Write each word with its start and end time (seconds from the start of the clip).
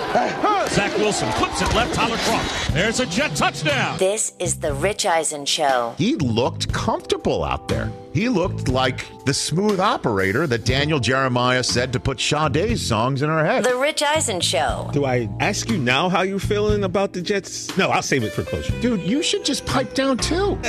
Ah! 0.00 0.57
Zach 0.70 0.96
Wilson 0.98 1.30
flips 1.32 1.62
it 1.62 1.74
left, 1.74 1.94
Tyler 1.94 2.16
Kroft. 2.18 2.72
There's 2.74 3.00
a 3.00 3.06
jet 3.06 3.34
touchdown. 3.34 3.98
This 3.98 4.32
is 4.38 4.58
the 4.58 4.74
Rich 4.74 5.06
Eisen 5.06 5.46
Show. 5.46 5.94
He 5.96 6.14
looked 6.16 6.72
comfortable 6.72 7.42
out 7.42 7.68
there. 7.68 7.90
He 8.12 8.28
looked 8.28 8.68
like 8.68 9.04
the 9.26 9.34
smooth 9.34 9.78
operator 9.78 10.46
that 10.48 10.64
Daniel 10.64 10.98
Jeremiah 10.98 11.62
said 11.62 11.92
to 11.92 12.00
put 12.00 12.18
Sade's 12.20 12.84
songs 12.84 13.22
in 13.22 13.28
her 13.28 13.44
head. 13.44 13.64
The 13.64 13.76
Rich 13.76 14.02
Eisen 14.02 14.40
Show. 14.40 14.90
Do 14.92 15.04
I 15.04 15.28
ask 15.38 15.68
you 15.68 15.78
now 15.78 16.08
how 16.08 16.22
you're 16.22 16.40
feeling 16.40 16.82
about 16.84 17.12
the 17.12 17.22
Jets? 17.22 17.76
No, 17.76 17.90
I'll 17.90 18.02
save 18.02 18.24
it 18.24 18.32
for 18.32 18.42
closure. 18.42 18.78
Dude, 18.80 19.02
you 19.02 19.22
should 19.22 19.44
just 19.44 19.64
pipe 19.66 19.94
down 19.94 20.16
too. 20.18 20.58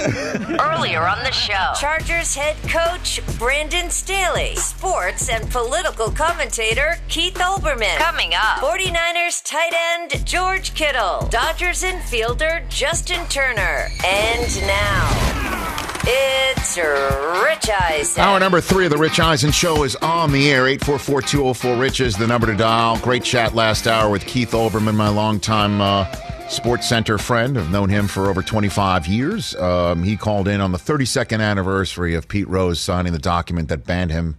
Earlier 0.60 1.02
on 1.08 1.24
the 1.24 1.32
show, 1.32 1.74
Chargers 1.80 2.36
head 2.36 2.56
coach 2.70 3.20
Brandon 3.40 3.90
Staley, 3.90 4.56
sports 4.56 5.30
and 5.30 5.50
political 5.50 6.12
commentator 6.12 6.98
Keith 7.08 7.36
Olbermann. 7.36 7.98
Coming 7.98 8.34
up, 8.36 8.60
49ers 8.60 9.42
tight 9.44 9.74
end 9.74 9.89
George 10.30 10.76
Kittle, 10.76 11.28
Dodgers 11.32 11.82
infielder 11.82 12.68
Justin 12.70 13.26
Turner. 13.30 13.88
And 14.06 14.62
now, 14.68 16.00
it's 16.04 16.78
Rich 16.78 17.70
Eisen. 17.70 18.22
Hour 18.22 18.40
number 18.40 18.62
three 18.62 18.86
of 18.86 18.92
the 18.92 18.98
Rich 18.98 19.20
Eisen 19.20 19.52
Show 19.52 19.84
is 19.84 19.96
on 19.96 20.32
the 20.32 20.52
air. 20.52 20.66
844-204-RICH 20.66 22.02
is 22.02 22.16
the 22.16 22.28
number 22.28 22.46
to 22.46 22.56
dial. 22.56 23.00
Great 23.00 23.24
chat 23.24 23.56
last 23.56 23.88
hour 23.88 24.12
with 24.12 24.24
Keith 24.28 24.52
Olbermann, 24.52 24.96
my 24.96 25.10
longtime 25.10 25.82
uh, 25.82 26.06
SportsCenter 26.46 27.20
friend. 27.20 27.58
I've 27.58 27.72
known 27.72 27.90
him 27.90 28.08
for 28.08 28.30
over 28.30 28.44
25 28.44 29.08
years. 29.08 29.56
Um, 29.56 30.04
he 30.04 30.16
called 30.16 30.48
in 30.48 30.62
on 30.62 30.72
the 30.72 30.78
32nd 30.78 31.42
anniversary 31.42 32.14
of 32.14 32.28
Pete 32.28 32.48
Rose 32.48 32.80
signing 32.80 33.14
the 33.14 33.18
document 33.18 33.70
that 33.70 33.86
banned 33.86 34.12
him 34.12 34.38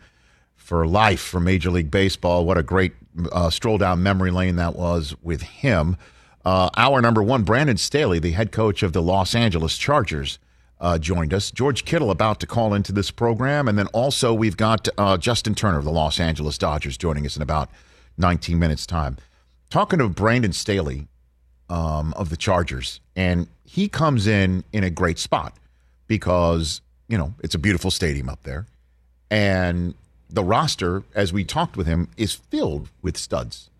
for 0.57 0.87
life 0.87 1.21
from 1.21 1.43
Major 1.43 1.73
League 1.73 1.91
Baseball. 1.91 2.45
What 2.45 2.57
a 2.57 2.63
great 2.63 2.93
uh, 3.33 3.51
stroll 3.51 3.79
down 3.79 4.03
memory 4.03 4.31
lane 4.31 4.57
that 4.57 4.77
was 4.77 5.15
with 5.23 5.43
him. 5.43 5.97
Uh, 6.45 6.71
hour 6.77 7.01
number 7.01 7.23
one, 7.23 7.43
Brandon 7.43 7.77
Staley, 7.77 8.19
the 8.19 8.31
head 8.33 8.53
coach 8.53 8.83
of 8.83 8.93
the 8.93 9.03
Los 9.03 9.35
Angeles 9.35 9.77
Chargers, 9.77 10.39
uh, 10.81 10.99
joined 10.99 11.35
us. 11.35 11.51
George 11.51 11.85
Kittle 11.85 12.11
about 12.11 12.41
to 12.41 12.47
call 12.47 12.73
into 12.73 12.93
this 12.93 13.11
program. 13.11 13.69
And 13.69 13.79
then 13.79 13.87
also 13.89 14.33
we've 14.33 14.57
got 14.57 14.89
uh, 14.97 15.19
Justin 15.19 15.55
Turner 15.55 15.79
of 15.79 15.85
the 15.85 15.93
Los 15.93 16.19
Angeles 16.19 16.57
Dodgers 16.57 16.97
joining 16.97 17.27
us 17.27 17.37
in 17.37 17.43
about 17.43 17.69
19 18.17 18.59
minutes' 18.59 18.87
time. 18.87 19.19
Talking 19.69 19.99
to 19.99 20.09
Brandon 20.09 20.53
Staley 20.53 21.09
um, 21.69 22.15
of 22.15 22.31
the 22.31 22.37
Chargers. 22.37 23.01
And 23.15 23.47
he 23.65 23.89
comes 23.89 24.27
in 24.27 24.65
in 24.73 24.83
a 24.83 24.91
great 24.91 25.19
spot 25.19 25.55
because, 26.07 26.81
you 27.09 27.19
know, 27.19 27.35
it's 27.43 27.55
a 27.55 27.59
beautiful 27.59 27.91
stadium 27.91 28.29
up 28.29 28.43
there. 28.43 28.67
And 29.31 29.95
the 30.33 30.45
roster, 30.45 31.03
as 31.15 31.33
we 31.33 31.45
talked 31.45 31.77
with 31.77 31.87
him, 31.87 32.09
is 32.17 32.35
filled 32.35 32.89
with 33.03 33.17
studs, 33.17 33.71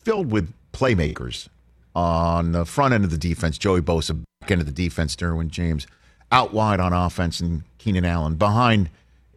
filled 0.00 0.30
with 0.30 0.52
playmakers 0.72 1.48
on 1.94 2.52
the 2.52 2.64
front 2.64 2.94
end 2.94 3.04
of 3.04 3.10
the 3.10 3.18
defense. 3.18 3.58
Joey 3.58 3.80
Bosa, 3.80 4.22
back 4.40 4.50
end 4.50 4.60
of 4.60 4.66
the 4.66 4.72
defense, 4.72 5.16
Derwin 5.16 5.48
James 5.48 5.86
out 6.30 6.52
wide 6.52 6.80
on 6.80 6.92
offense 6.92 7.40
and 7.40 7.62
Keenan 7.78 8.04
Allen. 8.04 8.36
Behind 8.36 8.88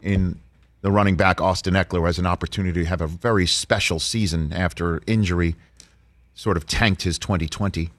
in 0.01 0.39
the 0.81 0.91
running 0.91 1.15
back, 1.15 1.41
Austin 1.41 1.73
Ekeler 1.73 2.05
has 2.05 2.17
an 2.17 2.25
opportunity 2.25 2.83
to 2.83 2.87
have 2.87 3.01
a 3.01 3.07
very 3.07 3.45
special 3.45 3.99
season 3.99 4.53
after 4.53 5.01
injury 5.05 5.55
sort 6.35 6.57
of 6.57 6.65
tanked 6.65 7.03
his 7.03 7.19
2020. 7.19 7.89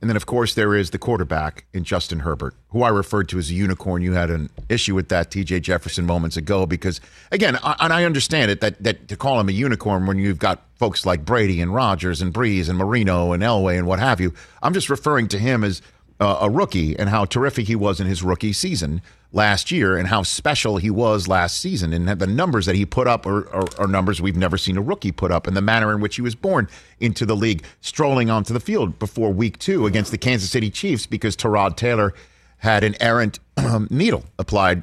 And 0.00 0.08
then, 0.08 0.16
of 0.16 0.26
course, 0.26 0.54
there 0.54 0.76
is 0.76 0.90
the 0.90 0.98
quarterback 0.98 1.64
in 1.72 1.82
Justin 1.82 2.20
Herbert, 2.20 2.54
who 2.68 2.82
I 2.82 2.88
referred 2.88 3.28
to 3.30 3.38
as 3.38 3.50
a 3.50 3.54
unicorn. 3.54 4.00
You 4.00 4.12
had 4.12 4.30
an 4.30 4.48
issue 4.68 4.94
with 4.94 5.08
that, 5.08 5.30
TJ 5.30 5.62
Jefferson, 5.62 6.06
moments 6.06 6.36
ago, 6.36 6.66
because, 6.66 7.00
again, 7.32 7.58
I, 7.64 7.74
and 7.80 7.92
I 7.92 8.04
understand 8.04 8.50
it, 8.50 8.60
that, 8.60 8.80
that 8.82 9.08
to 9.08 9.16
call 9.16 9.40
him 9.40 9.48
a 9.48 9.52
unicorn 9.52 10.06
when 10.06 10.18
you've 10.18 10.38
got 10.38 10.62
folks 10.76 11.04
like 11.04 11.24
Brady 11.24 11.60
and 11.60 11.74
Rodgers 11.74 12.22
and 12.22 12.32
Brees 12.32 12.68
and 12.68 12.78
Marino 12.78 13.32
and 13.32 13.42
Elway 13.42 13.76
and 13.76 13.88
what 13.88 13.98
have 13.98 14.20
you, 14.20 14.34
I'm 14.62 14.72
just 14.72 14.88
referring 14.88 15.26
to 15.28 15.38
him 15.38 15.64
as– 15.64 15.82
uh, 16.20 16.38
a 16.42 16.50
rookie 16.50 16.98
and 16.98 17.08
how 17.08 17.24
terrific 17.24 17.66
he 17.66 17.76
was 17.76 18.00
in 18.00 18.06
his 18.06 18.22
rookie 18.22 18.52
season 18.52 19.02
last 19.32 19.70
year 19.70 19.96
and 19.96 20.08
how 20.08 20.22
special 20.22 20.78
he 20.78 20.90
was 20.90 21.28
last 21.28 21.60
season. 21.60 21.92
And 21.92 22.08
the 22.08 22.26
numbers 22.26 22.66
that 22.66 22.76
he 22.76 22.86
put 22.86 23.06
up 23.06 23.26
are, 23.26 23.48
are, 23.50 23.66
are, 23.78 23.86
numbers 23.86 24.22
we've 24.22 24.36
never 24.36 24.56
seen 24.56 24.76
a 24.76 24.82
rookie 24.82 25.12
put 25.12 25.30
up 25.30 25.46
and 25.46 25.56
the 25.56 25.60
manner 25.60 25.92
in 25.92 26.00
which 26.00 26.16
he 26.16 26.22
was 26.22 26.34
born 26.34 26.68
into 26.98 27.26
the 27.26 27.36
league 27.36 27.62
strolling 27.80 28.30
onto 28.30 28.54
the 28.54 28.60
field 28.60 28.98
before 28.98 29.30
week 29.30 29.58
two 29.58 29.86
against 29.86 30.10
the 30.10 30.18
Kansas 30.18 30.50
City 30.50 30.70
Chiefs 30.70 31.06
because 31.06 31.36
Tyrod 31.36 31.76
Taylor 31.76 32.14
had 32.58 32.84
an 32.84 32.94
errant 33.00 33.38
needle 33.90 34.24
applied 34.38 34.82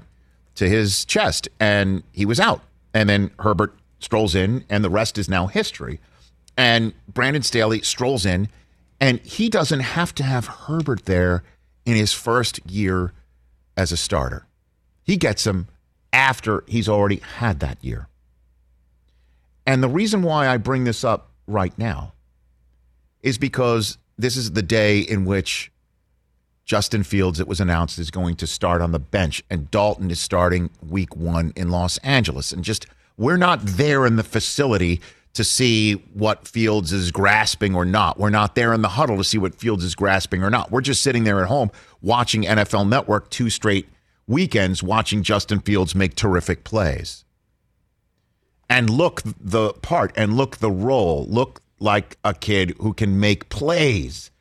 to 0.55 0.69
his 0.69 1.05
chest 1.05 1.49
and 1.59 2.03
he 2.11 2.25
was 2.25 2.39
out. 2.39 2.61
And 2.93 3.09
then 3.09 3.31
Herbert 3.39 3.73
strolls 3.99 4.35
in 4.35 4.63
and 4.69 4.83
the 4.83 4.89
rest 4.89 5.17
is 5.17 5.27
now 5.27 5.47
history. 5.47 5.99
And 6.55 6.93
Brandon 7.07 7.41
Staley 7.41 7.81
strolls 7.81 8.25
in 8.25 8.49
and 9.01 9.19
he 9.21 9.49
doesn't 9.49 9.81
have 9.81 10.13
to 10.15 10.23
have 10.23 10.45
Herbert 10.45 11.05
there 11.05 11.43
in 11.85 11.95
his 11.95 12.13
first 12.13 12.59
year 12.69 13.11
as 13.77 13.91
a 13.91 13.97
starter. 13.97 14.45
He 15.03 15.17
gets 15.17 15.45
him 15.45 15.67
after 16.11 16.63
he's 16.67 16.89
already 16.89 17.17
had 17.17 17.59
that 17.59 17.83
year. 17.83 18.07
And 19.65 19.81
the 19.83 19.89
reason 19.89 20.21
why 20.21 20.47
I 20.47 20.57
bring 20.57 20.83
this 20.83 21.03
up 21.03 21.31
right 21.47 21.77
now 21.77 22.13
is 23.21 23.37
because 23.37 23.97
this 24.17 24.37
is 24.37 24.51
the 24.51 24.61
day 24.61 24.99
in 24.99 25.25
which 25.25 25.71
Justin 26.65 27.03
Fields, 27.03 27.39
it 27.39 27.47
was 27.47 27.59
announced, 27.59 27.99
is 27.99 28.09
going 28.09 28.35
to 28.37 28.47
start 28.47 28.81
on 28.81 28.91
the 28.91 28.99
bench, 28.99 29.43
and 29.49 29.69
Dalton 29.69 30.09
is 30.09 30.19
starting 30.19 30.69
week 30.87 31.15
one 31.15 31.53
in 31.55 31.69
Los 31.69 31.97
Angeles. 31.99 32.51
And 32.51 32.63
just, 32.63 32.87
we're 33.17 33.37
not 33.37 33.59
there 33.61 34.05
in 34.05 34.15
the 34.15 34.23
facility 34.23 34.99
to 35.35 35.43
see 35.43 35.93
what 36.13 36.47
Fields 36.47 36.91
is 36.91 37.11
grasping 37.11 37.75
or 37.75 37.85
not. 37.85 38.17
We're 38.17 38.29
not 38.29 38.55
there 38.55 38.73
in 38.73 38.81
the 38.81 38.89
huddle 38.89 39.17
to 39.17 39.23
see 39.23 39.37
what 39.37 39.55
Fields 39.55 39.83
is 39.83 39.93
grasping 39.93 40.43
or 40.43 40.49
not. 40.49 40.71
We're 40.71 40.81
just 40.81 41.03
sitting 41.03 41.25
there 41.25 41.41
at 41.41 41.47
home 41.47 41.71
watching 42.01 42.43
NFL 42.43 42.89
Network 42.89 43.29
two 43.29 43.49
straight 43.49 43.87
weekends, 44.27 44.81
watching 44.81 45.23
Justin 45.23 45.59
Fields 45.59 45.93
make 45.93 46.15
terrific 46.15 46.63
plays. 46.63 47.25
And 48.69 48.89
look 48.89 49.21
the 49.39 49.73
part 49.73 50.11
and 50.15 50.35
look 50.35 50.57
the 50.57 50.71
role. 50.71 51.25
Look 51.29 51.61
like 51.79 52.17
a 52.23 52.33
kid 52.33 52.75
who 52.79 52.93
can 52.93 53.19
make 53.19 53.49
plays 53.49 54.31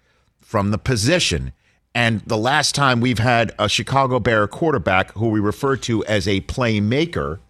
from 0.40 0.70
the 0.70 0.79
position. 0.79 1.52
And 1.94 2.20
the 2.20 2.38
last 2.38 2.75
time 2.75 3.00
we've 3.00 3.19
had 3.19 3.52
a 3.58 3.69
Chicago 3.69 4.20
Bear 4.20 4.47
quarterback 4.47 5.12
who 5.12 5.29
we 5.29 5.40
refer 5.40 5.76
to 5.79 6.05
as 6.06 6.26
a 6.26 6.40
playmaker, 6.43 7.40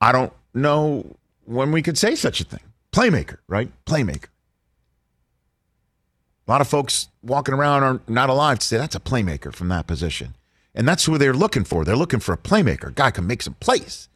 I 0.00 0.12
don't 0.12 0.32
know 0.54 1.16
when 1.44 1.72
we 1.72 1.82
could 1.82 1.98
say 1.98 2.14
such 2.14 2.40
a 2.40 2.44
thing. 2.44 2.60
Playmaker, 2.92 3.38
right? 3.48 3.70
Playmaker. 3.86 4.28
A 6.46 6.50
lot 6.50 6.60
of 6.60 6.68
folks 6.68 7.08
walking 7.22 7.54
around 7.54 7.82
are 7.84 8.00
not 8.08 8.28
alive 8.28 8.58
to 8.58 8.66
say 8.66 8.76
that's 8.76 8.96
a 8.96 9.00
playmaker 9.00 9.54
from 9.54 9.68
that 9.68 9.86
position. 9.86 10.34
And 10.74 10.86
that's 10.86 11.04
who 11.04 11.18
they're 11.18 11.32
looking 11.32 11.64
for. 11.64 11.84
They're 11.84 11.96
looking 11.96 12.20
for 12.20 12.32
a 12.32 12.38
playmaker, 12.38 12.88
a 12.88 12.92
guy 12.92 13.10
can 13.10 13.26
make 13.26 13.42
some 13.42 13.54
plays, 13.54 14.08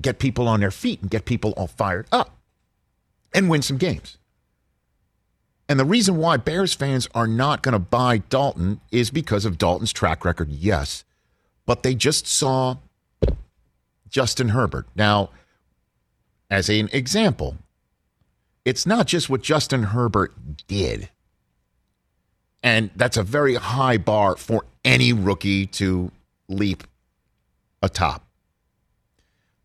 get 0.00 0.18
people 0.18 0.46
on 0.48 0.60
their 0.60 0.70
feet 0.70 1.00
and 1.00 1.10
get 1.10 1.24
people 1.24 1.52
all 1.56 1.66
fired 1.66 2.06
up 2.12 2.36
and 3.34 3.48
win 3.48 3.62
some 3.62 3.76
games. 3.76 4.18
And 5.68 5.80
the 5.80 5.84
reason 5.84 6.16
why 6.16 6.36
Bears 6.36 6.74
fans 6.74 7.08
are 7.14 7.26
not 7.26 7.62
going 7.62 7.72
to 7.72 7.78
buy 7.80 8.18
Dalton 8.18 8.80
is 8.92 9.10
because 9.10 9.44
of 9.44 9.58
Dalton's 9.58 9.92
track 9.92 10.24
record, 10.24 10.50
yes. 10.50 11.04
But 11.64 11.82
they 11.82 11.94
just 11.94 12.28
saw 12.28 12.76
Justin 14.08 14.50
Herbert. 14.50 14.86
Now, 14.94 15.30
as 16.50 16.68
an 16.68 16.88
example, 16.92 17.56
it's 18.64 18.86
not 18.86 19.06
just 19.06 19.28
what 19.30 19.42
Justin 19.42 19.84
Herbert 19.84 20.34
did. 20.66 21.08
And 22.62 22.90
that's 22.96 23.16
a 23.16 23.22
very 23.22 23.54
high 23.54 23.96
bar 23.96 24.36
for 24.36 24.64
any 24.84 25.12
rookie 25.12 25.66
to 25.66 26.10
leap 26.48 26.84
atop. 27.82 28.24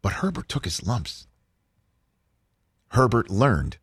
But 0.01 0.13
Herbert 0.13 0.49
took 0.49 0.65
his 0.65 0.85
lumps. 0.85 1.27
Herbert 2.89 3.29
learned. 3.29 3.77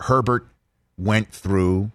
Herbert 0.00 0.48
went 0.96 1.28
through 1.28 1.92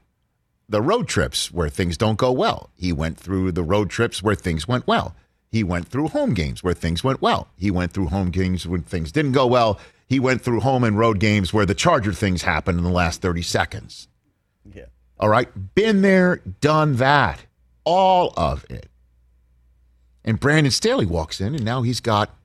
the 0.67 0.81
road 0.81 1.07
trips 1.07 1.51
where 1.51 1.69
things 1.69 1.97
don't 1.97 2.17
go 2.17 2.31
well. 2.31 2.69
He 2.75 2.93
went 2.93 3.17
through 3.17 3.51
the 3.51 3.63
road 3.63 3.89
trips 3.89 4.21
where 4.21 4.35
things 4.35 4.67
went 4.67 4.87
well. 4.87 5.15
He 5.51 5.63
went 5.63 5.87
through 5.87 6.09
home 6.09 6.33
games 6.33 6.63
where 6.63 6.73
things 6.73 7.03
went 7.03 7.21
well. 7.21 7.47
He 7.57 7.71
went 7.71 7.91
through 7.91 8.07
home 8.07 8.29
games 8.29 8.67
when 8.67 8.83
things 8.83 9.11
didn't 9.11 9.31
go 9.31 9.47
well. 9.47 9.79
He 10.07 10.19
went 10.19 10.41
through 10.41 10.61
home 10.61 10.83
and 10.83 10.97
road 10.97 11.19
games 11.19 11.53
where 11.53 11.65
the 11.65 11.73
Charger 11.73 12.13
things 12.13 12.43
happened 12.43 12.77
in 12.77 12.83
the 12.83 12.91
last 12.91 13.21
30 13.21 13.41
seconds. 13.41 14.07
Yeah. 14.71 14.85
All 15.19 15.29
right. 15.29 15.49
Been 15.75 16.01
there, 16.01 16.37
done 16.37 16.97
that. 16.97 17.45
All 17.83 18.33
of 18.37 18.65
it. 18.69 18.87
And 20.23 20.39
Brandon 20.39 20.71
Staley 20.71 21.05
walks 21.05 21.41
in, 21.41 21.55
and 21.55 21.65
now 21.65 21.81
he's 21.81 22.01
got 22.01 22.35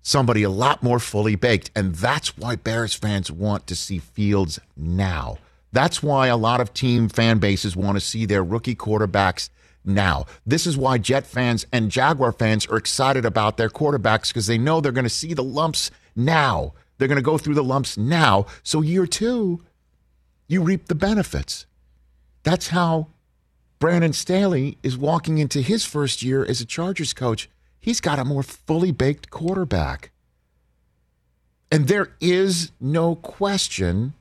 somebody 0.00 0.42
a 0.42 0.50
lot 0.50 0.82
more 0.82 0.98
fully 0.98 1.36
baked. 1.36 1.70
And 1.74 1.94
that's 1.94 2.38
why 2.38 2.56
Bears 2.56 2.94
fans 2.94 3.30
want 3.30 3.66
to 3.66 3.76
see 3.76 3.98
Fields 3.98 4.58
now. 4.76 5.38
That's 5.72 6.02
why 6.02 6.28
a 6.28 6.36
lot 6.36 6.60
of 6.60 6.72
team 6.72 7.08
fan 7.08 7.38
bases 7.38 7.76
want 7.76 7.96
to 7.96 8.00
see 8.00 8.26
their 8.26 8.42
rookie 8.42 8.74
quarterbacks 8.74 9.50
now. 9.84 10.26
This 10.46 10.66
is 10.66 10.76
why 10.76 10.98
Jet 10.98 11.26
fans 11.26 11.66
and 11.72 11.90
Jaguar 11.90 12.32
fans 12.32 12.66
are 12.66 12.76
excited 12.76 13.24
about 13.24 13.56
their 13.56 13.68
quarterbacks 13.68 14.28
because 14.28 14.46
they 14.46 14.58
know 14.58 14.80
they're 14.80 14.92
going 14.92 15.04
to 15.04 15.10
see 15.10 15.34
the 15.34 15.42
lumps 15.42 15.90
now. 16.14 16.74
They're 16.98 17.08
going 17.08 17.16
to 17.16 17.22
go 17.22 17.38
through 17.38 17.54
the 17.54 17.64
lumps 17.64 17.96
now. 17.96 18.46
So, 18.62 18.82
year 18.82 19.06
two, 19.06 19.62
you 20.48 20.62
reap 20.62 20.86
the 20.86 20.94
benefits. 20.94 21.66
That's 22.42 22.68
how 22.68 23.08
Brandon 23.78 24.12
Staley 24.12 24.76
is 24.82 24.98
walking 24.98 25.38
into 25.38 25.62
his 25.62 25.86
first 25.86 26.22
year 26.22 26.44
as 26.44 26.60
a 26.60 26.66
Chargers 26.66 27.14
coach. 27.14 27.48
He's 27.80 28.00
got 28.00 28.18
a 28.18 28.24
more 28.24 28.42
fully 28.42 28.92
baked 28.92 29.30
quarterback. 29.30 30.10
And 31.72 31.88
there 31.88 32.12
is 32.20 32.72
no 32.80 33.14
question 33.14 34.14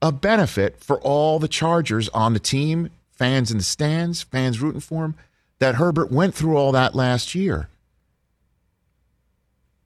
a 0.00 0.10
benefit 0.10 0.78
for 0.80 1.00
all 1.00 1.38
the 1.38 1.48
Chargers 1.48 2.08
on 2.08 2.32
the 2.32 2.40
team, 2.40 2.90
fans 3.22 3.52
in 3.52 3.58
the 3.58 3.62
stands, 3.62 4.20
fans 4.20 4.60
rooting 4.60 4.80
for 4.80 5.04
him, 5.04 5.14
that 5.60 5.76
Herbert 5.76 6.10
went 6.10 6.34
through 6.34 6.56
all 6.56 6.72
that 6.72 6.92
last 6.92 7.36
year. 7.36 7.68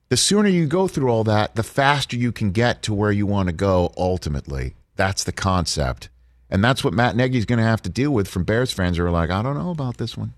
The 0.09 0.17
sooner 0.17 0.49
you 0.49 0.65
go 0.65 0.87
through 0.87 1.09
all 1.09 1.23
that, 1.25 1.53
the 1.53 1.61
faster 1.61 2.15
you 2.15 2.31
can 2.31 2.49
get 2.49 2.81
to 2.81 2.95
where 2.95 3.11
you 3.11 3.27
want 3.27 3.45
to 3.45 3.53
go 3.53 3.93
ultimately. 3.95 4.73
That's 4.95 5.23
the 5.23 5.31
concept. 5.31 6.09
And 6.49 6.63
that's 6.63 6.83
what 6.83 6.95
Matt 6.95 7.15
Nagy's 7.15 7.45
going 7.45 7.59
to 7.59 7.63
have 7.63 7.83
to 7.83 7.91
deal 7.91 8.09
with 8.09 8.27
from 8.27 8.43
Bears 8.43 8.71
fans 8.71 8.97
who 8.97 9.05
are 9.05 9.11
like, 9.11 9.29
I 9.29 9.43
don't 9.43 9.55
know 9.55 9.69
about 9.69 9.97
this 9.97 10.17
one. 10.17 10.33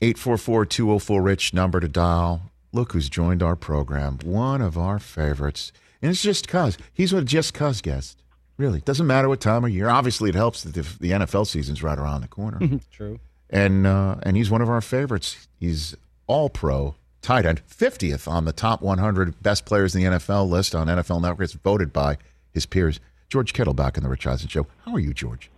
844 0.00 0.64
204 0.64 1.20
Rich, 1.20 1.52
number 1.52 1.80
to 1.80 1.88
dial. 1.88 2.40
Look 2.72 2.92
who's 2.92 3.10
joined 3.10 3.42
our 3.42 3.56
program. 3.56 4.20
One 4.24 4.62
of 4.62 4.78
our 4.78 4.98
favorites. 4.98 5.70
And 6.00 6.10
it's 6.10 6.22
just 6.22 6.48
cuz. 6.48 6.78
He's 6.94 7.12
a 7.12 7.20
just 7.20 7.52
cuz 7.52 7.82
guest. 7.82 8.16
Really. 8.60 8.80
Doesn't 8.82 9.06
matter 9.06 9.26
what 9.26 9.40
time 9.40 9.64
of 9.64 9.70
year. 9.70 9.88
Obviously, 9.88 10.28
it 10.28 10.34
helps 10.34 10.64
that 10.64 10.74
the, 10.74 10.82
the 11.00 11.12
NFL 11.12 11.46
season's 11.46 11.82
right 11.82 11.98
around 11.98 12.20
the 12.20 12.28
corner. 12.28 12.60
True. 12.92 13.18
and 13.48 13.86
uh, 13.86 14.16
and 14.22 14.36
he's 14.36 14.50
one 14.50 14.60
of 14.60 14.68
our 14.68 14.82
favorites. 14.82 15.48
He's 15.58 15.96
all 16.26 16.50
pro 16.50 16.94
tight 17.22 17.46
end, 17.46 17.62
50th 17.66 18.28
on 18.28 18.44
the 18.44 18.52
top 18.52 18.82
100 18.82 19.42
best 19.42 19.64
players 19.64 19.94
in 19.96 20.02
the 20.02 20.18
NFL 20.18 20.48
list 20.48 20.74
on 20.74 20.88
NFL 20.88 21.22
Network. 21.22 21.44
It's 21.44 21.54
voted 21.54 21.90
by 21.90 22.18
his 22.52 22.66
peers. 22.66 23.00
George 23.30 23.52
Kittle 23.54 23.72
back 23.74 23.96
in 23.96 24.02
the 24.02 24.08
Rich 24.10 24.26
Eisen 24.26 24.48
Show. 24.48 24.66
How 24.84 24.92
are 24.92 24.98
you, 25.00 25.14
George? 25.14 25.50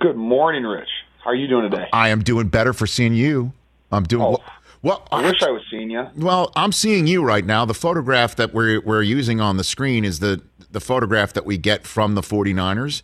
Good 0.00 0.16
morning, 0.16 0.64
Rich. 0.64 0.88
How 1.22 1.30
are 1.30 1.34
you 1.36 1.46
doing 1.46 1.70
today? 1.70 1.86
I 1.92 2.08
am 2.08 2.22
doing 2.24 2.48
better 2.48 2.72
for 2.72 2.86
seeing 2.88 3.14
you. 3.14 3.52
I'm 3.92 4.02
doing 4.04 4.24
Oh. 4.24 4.30
well. 4.30 4.44
Well 4.82 5.06
I 5.10 5.22
wish 5.22 5.42
I 5.42 5.50
was 5.50 5.62
seeing 5.70 5.90
you. 5.90 6.06
Well, 6.16 6.52
I'm 6.56 6.72
seeing 6.72 7.06
you 7.06 7.22
right 7.24 7.44
now. 7.44 7.64
The 7.64 7.74
photograph 7.74 8.36
that 8.36 8.52
we're 8.54 8.80
we're 8.80 9.02
using 9.02 9.40
on 9.40 9.56
the 9.56 9.64
screen 9.64 10.04
is 10.04 10.20
the 10.20 10.42
the 10.70 10.80
photograph 10.80 11.32
that 11.32 11.46
we 11.46 11.56
get 11.56 11.86
from 11.86 12.14
the 12.14 12.20
49ers. 12.20 13.02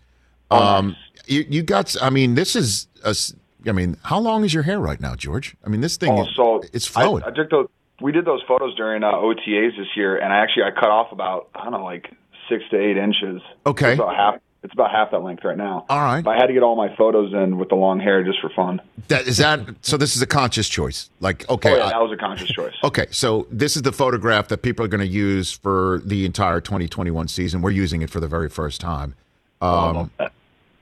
Oh, 0.51 0.59
Um, 0.63 0.97
you, 1.27 1.45
you 1.49 1.63
got. 1.63 1.95
I 2.03 2.11
mean, 2.11 2.35
this 2.35 2.55
is. 2.55 2.89
A, 3.05 3.15
I 3.67 3.73
mean, 3.73 3.97
how 4.03 4.19
long 4.19 4.45
is 4.45 4.53
your 4.53 4.65
hair 4.65 4.79
right 4.79 5.01
now, 5.01 5.15
George? 5.15 5.57
I 5.65 5.71
mean, 5.71 5.81
this 5.81 5.97
thing. 5.97 6.13
Oh, 6.13 6.27
so 6.37 6.63
it's 6.75 6.87
flowing. 6.87 7.23
I, 7.25 7.29
I 7.29 7.31
took 7.31 7.51
those. 7.51 7.69
We 8.01 8.13
did 8.13 8.25
those 8.27 8.43
photos 8.47 8.75
during 8.75 9.03
uh, 9.03 9.13
OTAs 9.13 9.77
this 9.79 9.87
year, 9.97 10.17
and 10.19 10.33
I 10.33 10.39
actually 10.39 10.65
I 10.65 10.71
cut 10.73 10.91
off 10.91 11.13
about 11.13 11.49
I 11.55 11.65
don't 11.65 11.73
know 11.73 11.85
like 11.85 12.11
six 12.49 12.63
to 12.71 12.79
eight 12.79 12.97
inches. 12.99 13.41
Okay. 13.67 13.95
About 13.95 14.15
half. 14.15 14.35
It's 14.65 14.73
about 14.73 14.91
half 14.91 15.11
that 15.11 15.23
length 15.23 15.45
right 15.45 15.59
now. 15.59 15.85
All 15.91 16.01
right. 16.01 16.25
But 16.25 16.31
I 16.31 16.39
had 16.39 16.47
to 16.47 16.55
get 16.55 16.63
all 16.63 16.75
my 16.75 16.95
photos 16.97 17.35
in 17.35 17.59
with 17.59 17.69
the 17.69 17.75
long 17.75 18.01
hair 18.01 18.25
just 18.25 18.41
for 18.41 18.49
fun. 18.49 18.81
that 19.09 19.27
is 19.27 19.37
that. 19.37 19.61
So 19.83 19.99
this 19.99 20.17
is 20.17 20.23
a 20.23 20.27
conscious 20.27 20.71
choice. 20.71 21.11
Like, 21.21 21.47
okay, 21.51 21.73
oh 21.75 21.77
yeah, 21.77 21.85
I- 21.85 21.91
that 21.91 22.01
was 22.01 22.13
a 22.13 22.17
conscious 22.17 22.49
choice. 22.49 22.73
Okay, 22.83 23.07
so 23.11 23.47
this 23.51 23.77
is 23.77 23.83
the 23.83 23.93
photograph 23.93 24.49
that 24.49 24.63
people 24.63 24.83
are 24.83 24.89
going 24.89 25.03
to 25.03 25.07
use 25.07 25.53
for 25.53 26.01
the 26.07 26.25
entire 26.25 26.63
2021 26.63 27.29
season. 27.29 27.61
We're 27.61 27.71
using 27.73 28.01
it 28.01 28.09
for 28.09 28.21
the 28.21 28.27
very 28.27 28.49
first 28.49 28.81
time. 28.81 29.15
Um, 29.61 30.11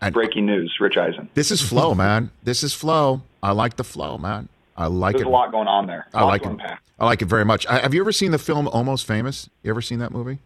and 0.00 0.14
Breaking 0.14 0.46
news: 0.46 0.74
Rich 0.80 0.96
Eisen. 0.96 1.28
this 1.34 1.50
is 1.50 1.60
flow, 1.60 1.94
man. 1.94 2.30
This 2.44 2.62
is 2.62 2.72
flow. 2.72 3.22
I 3.42 3.50
like 3.50 3.76
the 3.76 3.84
flow, 3.84 4.16
man. 4.16 4.48
I 4.76 4.86
like 4.86 5.12
There's 5.14 5.22
it. 5.22 5.24
There's 5.24 5.28
a 5.28 5.30
lot 5.30 5.50
going 5.50 5.68
on 5.68 5.86
there. 5.88 6.06
I 6.14 6.24
like 6.24 6.42
it. 6.42 6.48
unpack. 6.48 6.80
I 7.00 7.04
like 7.06 7.20
it 7.20 7.26
very 7.26 7.44
much. 7.44 7.66
I, 7.66 7.80
have 7.80 7.94
you 7.94 8.00
ever 8.00 8.12
seen 8.12 8.30
the 8.30 8.38
film 8.38 8.68
Almost 8.68 9.06
Famous? 9.06 9.50
You 9.64 9.70
ever 9.70 9.82
seen 9.82 9.98
that 9.98 10.12
movie? 10.12 10.38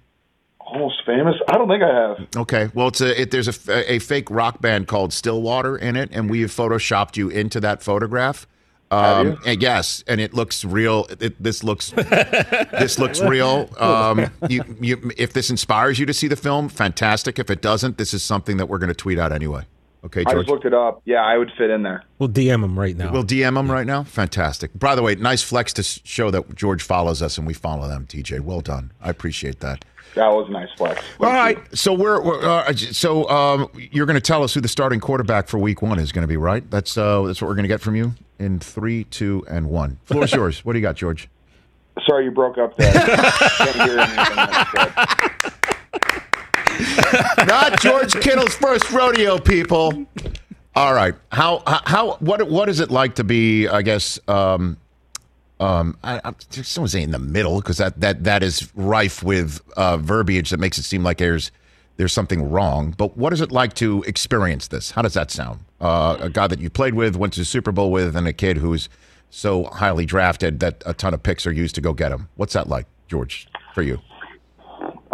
Almost 0.66 1.04
famous. 1.06 1.36
I 1.48 1.56
don't 1.58 1.68
think 1.68 1.82
I 1.82 1.94
have. 1.94 2.26
Okay, 2.36 2.70
well, 2.74 2.88
it's 2.88 3.00
a 3.00 3.22
it, 3.22 3.30
there's 3.30 3.46
a, 3.46 3.52
f- 3.52 3.86
a 3.88 3.98
fake 4.00 4.28
rock 4.30 4.60
band 4.60 4.88
called 4.88 5.12
Stillwater 5.12 5.76
in 5.76 5.94
it, 5.94 6.10
and 6.12 6.28
we 6.28 6.40
have 6.40 6.50
photoshopped 6.50 7.16
you 7.16 7.28
into 7.28 7.60
that 7.60 7.82
photograph. 7.84 8.48
Um, 8.90 9.26
you? 9.28 9.38
and 9.46 9.62
yes, 9.62 10.02
and 10.06 10.20
it 10.20 10.34
looks 10.34 10.64
real. 10.64 11.06
It, 11.20 11.40
this 11.42 11.62
looks 11.62 11.90
this 11.96 12.98
looks 12.98 13.20
real. 13.20 13.70
Um, 13.78 14.30
you, 14.48 14.62
you, 14.80 15.10
if 15.16 15.32
this 15.32 15.50
inspires 15.50 15.98
you 16.00 16.06
to 16.06 16.14
see 16.14 16.26
the 16.28 16.36
film, 16.36 16.68
fantastic. 16.68 17.38
If 17.38 17.48
it 17.48 17.62
doesn't, 17.62 17.96
this 17.96 18.12
is 18.12 18.24
something 18.24 18.56
that 18.56 18.66
we're 18.66 18.78
going 18.78 18.88
to 18.88 18.94
tweet 18.94 19.18
out 19.18 19.32
anyway. 19.32 19.62
Okay, 20.04 20.22
George. 20.22 20.28
I 20.28 20.32
George. 20.34 20.44
just 20.46 20.50
looked 20.52 20.64
it 20.66 20.74
up. 20.74 21.02
Yeah, 21.04 21.24
I 21.24 21.36
would 21.36 21.50
fit 21.58 21.68
in 21.70 21.82
there. 21.82 22.04
We'll 22.20 22.28
DM 22.28 22.62
him 22.62 22.78
right 22.78 22.96
now. 22.96 23.10
We'll 23.10 23.24
DM 23.24 23.58
him 23.58 23.70
right 23.70 23.86
now. 23.86 24.04
Fantastic. 24.04 24.70
By 24.78 24.94
the 24.94 25.02
way, 25.02 25.16
nice 25.16 25.42
flex 25.42 25.72
to 25.74 25.82
show 25.82 26.30
that 26.30 26.54
George 26.54 26.82
follows 26.82 27.22
us 27.22 27.38
and 27.38 27.46
we 27.46 27.54
follow 27.54 27.88
them. 27.88 28.06
TJ, 28.06 28.40
well 28.40 28.60
done. 28.60 28.92
I 29.00 29.10
appreciate 29.10 29.58
that. 29.60 29.84
That 30.16 30.28
was 30.28 30.48
a 30.48 30.50
nice 30.50 30.70
flex. 30.78 31.02
All 31.20 31.30
right. 31.30 31.58
So 31.76 31.92
we're, 31.92 32.22
we're 32.22 32.42
uh, 32.42 32.72
so 32.74 33.28
um, 33.28 33.68
you're 33.74 34.06
going 34.06 34.14
to 34.14 34.20
tell 34.20 34.42
us 34.42 34.54
who 34.54 34.62
the 34.62 34.68
starting 34.68 34.98
quarterback 34.98 35.46
for 35.46 35.58
Week 35.58 35.82
One 35.82 35.98
is 35.98 36.10
going 36.10 36.22
to 36.22 36.28
be, 36.28 36.38
right? 36.38 36.68
That's 36.70 36.96
uh, 36.96 37.20
that's 37.22 37.42
what 37.42 37.48
we're 37.48 37.54
going 37.54 37.64
to 37.64 37.68
get 37.68 37.82
from 37.82 37.96
you 37.96 38.14
in 38.38 38.58
three, 38.58 39.04
two, 39.04 39.44
and 39.48 39.68
one. 39.68 39.98
Floor's 40.06 40.32
yours. 40.32 40.64
What 40.64 40.72
do 40.72 40.78
you 40.78 40.82
got, 40.82 40.96
George? 40.96 41.28
Sorry 42.06 42.24
you 42.24 42.30
broke 42.30 42.56
up 42.56 42.74
there. 42.78 42.94
Not 47.46 47.78
George 47.80 48.14
Kittle's 48.14 48.54
first 48.54 48.90
rodeo, 48.92 49.38
people. 49.38 50.06
All 50.74 50.94
right. 50.94 51.14
How 51.30 51.62
how 51.66 52.16
what 52.20 52.48
what 52.48 52.70
is 52.70 52.80
it 52.80 52.90
like 52.90 53.16
to 53.16 53.24
be? 53.24 53.68
I 53.68 53.82
guess 53.82 54.18
um, 54.28 54.78
um, 55.58 55.96
I, 56.02 56.20
I 56.24 56.32
someone 56.50 56.88
say 56.88 57.02
in 57.02 57.12
the 57.12 57.18
middle 57.18 57.60
because 57.60 57.78
that 57.78 58.00
that 58.00 58.24
that 58.24 58.42
is 58.42 58.68
rife 58.74 59.22
with 59.22 59.60
uh, 59.76 59.96
verbiage 59.96 60.50
that 60.50 60.60
makes 60.60 60.78
it 60.78 60.82
seem 60.82 61.02
like 61.02 61.18
there's 61.18 61.50
there's 61.96 62.12
something 62.12 62.50
wrong. 62.50 62.94
But 62.96 63.16
what 63.16 63.32
is 63.32 63.40
it 63.40 63.50
like 63.50 63.74
to 63.74 64.02
experience 64.06 64.68
this? 64.68 64.90
How 64.90 65.02
does 65.02 65.14
that 65.14 65.30
sound? 65.30 65.60
Uh, 65.80 66.18
a 66.20 66.28
guy 66.28 66.46
that 66.46 66.60
you 66.60 66.70
played 66.70 66.94
with, 66.94 67.16
went 67.16 67.32
to 67.34 67.40
the 67.40 67.44
Super 67.44 67.72
Bowl 67.72 67.90
with, 67.90 68.16
and 68.16 68.26
a 68.26 68.32
kid 68.32 68.58
who's 68.58 68.88
so 69.30 69.64
highly 69.64 70.06
drafted 70.06 70.60
that 70.60 70.82
a 70.86 70.94
ton 70.94 71.14
of 71.14 71.22
picks 71.22 71.46
are 71.46 71.52
used 71.52 71.74
to 71.74 71.80
go 71.80 71.92
get 71.92 72.12
him. 72.12 72.28
What's 72.36 72.52
that 72.52 72.68
like, 72.68 72.86
George, 73.08 73.48
for 73.74 73.82
you? 73.82 73.98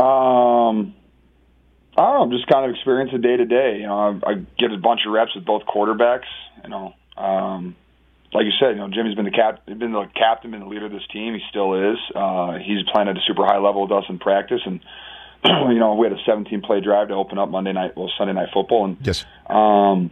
Um, 0.02 0.94
I 1.96 2.12
don't 2.12 2.30
know. 2.30 2.36
Just 2.36 2.48
kind 2.48 2.64
of 2.64 2.74
experience 2.74 3.10
it 3.12 3.22
day 3.22 3.36
to 3.36 3.44
day. 3.44 3.78
You 3.80 3.86
know, 3.86 4.20
I, 4.24 4.30
I 4.30 4.34
get 4.58 4.72
a 4.72 4.78
bunch 4.78 5.00
of 5.06 5.12
reps 5.12 5.34
with 5.34 5.44
both 5.44 5.62
quarterbacks. 5.64 6.26
You 6.64 6.70
know, 6.70 6.94
um, 7.16 7.76
like 8.34 8.44
you 8.46 8.52
said, 8.58 8.70
you 8.70 8.76
know, 8.76 8.88
Jimmy's 8.88 9.14
been 9.14 9.24
the 9.24 9.30
cap, 9.30 9.64
been 9.66 9.92
the 9.92 10.06
captain, 10.16 10.50
been 10.50 10.60
the 10.60 10.66
leader 10.66 10.86
of 10.86 10.92
this 10.92 11.06
team. 11.12 11.34
He 11.34 11.40
still 11.50 11.74
is. 11.92 11.98
Uh, 12.14 12.58
he's 12.58 12.82
playing 12.92 13.08
at 13.08 13.16
a 13.16 13.20
super 13.26 13.44
high 13.44 13.58
level 13.58 13.82
with 13.82 13.92
us 13.92 14.04
in 14.08 14.18
practice, 14.18 14.60
and 14.64 14.80
you 15.44 15.78
know, 15.78 15.94
we 15.94 16.06
had 16.06 16.12
a 16.16 16.22
17 16.24 16.62
play 16.62 16.80
drive 16.80 17.08
to 17.08 17.14
open 17.14 17.38
up 17.38 17.48
Monday 17.50 17.72
night, 17.72 17.96
well, 17.96 18.10
Sunday 18.16 18.32
night 18.32 18.48
football, 18.52 18.84
and 18.86 18.96
Yes. 19.02 19.24
um, 19.48 20.10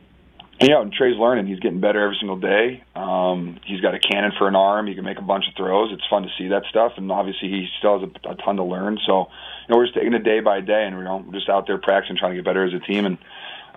and, 0.61 0.69
yeah, 0.69 0.83
and 0.83 0.93
Trey's 0.93 1.17
learning. 1.17 1.47
He's 1.47 1.61
getting 1.61 1.81
better 1.81 2.03
every 2.03 2.17
single 2.21 2.37
day. 2.37 2.83
Um, 2.95 3.59
he's 3.65 3.81
got 3.81 3.95
a 3.95 3.99
cannon 3.99 4.33
for 4.37 4.47
an 4.47 4.55
arm. 4.55 4.87
He 4.87 4.95
can 4.95 5.05
make 5.05 5.17
a 5.19 5.23
bunch 5.23 5.49
of 5.49 5.55
throws. 5.57 5.91
It's 5.91 6.07
fun 6.11 6.23
to 6.25 6.29
see 6.37 6.49
that 6.49 6.65
stuff. 6.69 6.93
And 6.99 7.11
obviously, 7.11 7.49
he 7.49 7.67
still 7.79 7.99
has 7.99 8.11
a, 8.27 8.33
a 8.33 8.35
ton 8.35 8.57
to 8.57 8.65
learn. 8.65 8.99
So, 9.07 9.21
you 9.67 9.73
know, 9.73 9.77
we're 9.79 9.87
just 9.87 9.95
taking 9.95 10.12
it 10.12 10.23
day 10.23 10.41
by 10.41 10.61
day, 10.61 10.85
and 10.85 10.99
you 10.99 11.05
know, 11.05 11.25
we're 11.27 11.33
just 11.33 11.49
out 11.49 11.67
there 11.67 11.79
practicing, 11.79 12.19
trying 12.19 12.33
to 12.33 12.37
get 12.37 12.45
better 12.45 12.67
as 12.67 12.75
a 12.75 12.79
team. 12.81 13.07
And 13.07 13.19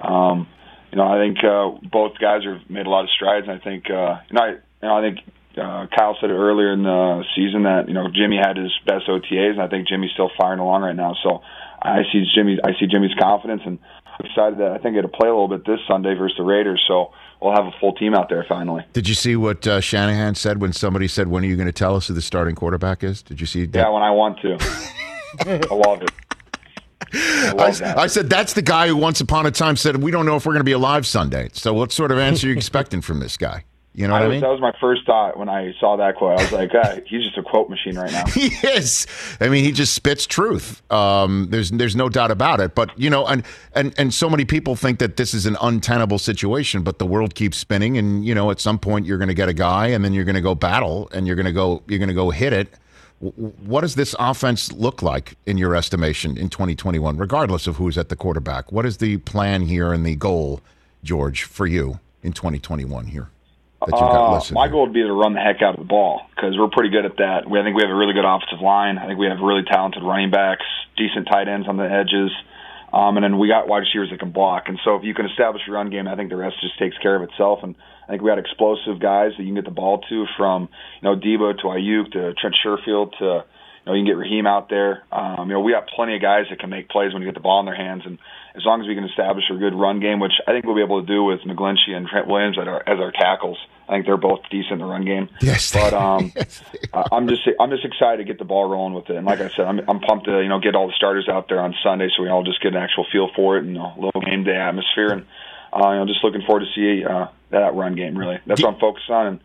um, 0.01 0.47
you 0.93 0.97
know, 0.97 1.07
I 1.09 1.17
think 1.17 1.43
uh, 1.43 1.71
both 1.89 2.19
guys 2.21 2.43
have 2.45 2.69
made 2.69 2.85
a 2.85 2.89
lot 2.89 3.03
of 3.03 3.09
strides. 3.09 3.47
And 3.49 3.59
I 3.59 3.63
think, 3.63 3.89
uh, 3.89 4.21
you 4.29 4.37
know, 4.37 4.41
I, 4.41 4.49
you 4.49 4.87
know, 4.87 4.95
I 4.95 5.01
think 5.01 5.25
uh, 5.57 5.87
Kyle 5.89 6.15
said 6.21 6.29
it 6.29 6.33
earlier 6.33 6.71
in 6.71 6.83
the 6.83 7.23
season 7.35 7.63
that 7.63 7.87
you 7.87 7.95
know 7.95 8.09
Jimmy 8.13 8.37
had 8.37 8.57
his 8.57 8.71
best 8.85 9.07
OTAs, 9.07 9.57
and 9.57 9.61
I 9.61 9.67
think 9.67 9.87
Jimmy's 9.87 10.11
still 10.13 10.29
firing 10.37 10.59
along 10.59 10.83
right 10.83 10.95
now. 10.95 11.15
So 11.23 11.41
I 11.81 12.03
see 12.11 12.25
Jimmy, 12.35 12.59
I 12.63 12.77
see 12.79 12.85
Jimmy's 12.85 13.15
confidence, 13.19 13.61
and 13.65 13.79
I'm 14.05 14.25
excited 14.25 14.59
that 14.59 14.71
I 14.71 14.77
think 14.77 14.97
it'll 14.97 15.09
play 15.09 15.29
a 15.29 15.33
little 15.33 15.47
bit 15.47 15.65
this 15.65 15.79
Sunday 15.87 16.13
versus 16.13 16.37
the 16.37 16.43
Raiders. 16.43 16.83
So 16.87 17.11
we'll 17.41 17.53
have 17.53 17.65
a 17.65 17.73
full 17.79 17.93
team 17.93 18.13
out 18.13 18.29
there 18.29 18.45
finally. 18.47 18.85
Did 18.93 19.07
you 19.07 19.15
see 19.15 19.35
what 19.35 19.65
uh, 19.65 19.81
Shanahan 19.81 20.35
said 20.35 20.61
when 20.61 20.73
somebody 20.73 21.07
said, 21.07 21.27
"When 21.27 21.43
are 21.43 21.47
you 21.47 21.55
going 21.55 21.67
to 21.67 21.71
tell 21.71 21.95
us 21.95 22.07
who 22.07 22.13
the 22.13 22.21
starting 22.21 22.55
quarterback 22.55 23.03
is?" 23.03 23.21
Did 23.21 23.41
you 23.41 23.47
see? 23.47 23.65
That? 23.65 23.79
Yeah, 23.79 23.89
when 23.89 24.03
I 24.03 24.11
want 24.11 24.39
to. 24.41 24.57
I 25.69 25.73
love 25.73 26.03
it. 26.03 26.11
I, 27.13 27.73
I, 27.83 28.01
I, 28.03 28.07
said 28.07 28.29
that's 28.29 28.53
the 28.53 28.61
guy 28.61 28.87
who 28.87 28.97
once 28.97 29.21
upon 29.21 29.45
a 29.45 29.51
time 29.51 29.75
said 29.75 30.01
we 30.01 30.11
don't 30.11 30.25
know 30.25 30.35
if 30.35 30.45
we're 30.45 30.53
going 30.53 30.61
to 30.61 30.65
be 30.65 30.71
alive 30.71 31.05
Sunday. 31.05 31.49
So 31.53 31.73
what 31.73 31.91
sort 31.91 32.11
of 32.11 32.17
answer 32.17 32.47
are 32.47 32.51
you 32.51 32.55
expecting 32.57 33.01
from 33.01 33.19
this 33.19 33.37
guy? 33.37 33.65
You 33.95 34.07
know 34.07 34.13
what 34.13 34.23
I, 34.23 34.27
was, 34.27 34.33
mean? 34.33 34.41
That 34.41 34.49
was 34.49 34.59
my 34.59 34.73
first 34.81 35.05
thought 35.05 35.37
when 35.37 35.49
I 35.49 35.71
saw 35.79 35.97
that 35.97 36.15
quote. 36.15 36.39
I 36.39 36.43
was 36.43 36.51
like, 36.51 36.71
ah, 36.73 36.95
he's 37.05 37.23
just 37.25 37.37
a 37.37 37.43
quote 37.43 37.69
machine 37.69 37.95
right 37.95 38.11
now. 38.11 38.25
he 38.33 38.47
is. 38.67 39.05
I 39.39 39.49
mean, 39.49 39.63
he 39.63 39.71
just 39.71 39.93
spits 39.93 40.25
truth. 40.25 40.81
Um, 40.91 41.47
there's 41.51 41.69
there's 41.69 41.95
no 41.95 42.09
doubt 42.09 42.31
about 42.31 42.59
it. 42.59 42.73
But 42.73 42.97
you 42.97 43.11
know, 43.11 43.27
and 43.27 43.43
and 43.75 43.93
and 43.99 44.11
so 44.11 44.31
many 44.31 44.45
people 44.45 44.75
think 44.75 44.97
that 44.97 45.17
this 45.17 45.35
is 45.35 45.45
an 45.45 45.57
untenable 45.61 46.17
situation. 46.17 46.81
But 46.81 46.97
the 46.97 47.05
world 47.05 47.35
keeps 47.35 47.59
spinning, 47.59 47.99
and 47.99 48.25
you 48.25 48.33
know, 48.33 48.49
at 48.49 48.59
some 48.59 48.79
point 48.79 49.05
you're 49.05 49.19
going 49.19 49.27
to 49.27 49.35
get 49.35 49.47
a 49.47 49.53
guy, 49.53 49.87
and 49.87 50.03
then 50.03 50.11
you're 50.11 50.25
going 50.25 50.35
to 50.35 50.41
go 50.41 50.55
battle, 50.55 51.07
and 51.13 51.27
you're 51.27 51.35
going 51.35 51.45
to 51.45 51.51
go 51.51 51.83
you're 51.87 51.99
going 51.99 52.09
to 52.09 52.15
go 52.15 52.31
hit 52.31 52.51
it. 52.51 52.73
What 53.31 53.81
does 53.81 53.95
this 53.95 54.15
offense 54.19 54.71
look 54.73 55.01
like 55.01 55.35
in 55.45 55.57
your 55.57 55.75
estimation 55.75 56.37
in 56.37 56.49
2021, 56.49 57.17
regardless 57.17 57.67
of 57.67 57.77
who's 57.77 57.97
at 57.97 58.09
the 58.09 58.15
quarterback? 58.15 58.71
What 58.71 58.85
is 58.85 58.97
the 58.97 59.17
plan 59.17 59.63
here 59.63 59.93
and 59.93 60.05
the 60.05 60.15
goal, 60.15 60.61
George, 61.03 61.43
for 61.43 61.65
you 61.65 61.99
in 62.21 62.33
2021 62.33 63.07
here? 63.07 63.29
that 63.87 63.95
you 63.95 64.01
got 64.01 64.51
uh, 64.51 64.53
My 64.53 64.67
goal 64.67 64.85
would 64.85 64.93
be 64.93 65.01
to 65.03 65.11
run 65.11 65.33
the 65.33 65.39
heck 65.39 65.61
out 65.61 65.75
of 65.75 65.79
the 65.79 65.87
ball 65.87 66.21
because 66.35 66.57
we're 66.57 66.69
pretty 66.69 66.89
good 66.89 67.05
at 67.05 67.17
that. 67.17 67.49
We, 67.49 67.59
I 67.59 67.63
think 67.63 67.75
we 67.75 67.83
have 67.83 67.91
a 67.91 67.95
really 67.95 68.13
good 68.13 68.25
offensive 68.25 68.61
line. 68.61 68.97
I 68.97 69.07
think 69.07 69.19
we 69.19 69.27
have 69.27 69.39
really 69.39 69.63
talented 69.63 70.03
running 70.03 70.31
backs, 70.31 70.65
decent 70.97 71.27
tight 71.27 71.47
ends 71.47 71.67
on 71.67 71.77
the 71.77 71.89
edges, 71.89 72.31
um, 72.93 73.17
and 73.17 73.23
then 73.23 73.39
we 73.39 73.47
got 73.47 73.67
wide 73.67 73.79
receivers 73.79 74.09
that 74.11 74.19
can 74.19 74.31
block. 74.31 74.65
And 74.67 74.79
so 74.85 74.95
if 74.95 75.03
you 75.03 75.13
can 75.15 75.25
establish 75.25 75.63
your 75.65 75.75
run 75.75 75.89
game, 75.89 76.07
I 76.07 76.15
think 76.15 76.29
the 76.29 76.37
rest 76.37 76.55
just 76.61 76.77
takes 76.77 76.97
care 76.99 77.15
of 77.15 77.27
itself. 77.27 77.59
And 77.63 77.75
I 78.05 78.11
think 78.11 78.21
we 78.21 78.29
got 78.29 78.37
explosive 78.37 78.99
guys 79.01 79.31
that 79.35 79.43
you 79.43 79.49
can 79.49 79.55
get 79.55 79.65
the 79.65 79.71
ball 79.71 80.01
to 80.09 80.25
from 80.37 80.69
you 81.01 81.09
know 81.09 81.15
Deebo 81.15 81.57
to 81.57 81.63
Aiyuk 81.63 82.11
to 82.13 82.33
Trent 82.35 82.55
Sherfield 82.63 83.17
to 83.17 83.43
you 83.85 83.91
know, 83.91 83.95
you 83.95 84.03
can 84.03 84.13
get 84.13 84.17
Raheem 84.17 84.47
out 84.47 84.69
there. 84.69 85.03
Um, 85.11 85.49
you 85.49 85.55
know, 85.55 85.59
we 85.59 85.73
got 85.73 85.87
plenty 85.93 86.15
of 86.15 86.21
guys 86.21 86.45
that 86.49 86.59
can 86.59 86.69
make 86.69 86.87
plays 86.87 87.11
when 87.13 87.21
you 87.21 87.27
get 87.27 87.35
the 87.35 87.41
ball 87.41 87.59
in 87.59 87.65
their 87.65 87.75
hands, 87.75 88.03
and 88.05 88.17
as 88.55 88.63
long 88.65 88.81
as 88.81 88.87
we 88.87 88.95
can 88.95 89.03
establish 89.03 89.45
a 89.51 89.55
good 89.55 89.73
run 89.73 89.99
game, 89.99 90.19
which 90.19 90.33
I 90.47 90.51
think 90.51 90.65
we'll 90.65 90.75
be 90.75 90.83
able 90.83 91.01
to 91.01 91.07
do 91.07 91.23
with 91.23 91.41
McGlinchey 91.41 91.91
and 91.95 92.07
Trent 92.07 92.27
Williams 92.27 92.57
as 92.59 92.67
our, 92.67 92.83
as 92.87 92.99
our 92.99 93.11
tackles. 93.11 93.57
I 93.87 93.93
think 93.93 94.05
they're 94.05 94.17
both 94.17 94.39
decent 94.49 94.73
in 94.73 94.79
the 94.79 94.85
run 94.85 95.03
game. 95.03 95.29
Yes, 95.41 95.73
but 95.73 95.93
um, 95.93 96.31
yes, 96.35 96.61
I'm 96.93 97.27
just 97.27 97.41
I'm 97.59 97.69
just 97.69 97.83
excited 97.83 98.17
to 98.17 98.23
get 98.23 98.39
the 98.39 98.45
ball 98.45 98.69
rolling 98.69 98.93
with 98.93 99.09
it. 99.09 99.17
And 99.17 99.25
like 99.25 99.41
I 99.41 99.49
said, 99.49 99.65
I'm 99.65 99.79
I'm 99.89 99.99
pumped 99.99 100.25
to 100.25 100.41
you 100.41 100.47
know 100.47 100.59
get 100.59 100.75
all 100.75 100.87
the 100.87 100.93
starters 100.93 101.27
out 101.27 101.49
there 101.49 101.59
on 101.59 101.75
Sunday, 101.83 102.09
so 102.15 102.23
we 102.23 102.29
all 102.29 102.43
just 102.43 102.61
get 102.61 102.73
an 102.73 102.81
actual 102.81 103.05
feel 103.11 103.29
for 103.35 103.57
it 103.57 103.65
and 103.65 103.75
a 103.75 103.93
little 103.97 104.21
game 104.21 104.43
day 104.43 104.55
atmosphere. 104.55 105.11
And 105.11 105.25
uh, 105.73 105.91
you 105.91 105.95
know, 105.97 106.05
just 106.05 106.23
looking 106.23 106.43
forward 106.43 106.65
to 106.65 106.71
see 106.73 107.03
uh, 107.03 107.27
that 107.49 107.75
run 107.75 107.95
game. 107.95 108.17
Really, 108.17 108.39
that's 108.45 108.61
what 108.61 108.73
I'm 108.73 108.79
focused 108.79 109.09
on. 109.09 109.27
And 109.27 109.39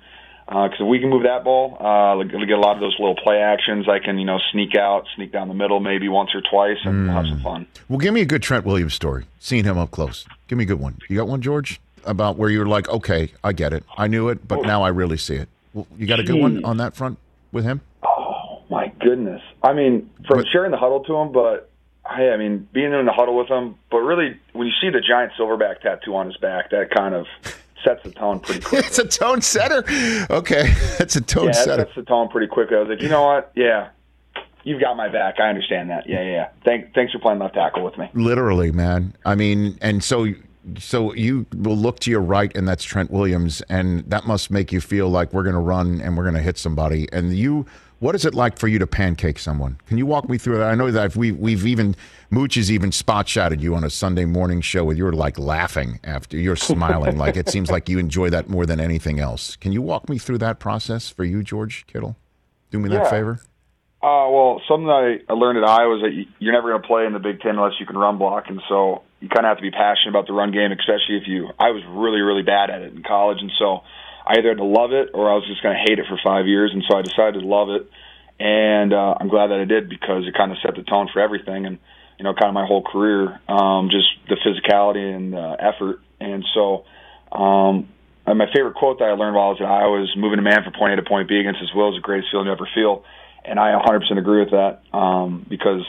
because 0.49 0.81
uh, 0.81 0.85
if 0.85 0.89
we 0.89 0.99
can 0.99 1.11
move 1.11 1.25
that 1.25 1.45
ball, 1.45 1.77
uh, 1.79 2.23
get 2.23 2.51
a 2.51 2.57
lot 2.59 2.75
of 2.75 2.81
those 2.81 2.97
little 2.99 3.17
play 3.17 3.37
actions. 3.37 3.87
I 3.87 3.99
can, 3.99 4.19
you 4.19 4.25
know, 4.25 4.39
sneak 4.51 4.75
out, 4.75 5.05
sneak 5.15 5.31
down 5.31 5.49
the 5.49 5.55
middle, 5.55 5.79
maybe 5.79 6.09
once 6.09 6.31
or 6.35 6.41
twice, 6.41 6.79
and 6.85 6.95
mm. 6.95 7.05
we'll 7.07 7.17
have 7.17 7.27
some 7.27 7.41
fun. 7.41 7.67
Well, 7.89 7.99
give 7.99 8.15
me 8.15 8.23
a 8.23 8.25
good 8.25 8.43
Trent 8.43 8.65
Williams 8.65 8.95
story. 8.95 9.27
Seeing 9.41 9.65
him 9.65 9.77
up 9.77 9.91
close. 9.91 10.25
Give 10.47 10.57
me 10.57 10.65
a 10.65 10.67
good 10.67 10.81
one. 10.81 10.97
You 11.09 11.19
got 11.19 11.29
one, 11.29 11.43
George, 11.43 11.81
about 12.05 12.39
where 12.39 12.49
you 12.49 12.61
were 12.61 12.67
like, 12.67 12.89
okay, 12.89 13.31
I 13.45 13.53
get 13.53 13.75
it, 13.75 13.85
I 13.99 14.07
knew 14.07 14.31
it, 14.31 14.49
but 14.49 14.63
now 14.63 14.83
I 14.83 14.89
really 14.89 15.19
see 15.19 15.35
it. 15.35 15.51
Well, 15.75 15.87
you 15.99 16.07
got 16.07 16.19
a 16.19 16.25
good 16.25 16.41
one 16.41 16.65
on 16.65 16.79
that 16.79 16.97
front 16.97 17.19
with 17.53 17.65
him? 17.65 17.83
Oh 18.03 18.63
my 18.71 18.91
goodness! 19.01 19.43
I 19.63 19.75
mean, 19.75 20.09
from 20.27 20.39
but, 20.39 20.47
sharing 20.51 20.71
the 20.71 20.79
huddle 20.79 21.05
to 21.05 21.15
him, 21.15 21.31
but 21.31 21.69
I, 22.07 22.31
I 22.31 22.37
mean, 22.39 22.67
being 22.73 22.95
in 22.95 23.05
the 23.05 23.13
huddle 23.13 23.37
with 23.37 23.49
him, 23.49 23.75
but 23.91 23.99
really, 23.99 24.41
when 24.55 24.67
you 24.67 24.73
see 24.81 24.89
the 24.89 25.03
giant 25.07 25.33
silverback 25.39 25.83
tattoo 25.83 26.17
on 26.17 26.27
his 26.27 26.39
back, 26.39 26.71
that 26.71 26.89
kind 26.91 27.15
of 27.15 27.27
sets 27.85 28.03
the 28.05 28.11
tone 28.11 28.41
pretty 28.41 28.61
quickly. 28.65 28.87
it's 28.87 28.99
a 28.99 29.07
tone 29.07 29.41
setter. 29.41 29.85
Okay, 30.31 30.73
that's 30.99 31.17
a 31.17 31.21
tone 31.21 31.47
yeah, 31.47 31.53
setter. 31.53 31.83
Yeah, 31.83 31.87
sets 31.87 31.97
the 31.97 32.03
tone 32.03 32.29
pretty 32.29 32.47
quickly. 32.47 32.77
I 32.77 32.81
was 32.81 32.89
like, 32.89 33.03
you 33.03 33.09
know 33.09 33.25
what? 33.25 33.53
Yeah, 33.55 33.91
you've 34.65 34.81
got 34.81 34.97
my 34.97 35.09
back. 35.09 35.41
I 35.41 35.49
understand 35.49 35.91
that. 35.91 36.09
Yeah, 36.09 36.23
yeah. 36.23 36.31
yeah. 36.31 36.49
Thank, 36.65 36.95
thanks 36.95 37.13
for 37.13 37.19
playing 37.19 37.39
left 37.39 37.55
tackle 37.55 37.85
with 37.85 37.97
me. 37.99 38.11
Literally, 38.15 38.73
man. 38.73 39.15
I 39.25 39.35
mean, 39.35 39.79
and 39.81 40.03
so 40.03 40.29
so 40.77 41.15
you 41.15 41.47
will 41.55 41.77
look 41.77 42.01
to 42.01 42.11
your 42.11 42.21
right, 42.21 42.55
and 42.57 42.69
that's 42.69 42.85
Trent 42.85 43.11
Williams, 43.11 43.63
and 43.69 44.09
that 44.11 44.27
must 44.27 44.51
make 44.51 44.73
you 44.73 44.81
feel 44.81 45.09
like 45.09 45.33
we're 45.33 45.43
going 45.43 45.55
to 45.55 45.61
run 45.61 46.01
and 46.01 46.17
we're 46.17 46.25
going 46.25 46.35
to 46.35 46.43
hit 46.43 46.59
somebody. 46.59 47.09
And 47.13 47.35
you, 47.37 47.67
what 48.01 48.15
is 48.15 48.25
it 48.25 48.35
like 48.35 48.59
for 48.59 48.69
you 48.69 48.79
to 48.79 48.87
pancake 48.87 49.39
someone? 49.39 49.79
Can 49.87 49.99
you 49.99 50.07
walk 50.07 50.29
me 50.29 50.39
through 50.39 50.59
that? 50.59 50.71
I 50.71 50.75
know 50.75 50.91
that 50.91 51.17
we 51.17 51.33
we've 51.33 51.67
even 51.67 51.97
Mooch 52.31 52.55
has 52.55 52.71
even 52.71 52.93
spot 52.93 53.29
shotted 53.29 53.61
you 53.61 53.75
on 53.75 53.85
a 53.85 53.91
Sunday 53.91 54.25
morning 54.25 54.61
show 54.61 54.85
where 54.85 54.97
you're 54.97 55.13
like 55.13 55.39
laughing 55.39 55.99
after 56.05 56.37
you're 56.37 56.57
smiling. 56.57 57.19
like 57.19 57.37
it 57.37 57.49
seems 57.49 57.71
like 57.71 57.89
you 57.89 57.99
enjoy 57.99 58.31
that 58.31 58.49
more 58.49 58.67
than 58.67 58.81
anything 58.81 59.19
else. 59.19 59.57
Can 59.57 59.73
you 59.73 59.83
walk 59.83 60.09
me 60.09 60.19
through 60.19 60.39
that 60.39 60.59
process 60.59 61.09
for 61.09 61.25
you, 61.25 61.43
George 61.43 61.87
Kittle? 61.87 62.17
Do 62.71 62.79
me 62.79 62.89
that 62.91 63.11
favor. 63.11 63.41
Uh, 64.01 64.31
well, 64.31 64.63
something 64.69 64.87
that 64.87 65.19
I 65.29 65.33
learned 65.33 65.59
at 65.59 65.69
Iowa 65.69 65.97
is 65.97 66.03
that 66.03 66.25
you're 66.39 66.53
never 66.53 66.71
going 66.71 66.83
to 66.83 66.87
play 66.87 67.05
in 67.05 67.13
the 67.15 67.19
Big 67.19 67.41
Ten 67.41 67.57
unless 67.57 67.81
you 67.81 67.87
can 67.87 67.99
run 67.99 68.17
block, 68.17 68.45
and 68.47 68.61
so 68.69 69.03
you 69.19 69.29
kind 69.29 69.45
of 69.45 69.51
have 69.51 69.57
to 69.57 69.63
be 69.63 69.73
passionate 69.73 70.11
about 70.11 70.29
the 70.29 70.35
run 70.35 70.53
game, 70.53 70.71
especially 70.71 71.17
if 71.17 71.27
you. 71.27 71.51
I 71.59 71.71
was 71.71 71.83
really, 71.89 72.21
really 72.21 72.45
bad 72.45 72.71
at 72.71 72.83
it 72.83 72.95
in 72.95 73.03
college, 73.03 73.39
and 73.41 73.51
so 73.59 73.83
either 74.29 74.55
to 74.55 74.65
love 74.65 74.93
it 74.93 75.11
or 75.15 75.31
I 75.31 75.35
was 75.35 75.47
just 75.47 75.63
going 75.63 75.75
to 75.75 75.83
hate 75.89 75.99
it 75.99 76.07
for 76.09 76.19
five 76.23 76.47
years, 76.47 76.71
and 76.73 76.85
so 76.89 76.97
I 76.97 77.03
decided 77.03 77.41
to 77.41 77.47
love 77.47 77.71
it, 77.71 77.91
and 78.39 78.93
uh, 78.93 79.15
I'm 79.19 79.29
glad 79.29 79.49
that 79.49 79.61
I 79.61 79.65
did 79.65 79.89
because 79.89 80.27
it 80.27 80.35
kind 80.37 80.53
of 80.53 80.59
set 80.63 80.77
the 80.77 80.83
tone 80.83 81.09
for 81.13 81.21
everything, 81.21 81.67
and 81.67 81.79
you 82.19 82.25
know, 82.25 82.35
kind 82.35 82.49
of 82.49 82.55
my 82.55 82.67
whole 82.67 82.83
career, 82.83 83.41
um, 83.49 83.91
just 83.91 84.09
the 84.29 84.37
physicality 84.43 85.15
and 85.15 85.33
the 85.33 85.57
effort. 85.59 86.01
And 86.21 86.45
so, 86.53 86.85
um, 87.31 87.89
and 88.27 88.37
my 88.37 88.47
favorite 88.53 88.75
quote 88.75 88.99
that 88.99 89.07
I 89.07 89.13
learned 89.13 89.37
while 89.37 89.47
I 89.47 89.51
was 89.51 89.61
at 89.61 89.71
Iowa 89.71 90.01
was 90.01 90.13
moving 90.17 90.39
a 90.39 90.43
man 90.43 90.65
from 90.65 90.73
point 90.73 90.93
A 90.93 90.97
to 90.97 91.09
point 91.09 91.29
B 91.29 91.39
against 91.39 91.61
his 91.61 91.73
will 91.73 91.91
is 91.91 91.97
the 91.97 92.03
greatest 92.03 92.29
feeling 92.31 92.47
you 92.47 92.53
ever 92.53 92.69
feel. 92.75 93.05
And 93.45 93.59
I 93.59 93.73
100% 93.73 94.19
agree 94.19 94.41
with 94.41 94.51
that 94.51 94.83
um, 94.93 95.47
because, 95.49 95.87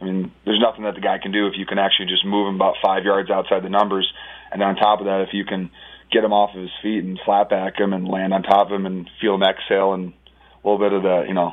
I 0.00 0.04
mean, 0.04 0.30
there's 0.44 0.60
nothing 0.60 0.84
that 0.84 0.94
the 0.94 1.00
guy 1.00 1.18
can 1.18 1.32
do 1.32 1.48
if 1.48 1.54
you 1.56 1.64
can 1.64 1.78
actually 1.78 2.06
just 2.06 2.24
move 2.24 2.48
him 2.48 2.54
about 2.54 2.76
five 2.84 3.04
yards 3.04 3.30
outside 3.30 3.64
the 3.64 3.70
numbers. 3.70 4.06
And 4.52 4.62
on 4.62 4.76
top 4.76 5.00
of 5.00 5.06
that, 5.06 5.24
if 5.26 5.32
you 5.32 5.44
can 5.44 5.70
get 6.10 6.24
him 6.24 6.32
off 6.32 6.54
of 6.54 6.62
his 6.62 6.70
feet 6.82 7.04
and 7.04 7.18
flat 7.24 7.48
back 7.48 7.78
him 7.78 7.92
and 7.92 8.08
land 8.08 8.32
on 8.32 8.42
top 8.42 8.68
of 8.68 8.72
him 8.72 8.86
and 8.86 9.08
feel 9.20 9.34
him 9.34 9.42
exhale 9.42 9.92
and 9.94 10.12
a 10.12 10.68
little 10.68 10.78
bit 10.78 10.92
of 10.92 11.02
the, 11.02 11.24
you 11.28 11.34
know, 11.34 11.52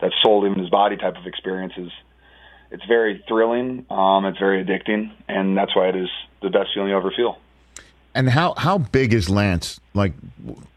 that 0.00 0.12
soul 0.22 0.44
in 0.44 0.58
his 0.58 0.70
body 0.70 0.96
type 0.96 1.16
of 1.16 1.26
experiences 1.26 1.90
it's 2.70 2.84
very 2.86 3.22
thrilling. 3.28 3.86
Um, 3.90 4.24
it's 4.26 4.38
very 4.38 4.64
addicting, 4.64 5.12
and 5.28 5.56
that's 5.56 5.74
why 5.74 5.88
it 5.88 5.96
is 5.96 6.08
the 6.42 6.50
best 6.50 6.70
feeling 6.74 6.90
you 6.90 6.96
ever 6.96 7.12
feel. 7.14 7.38
And 8.14 8.30
how 8.30 8.54
how 8.56 8.78
big 8.78 9.12
is 9.12 9.28
Lance? 9.28 9.78
Like, 9.94 10.14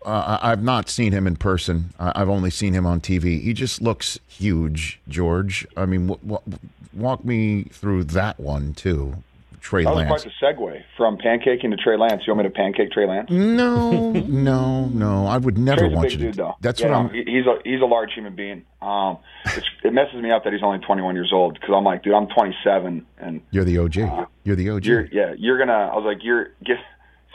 uh, 0.05 0.39
I've 0.41 0.63
not 0.63 0.89
seen 0.89 1.13
him 1.13 1.25
in 1.25 1.37
person. 1.37 1.93
I've 1.97 2.29
only 2.29 2.49
seen 2.49 2.73
him 2.73 2.85
on 2.85 2.99
TV. 2.99 3.41
He 3.41 3.53
just 3.53 3.81
looks 3.81 4.19
huge, 4.27 4.99
George. 5.07 5.65
I 5.77 5.85
mean, 5.85 6.07
w- 6.07 6.37
w- 6.37 6.59
walk 6.93 7.23
me 7.23 7.63
through 7.71 8.05
that 8.05 8.39
one 8.39 8.73
too. 8.73 9.23
Trey 9.59 9.83
that 9.83 9.95
Lance. 9.95 10.11
was 10.11 10.23
quite 10.39 10.57
the 10.57 10.63
segue 10.63 10.83
from 10.97 11.17
pancaking 11.17 11.71
to 11.71 11.77
Trey 11.77 11.97
Lance. 11.97 12.23
You 12.25 12.33
want 12.33 12.45
me 12.45 12.49
to 12.49 12.55
pancake 12.55 12.91
Trey 12.91 13.07
Lance? 13.07 13.29
No, 13.29 14.11
no, 14.11 14.85
no. 14.85 15.27
I 15.27 15.37
would 15.37 15.57
never 15.57 15.81
Trey's 15.81 15.95
want 15.95 16.07
a 16.07 16.09
big 16.09 16.19
you 16.19 16.25
dude, 16.27 16.33
to. 16.35 16.37
Though. 16.37 16.55
That's 16.61 16.81
yeah, 16.81 16.89
what 16.89 16.95
I'm. 16.95 17.13
He's 17.13 17.45
a 17.45 17.57
he's 17.63 17.81
a 17.81 17.85
large 17.85 18.13
human 18.13 18.35
being. 18.35 18.65
Um, 18.81 19.17
it 19.83 19.93
messes 19.93 20.21
me 20.21 20.31
up 20.31 20.43
that 20.43 20.53
he's 20.53 20.63
only 20.63 20.79
21 20.79 21.15
years 21.15 21.31
old 21.33 21.55
because 21.55 21.73
I'm 21.75 21.83
like, 21.83 22.03
dude, 22.03 22.13
I'm 22.13 22.27
27, 22.27 23.05
and 23.19 23.41
you're 23.51 23.65
the 23.65 23.77
OG. 23.77 23.99
Uh, 23.99 24.25
you're 24.43 24.55
the 24.55 24.69
OG. 24.69 24.85
You're, 24.85 25.05
yeah, 25.11 25.33
you're 25.37 25.57
gonna. 25.57 25.73
I 25.73 25.95
was 25.95 26.05
like, 26.05 26.23
you're 26.23 26.53
get 26.63 26.77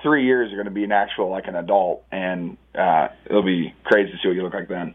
three 0.02 0.24
years. 0.24 0.50
You're 0.50 0.62
gonna 0.62 0.74
be 0.74 0.84
an 0.84 0.92
actual 0.92 1.30
like 1.30 1.46
an 1.46 1.56
adult, 1.56 2.04
and 2.10 2.56
uh, 2.74 3.08
it'll 3.26 3.42
be 3.42 3.74
crazy 3.84 4.12
to 4.12 4.18
see 4.22 4.28
what 4.28 4.34
you 4.34 4.42
look 4.42 4.54
like 4.54 4.68
then. 4.68 4.94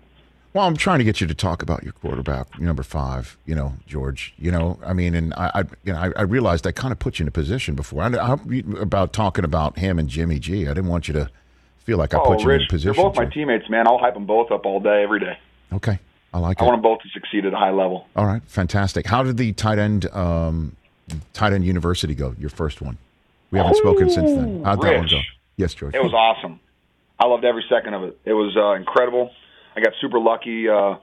Well, 0.54 0.66
I'm 0.66 0.76
trying 0.76 0.98
to 0.98 1.06
get 1.06 1.22
you 1.22 1.28
to 1.28 1.36
talk 1.36 1.62
about 1.62 1.84
your 1.84 1.94
quarterback, 1.94 2.60
number 2.60 2.82
five. 2.82 3.38
You 3.46 3.54
know, 3.54 3.74
George. 3.86 4.34
You 4.40 4.52
know, 4.52 4.80
I 4.84 4.94
mean, 4.94 5.14
and 5.14 5.34
I, 5.36 5.52
I 5.54 5.60
you 5.84 5.94
know, 5.94 6.00
I, 6.00 6.12
I, 6.16 6.22
realized 6.24 6.66
I 6.66 6.72
kind 6.72 6.92
of 6.92 6.98
put 6.98 7.20
you 7.20 7.24
in 7.24 7.28
a 7.28 7.32
position 7.32 7.76
before. 7.76 8.02
I, 8.02 8.08
I, 8.08 8.34
about 8.80 9.14
talking 9.14 9.46
about 9.46 9.78
him 9.78 10.00
and 10.00 10.10
Jimmy 10.10 10.40
G. 10.40 10.68
I 10.68 10.74
didn't 10.74 10.88
want 10.88 11.08
you 11.08 11.14
to 11.14 11.30
feel 11.80 12.00
like 12.00 12.16
I 12.16 12.18
oh, 12.18 12.26
put 12.26 12.42
you 12.42 12.48
Rich, 12.48 12.62
in 12.62 12.66
a 12.66 12.70
position. 12.70 12.94
They're 12.96 13.12
both 13.12 13.18
my 13.18 13.26
teammates, 13.26 13.70
man. 13.70 13.88
I'll 13.88 14.00
hype 14.00 14.16
them 14.16 14.26
both 14.26 14.52
up 14.52 14.66
all 14.66 14.80
day, 14.80 15.04
every 15.04 15.20
day. 15.20 15.38
Okay, 15.72 16.00
I 16.34 16.40
like 16.40 16.58
it. 16.58 16.64
I 16.64 16.66
it. 16.66 16.68
want 16.68 16.82
them 16.82 16.92
both 16.92 17.02
to 17.02 17.10
succeed 17.10 17.46
at 17.46 17.54
a 17.54 17.58
high 17.58 17.72
level. 17.72 18.08
All 18.16 18.26
right, 18.26 18.42
fantastic. 18.48 19.06
How 19.06 19.22
did 19.22 19.38
the 19.38 19.54
tight 19.54 19.78
end, 19.78 20.12
um, 20.14 20.76
tight 21.34 21.54
end 21.54 21.64
university 21.64 22.16
go? 22.16 22.36
Your 22.40 22.50
first 22.50 22.82
one. 22.82 22.98
We 23.52 23.60
haven't 23.60 23.76
Ooh, 23.76 23.80
spoken 23.80 24.10
since 24.10 24.32
then. 24.32 24.64
How'd 24.64 24.84
Rich, 24.84 24.92
that 24.92 25.00
one 25.00 25.08
go? 25.10 25.22
Yes, 25.58 25.76
George. 25.76 25.94
It 25.94 26.02
was 26.02 26.14
awesome. 26.14 26.60
I 27.20 27.28
loved 27.28 27.46
every 27.46 27.66
second 27.70 27.94
of 27.94 28.04
it. 28.04 28.18
It 28.26 28.34
was 28.34 28.56
uh, 28.58 28.74
incredible. 28.74 29.32
I 29.76 29.82
got 29.82 29.94
super 30.02 30.20
lucky. 30.20 30.68
Uh, 30.70 30.96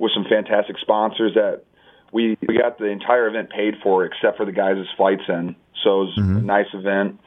with 0.00 0.12
some 0.14 0.24
fantastic 0.28 0.76
sponsors 0.80 1.34
that 1.34 1.62
we 2.10 2.36
we 2.48 2.58
got 2.58 2.78
the 2.78 2.86
entire 2.86 3.28
event 3.28 3.50
paid 3.50 3.74
for 3.82 4.04
except 4.04 4.38
for 4.38 4.46
the 4.46 4.52
guys' 4.52 4.86
flights 4.96 5.22
in. 5.28 5.54
So 5.84 6.02
it 6.02 6.04
was 6.06 6.18
mm-hmm. 6.18 6.36
a 6.38 6.40
nice 6.40 6.72
event. 6.74 7.20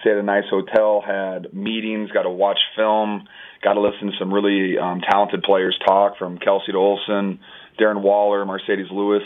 stay 0.00 0.10
at 0.10 0.18
a 0.18 0.22
nice 0.22 0.44
hotel, 0.50 1.00
had 1.00 1.54
meetings, 1.54 2.10
got 2.10 2.22
to 2.22 2.30
watch 2.30 2.58
film, 2.76 3.26
got 3.62 3.74
to 3.74 3.80
listen 3.80 4.08
to 4.08 4.12
some 4.18 4.34
really 4.34 4.76
um, 4.78 5.00
talented 5.00 5.42
players 5.42 5.78
talk 5.86 6.18
from 6.18 6.38
Kelce 6.38 6.66
to 6.66 6.76
Olsen, 6.76 7.40
Darren 7.80 8.02
Waller, 8.02 8.44
Marcedes 8.44 8.90
Lewis. 8.90 9.22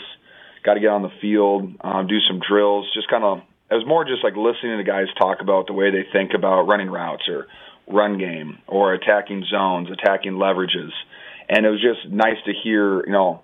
Got 0.63 0.75
to 0.75 0.79
get 0.79 0.89
on 0.89 1.01
the 1.01 1.11
field, 1.19 1.75
um, 1.81 2.07
do 2.07 2.19
some 2.29 2.39
drills. 2.39 2.89
Just 2.93 3.09
kind 3.09 3.23
of, 3.23 3.39
it 3.69 3.75
was 3.75 3.85
more 3.85 4.05
just 4.05 4.23
like 4.23 4.35
listening 4.35 4.77
to 4.77 4.83
guys 4.83 5.07
talk 5.19 5.39
about 5.41 5.67
the 5.67 5.73
way 5.73 5.91
they 5.91 6.05
think 6.13 6.31
about 6.35 6.63
running 6.63 6.89
routes 6.89 7.23
or 7.27 7.47
run 7.87 8.17
game 8.17 8.59
or 8.67 8.93
attacking 8.93 9.45
zones, 9.49 9.89
attacking 9.91 10.33
leverages. 10.33 10.91
And 11.49 11.65
it 11.65 11.69
was 11.69 11.81
just 11.81 12.11
nice 12.11 12.37
to 12.45 12.53
hear, 12.63 13.05
you 13.05 13.11
know, 13.11 13.41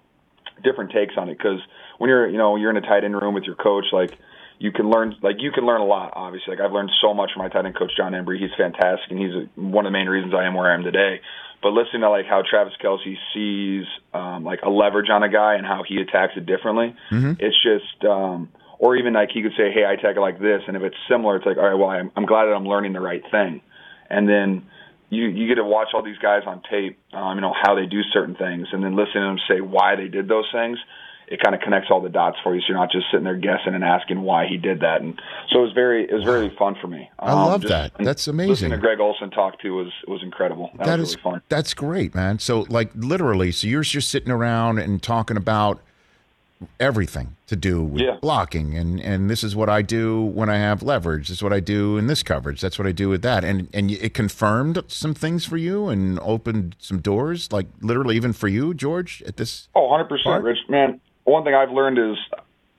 different 0.64 0.92
takes 0.92 1.16
on 1.18 1.30
it 1.30 1.38
because 1.38 1.60
when 1.98 2.10
you're, 2.10 2.28
you 2.30 2.38
know, 2.38 2.56
you're 2.56 2.70
in 2.70 2.78
a 2.78 2.82
tight 2.82 3.04
end 3.04 3.16
room 3.16 3.34
with 3.34 3.44
your 3.44 3.56
coach, 3.56 3.86
like 3.92 4.18
you 4.58 4.72
can 4.72 4.90
learn, 4.90 5.16
like 5.22 5.38
you 5.40 5.52
can 5.52 5.66
learn 5.66 5.82
a 5.82 5.86
lot. 5.86 6.14
Obviously, 6.16 6.56
like 6.56 6.64
I've 6.64 6.72
learned 6.72 6.92
so 7.02 7.14
much 7.14 7.32
from 7.34 7.44
my 7.44 7.50
tight 7.50 7.66
end 7.66 7.78
coach 7.78 7.92
Jon 7.96 8.14
Embree. 8.14 8.40
He's 8.40 8.56
fantastic, 8.58 9.12
and 9.12 9.20
he's 9.20 9.34
a, 9.34 9.60
one 9.60 9.86
of 9.86 9.92
the 9.92 9.98
main 9.98 10.08
reasons 10.08 10.34
I 10.34 10.46
am 10.46 10.54
where 10.54 10.72
I 10.72 10.76
am 10.76 10.84
today. 10.84 11.22
But 11.62 11.70
listening 11.70 12.02
to 12.04 12.10
like 12.10 12.26
how 12.26 12.42
Travis 12.50 12.74
Kelce 12.82 13.16
sees 13.34 13.86
um, 14.14 14.46
like 14.46 14.60
a 14.64 14.70
leverage 14.70 15.10
on 15.10 15.24
a 15.24 15.30
guy 15.30 15.56
and 15.56 15.66
how 15.66 15.84
he 15.88 15.98
attacks 15.98 16.34
it 16.38 16.46
differently, 16.46 16.96
mm-hmm. 17.12 17.34
it's 17.40 17.58
just. 17.62 18.06
um 18.06 18.50
or 18.80 18.96
even 18.96 19.14
like 19.14 19.30
he 19.32 19.42
could 19.44 19.52
say, 19.58 19.72
"Hey, 19.72 19.84
I 19.84 19.92
attack 19.94 20.16
it 20.16 20.22
like 20.22 20.40
this," 20.40 20.62
and 20.66 20.78
if 20.78 20.84
it's 20.84 20.96
similar, 21.10 21.36
it's 21.36 21.46
like, 21.46 21.58
"All 21.58 21.68
right, 21.68 21.76
well, 21.76 21.90
I'm, 21.90 22.12
I'm 22.16 22.26
glad 22.26 22.46
that 22.46 22.56
I'm 22.56 22.66
learning 22.66 22.94
the 22.94 23.02
right 23.02 23.22
thing." 23.30 23.62
And 24.10 24.28
then 24.28 24.66
you 25.10 25.26
you 25.26 25.48
get 25.48 25.56
to 25.56 25.64
watch 25.64 25.90
all 25.94 26.04
these 26.04 26.18
guys 26.18 26.44
on 26.46 26.62
tape, 26.70 27.00
um, 27.14 27.36
you 27.36 27.42
know 27.42 27.54
how 27.60 27.76
they 27.76 27.86
do 27.86 28.02
certain 28.14 28.36
things, 28.36 28.68
and 28.72 28.84
then 28.84 28.96
listen 28.96 29.22
to 29.22 29.28
them 29.28 29.40
say 29.48 29.62
why 29.62 29.96
they 29.96 30.08
did 30.08 30.28
those 30.28 30.48
things. 30.52 30.78
It 31.28 31.40
kind 31.44 31.54
of 31.54 31.62
connects 31.62 31.90
all 31.92 32.02
the 32.02 32.10
dots 32.10 32.38
for 32.42 32.56
you, 32.56 32.62
so 32.62 32.70
you're 32.70 32.78
not 32.78 32.92
just 32.92 33.06
sitting 33.12 33.24
there 33.24 33.38
guessing 33.38 33.76
and 33.76 33.84
asking 33.84 34.22
why 34.22 34.48
he 34.48 34.58
did 34.58 34.80
that. 34.80 35.02
And 35.02 35.22
so 35.52 35.60
it 35.60 35.62
was 35.62 35.74
very 35.74 36.04
it 36.04 36.14
was 36.14 36.24
very 36.24 36.52
fun 36.58 36.76
for 36.82 36.88
me. 36.88 37.10
Um, 37.20 37.30
I 37.30 37.46
love 37.46 37.62
that. 37.64 37.92
That's 38.00 38.28
amazing. 38.28 38.50
Listening 38.50 38.72
to 38.72 38.78
Greg 38.78 39.00
Olsen 39.00 39.30
talk 39.30 39.60
to 39.62 39.70
was 39.76 39.92
was 40.08 40.24
incredible. 40.24 40.72
That, 40.78 40.88
that 40.88 41.00
was 41.00 41.10
is, 41.10 41.16
really 41.18 41.24
fun. 41.24 41.42
That's 41.50 41.74
great, 41.76 42.16
man. 42.16 42.40
So 42.40 42.66
like 42.70 42.92
literally, 42.96 43.52
so 43.52 43.68
you're 43.68 43.84
just 43.84 44.10
sitting 44.10 44.32
around 44.32 44.80
and 44.80 45.02
talking 45.02 45.38
about 45.38 45.82
everything 46.80 47.36
to 47.48 47.56
do 47.56 47.82
with 47.84 48.02
yeah. 48.02 48.18
blocking. 48.22 48.76
And 48.76 49.00
and 49.00 49.30
this 49.30 49.44
is 49.44 49.56
what 49.56 49.70
I 49.70 49.82
do 49.82 50.22
when 50.22 50.50
I 50.50 50.58
have 50.58 50.84
leverage. 50.84 51.30
This 51.30 51.38
is 51.38 51.44
what 51.44 51.54
I 51.54 51.60
do 51.60 51.98
in 51.98 52.08
this 52.08 52.24
coverage. 52.24 52.62
That's 52.62 52.78
what 52.78 52.88
I 52.88 52.92
do 52.92 53.10
with 53.10 53.22
that. 53.22 53.44
And 53.44 53.70
and 53.74 53.92
it 53.92 54.14
confirmed 54.14 54.84
some 54.88 55.14
things 55.14 55.46
for 55.46 55.58
you 55.58 55.90
and 55.90 56.20
opened 56.20 56.76
some 56.80 57.00
doors 57.00 57.52
like 57.52 57.68
literally 57.82 58.16
even 58.16 58.34
for 58.34 58.48
you 58.48 58.74
George 58.74 59.24
at 59.24 59.38
this 59.38 59.70
Oh 59.76 59.88
100% 59.90 60.24
part? 60.24 60.44
Rich. 60.44 60.60
Man 60.68 61.00
one 61.24 61.44
thing 61.44 61.54
I've 61.54 61.72
learned 61.72 61.98
is 61.98 62.18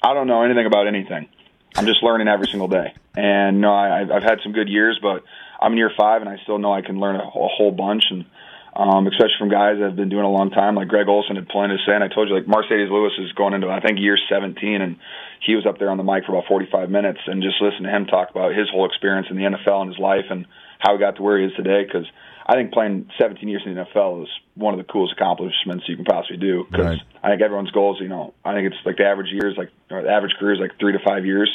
I 0.03 0.15
don't 0.15 0.27
know 0.27 0.43
anything 0.43 0.67
about 0.67 0.87
anything. 0.87 1.29
I'm 1.77 1.87
just 1.87 2.03
learning 2.03 2.29
every 2.29 2.49
single 2.49 2.69
day. 2.69 2.95
And 3.15 3.61
know 3.61 3.75
I 3.75 4.03
I've 4.03 4.23
had 4.23 4.41
some 4.43 4.53
good 4.53 4.69
years 4.69 4.99
but 5.01 5.25
I'm 5.61 5.73
in 5.73 5.79
year 5.79 5.93
5 5.97 6.23
and 6.23 6.31
I 6.31 6.39
still 6.43 6.59
know 6.59 6.73
I 6.73 6.83
can 6.83 6.99
learn 6.99 7.17
a, 7.17 7.23
a 7.23 7.49
whole 7.49 7.71
bunch. 7.71 8.05
And 8.11 8.25
um, 8.75 9.07
especially 9.07 9.39
from 9.39 9.51
guys 9.51 9.79
that 9.79 9.91
have 9.91 9.97
been 9.97 10.09
doing 10.09 10.25
a 10.25 10.31
long 10.31 10.51
time. 10.51 10.75
Like 10.75 10.89
Greg 10.89 11.09
Olsen 11.09 11.37
had 11.37 11.49
plenty 11.49 11.77
to 11.77 11.83
say, 11.85 11.95
and 11.95 12.05
I 12.05 12.09
told 12.09 12.29
you, 12.29 12.35
like 12.35 12.47
Marcedes 12.47 12.91
Lewis 12.91 13.13
is 13.19 13.33
going 13.33 13.55
into 13.55 13.69
I 13.69 13.81
think 13.81 13.99
year 13.99 14.19
17, 14.29 14.81
and 14.81 14.97
he 15.45 15.55
was 15.55 15.67
up 15.67 15.79
there 15.79 15.91
on 15.91 15.97
the 15.97 16.05
mic 16.07 16.25
for 16.25 16.33
about 16.33 16.47
45 16.47 16.91
minutes, 16.91 17.21
and 17.27 17.43
just 17.43 17.61
listen 17.61 17.83
to 17.85 17.91
him 17.91 18.07
talk 18.07 18.31
about 18.31 18.55
his 18.55 18.71
whole 18.71 18.87
experience 18.87 19.27
in 19.31 19.37
the 19.37 19.45
NFL 19.45 19.83
and 19.83 19.91
his 19.91 19.99
life 19.99 20.27
and 20.31 20.47
how 20.79 20.95
he 20.95 20.99
got 20.99 21.17
to 21.17 21.23
where 21.23 21.39
he 21.39 21.47
is 21.47 21.53
today. 21.57 21.83
Because 21.85 22.07
I 22.47 22.55
think 22.55 22.73
playing 22.73 23.11
17 23.19 23.49
years 23.49 23.63
in 23.67 23.75
the 23.75 23.85
NFL 23.85 24.23
is 24.23 24.31
one 24.55 24.75
of 24.75 24.79
the 24.79 24.91
coolest 24.91 25.15
accomplishments 25.19 25.85
you 25.89 25.97
can 25.97 26.05
possibly 26.05 26.39
do. 26.39 26.67
Because 26.71 26.99
right. 26.99 27.01
I 27.23 27.31
think 27.31 27.43
everyone's 27.43 27.71
goal 27.71 27.97
is, 27.97 28.01
you 28.01 28.09
know, 28.09 28.35
I 28.45 28.55
think 28.55 28.67
it's 28.67 28.81
like 28.87 28.97
the 28.97 29.07
average 29.07 29.33
years, 29.33 29.55
like 29.59 29.71
or 29.91 30.03
the 30.03 30.11
average 30.11 30.35
career 30.39 30.55
is 30.55 30.61
like 30.61 30.79
three 30.79 30.93
to 30.93 30.99
five 31.05 31.27
years. 31.27 31.51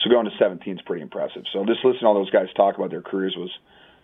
So 0.00 0.10
going 0.10 0.26
to 0.26 0.36
17 0.38 0.76
is 0.76 0.82
pretty 0.82 1.02
impressive. 1.02 1.44
So 1.52 1.64
just 1.64 1.84
listening 1.84 2.00
to 2.02 2.06
all 2.06 2.14
those 2.14 2.30
guys 2.30 2.48
talk 2.56 2.76
about 2.76 2.90
their 2.90 3.02
careers 3.02 3.34
was 3.36 3.50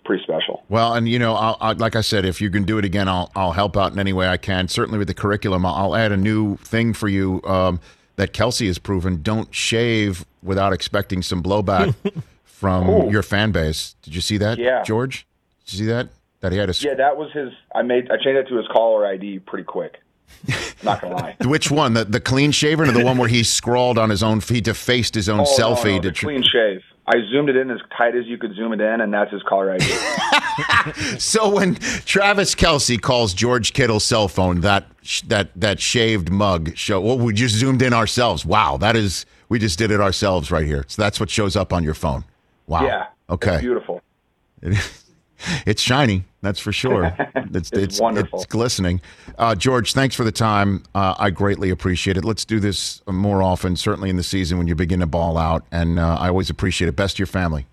pretty 0.05 0.23
special. 0.23 0.65
Well, 0.69 0.95
and 0.95 1.09
you 1.09 1.19
know, 1.19 1.35
I'll, 1.35 1.57
I'll, 1.61 1.77
like 1.77 1.97
I 1.97 2.01
said, 2.01 2.25
if 2.25 2.41
you 2.41 2.51
can 2.51 2.65
do 2.65 2.79
it 2.79 2.85
again, 2.85 3.09
I'll 3.09 3.31
I'll 3.35 3.53
help 3.53 3.77
out 3.77 3.93
in 3.93 3.99
any 3.99 4.13
way 4.13 4.29
I 4.29 4.37
can. 4.37 4.69
Certainly 4.69 4.99
with 4.99 5.09
the 5.09 5.15
curriculum, 5.15 5.65
I'll 5.65 5.97
add 5.97 6.13
a 6.13 6.17
new 6.17 6.57
thing 6.59 6.93
for 6.93 7.09
you 7.09 7.43
um, 7.45 7.81
that 8.17 8.33
Kelce 8.33 8.67
has 8.67 8.79
proven: 8.79 9.23
don't 9.23 9.53
shave 9.55 10.25
without 10.43 10.73
expecting 10.73 11.23
some 11.23 11.43
blowback 11.43 11.95
from 12.45 12.89
Ooh. 12.89 13.11
your 13.11 13.23
fan 13.23 13.53
base. 13.53 13.95
Did 14.03 14.15
you 14.15 14.21
see 14.21 14.39
that, 14.39 14.59
yeah. 14.59 14.83
George? 14.83 15.27
Did 15.65 15.73
you 15.73 15.79
see 15.81 15.87
that? 15.87 16.09
That 16.41 16.53
he 16.53 16.59
had 16.59 16.71
a 16.71 16.75
yeah, 16.81 16.95
that 16.95 17.17
was 17.17 17.31
his. 17.33 17.53
I 17.75 17.83
made 17.83 18.11
I 18.11 18.17
changed 18.17 18.37
that 18.37 18.49
to 18.49 18.57
his 18.57 18.67
caller 18.67 19.07
ID 19.07 19.41
pretty 19.41 19.65
quick. 19.65 20.01
Not 20.83 21.01
gonna 21.01 21.15
lie. 21.15 21.37
Which 21.45 21.71
one? 21.71 21.95
The 21.95 22.05
the 22.05 22.21
clean 22.21 22.51
shaven 22.51 22.89
or 22.89 22.93
the 22.93 23.05
one 23.05 23.17
where 23.17 23.29
he 23.29 23.45
scrawled 23.45 23.97
on 23.97 24.11
his 24.11 24.23
own? 24.23 24.41
He 24.41 24.61
defaced 24.61 25.15
his 25.15 25.29
own 25.29 25.41
oh, 25.41 25.45
selfie. 25.45 25.85
No, 25.85 25.97
no, 25.97 26.01
the 26.01 26.13
clean 26.13 26.43
shave. 26.43 26.83
I 27.07 27.15
zoomed 27.31 27.49
it 27.49 27.57
in 27.57 27.71
as 27.71 27.81
tight 27.97 28.15
as 28.15 28.27
you 28.27 28.39
could 28.39 28.55
zoom 28.55 28.73
it 28.73 28.81
in, 28.81 29.01
and 29.01 29.13
that's 29.13 29.33
his 29.33 29.43
caller 29.43 29.73
ID. 29.73 29.85
so 31.19 31.49
when 31.49 31.75
Travis 31.75 32.55
Kelce 32.55 33.01
calls 33.01 33.35
George 33.35 33.73
Kittle's 33.73 34.05
cell 34.05 34.29
phone 34.29 34.61
that 34.61 34.87
that 35.27 35.51
that 35.57 35.81
shaved 35.81 36.31
mug 36.31 36.77
show, 36.77 37.01
well, 37.01 37.19
we 37.19 37.33
just 37.33 37.57
zoomed 37.57 37.83
in 37.83 37.93
ourselves. 37.93 38.47
Wow, 38.47 38.77
that 38.77 38.95
is 38.95 39.27
we 39.49 39.59
just 39.59 39.79
did 39.79 39.91
it 39.91 40.01
ourselves 40.01 40.51
right 40.53 40.65
here. 40.65 40.85
So 40.87 41.03
that's 41.03 41.19
what 41.19 41.29
shows 41.29 41.57
up 41.57 41.73
on 41.73 41.83
your 41.83 41.95
phone. 41.95 42.25
Wow. 42.67 42.87
Yeah. 42.87 43.07
Okay. 43.29 43.61
beautiful. 43.61 44.01
It's 45.67 45.83
shiny. 45.83 46.25
That's 46.41 46.61
for 46.61 46.73
sure. 46.73 47.17
It's 47.55 47.71
it's, 47.71 47.83
it's 47.83 48.01
wonderful. 48.01 48.39
It's 48.39 48.47
glistening. 48.47 49.03
Uh, 49.37 49.55
George, 49.55 49.93
thanks 49.93 50.15
for 50.15 50.25
the 50.25 50.33
time. 50.33 50.85
Uh, 50.95 51.15
I 51.19 51.29
greatly 51.29 51.69
appreciate 51.69 52.17
it. 52.17 52.25
Let's 52.25 52.47
do 52.47 52.61
this 52.61 53.03
more 53.07 53.43
often. 53.43 53.77
Certainly 53.77 54.09
in 54.09 54.17
the 54.17 54.23
season 54.23 54.57
when 54.57 54.67
you 54.67 54.75
begin 54.75 55.01
to 55.01 55.07
ball 55.07 55.37
out, 55.37 55.67
and 55.71 55.99
uh, 55.99 56.17
I 56.19 56.29
always 56.29 56.49
appreciate 56.49 56.89
it. 56.89 56.97
Best 56.97 57.17
to 57.17 57.21
your 57.21 57.27
family. 57.27 57.67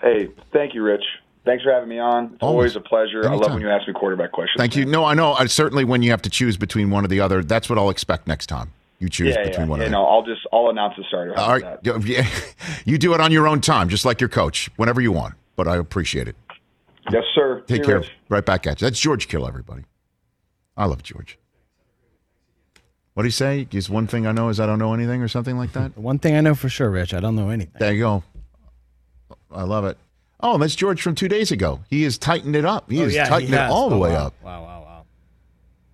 Hey, 0.00 0.30
thank 0.54 0.74
you, 0.74 0.82
Rich. 0.82 1.04
Thanks 1.44 1.64
for 1.64 1.70
having 1.70 1.90
me 1.90 1.98
on. 1.98 2.32
It's 2.32 2.36
always, 2.40 2.74
always 2.74 2.76
a 2.76 2.80
pleasure. 2.80 3.18
Anytime. 3.18 3.32
I 3.32 3.36
love 3.36 3.52
when 3.52 3.62
you 3.62 3.70
ask 3.70 3.86
me 3.86 3.92
quarterback 3.92 4.32
questions. 4.32 4.58
Thank 4.58 4.74
you. 4.74 4.86
No, 4.86 5.04
I 5.04 5.12
know. 5.12 5.34
I, 5.34 5.44
certainly, 5.46 5.84
when 5.84 6.02
you 6.02 6.10
have 6.10 6.22
to 6.22 6.30
choose 6.30 6.56
between 6.56 6.90
one 6.90 7.04
or 7.04 7.08
the 7.08 7.20
other, 7.20 7.42
that's 7.42 7.68
what 7.68 7.78
I'll 7.78 7.90
expect 7.90 8.26
next 8.26 8.46
time. 8.46 8.72
You 8.98 9.08
choose 9.08 9.34
yeah, 9.34 9.44
between 9.44 9.66
yeah, 9.66 9.70
one. 9.70 9.80
Yeah, 9.80 9.86
or 9.86 9.90
no, 9.90 10.06
I'll 10.06 10.22
just 10.22 10.42
I'll 10.52 10.68
announce 10.68 10.96
the 10.96 11.04
starter. 11.08 11.36
All 11.38 11.58
right, 11.58 11.78
yeah, 11.82 12.26
you 12.84 12.98
do 12.98 13.14
it 13.14 13.20
on 13.20 13.32
your 13.32 13.48
own 13.48 13.60
time, 13.60 13.88
just 13.88 14.04
like 14.04 14.20
your 14.20 14.28
coach, 14.28 14.70
whenever 14.76 15.00
you 15.00 15.12
want. 15.12 15.34
But 15.56 15.68
I 15.68 15.76
appreciate 15.76 16.28
it. 16.28 16.36
Yes, 17.12 17.24
sir. 17.34 17.62
Take 17.66 17.84
care. 17.84 17.98
Rich. 17.98 18.10
Right 18.28 18.44
back 18.44 18.66
at 18.66 18.80
you. 18.80 18.86
That's 18.86 19.00
George 19.00 19.28
Kill, 19.28 19.46
everybody. 19.46 19.84
I 20.76 20.86
love 20.86 21.02
George. 21.02 21.38
What 23.14 23.24
do 23.24 23.26
you 23.26 23.32
say? 23.32 23.66
Is 23.72 23.90
one 23.90 24.06
thing 24.06 24.26
I 24.26 24.32
know 24.32 24.48
is 24.48 24.60
I 24.60 24.66
don't 24.66 24.78
know 24.78 24.94
anything 24.94 25.20
or 25.22 25.28
something 25.28 25.58
like 25.58 25.72
that? 25.72 25.96
one 25.98 26.18
thing 26.18 26.36
I 26.36 26.40
know 26.40 26.54
for 26.54 26.68
sure, 26.68 26.90
Rich, 26.90 27.12
I 27.12 27.20
don't 27.20 27.36
know 27.36 27.50
anything. 27.50 27.74
There 27.78 27.92
you 27.92 28.00
go. 28.00 28.22
I 29.50 29.64
love 29.64 29.84
it. 29.84 29.98
Oh, 30.42 30.56
that's 30.56 30.74
George 30.74 31.02
from 31.02 31.14
two 31.14 31.28
days 31.28 31.50
ago. 31.50 31.80
He 31.90 32.04
has 32.04 32.16
tightened 32.16 32.56
it 32.56 32.64
up. 32.64 32.90
He 32.90 33.00
oh, 33.00 33.04
has 33.04 33.14
yeah, 33.14 33.24
tightened 33.26 33.50
he 33.50 33.56
it 33.56 33.70
all 33.70 33.90
the 33.90 33.96
oh, 33.96 34.00
way 34.00 34.12
wow. 34.12 34.26
up. 34.26 34.34
Wow, 34.42 34.62
wow, 34.62 34.82
wow. 34.82 35.04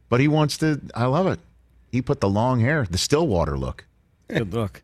But 0.08 0.20
he 0.20 0.28
wants 0.28 0.58
to. 0.58 0.80
I 0.94 1.06
love 1.06 1.26
it. 1.26 1.40
He 1.90 2.00
put 2.00 2.20
the 2.20 2.28
long 2.28 2.60
hair, 2.60 2.86
the 2.88 2.98
Stillwater 2.98 3.58
look. 3.58 3.86
Good 4.28 4.52
look. 4.54 4.82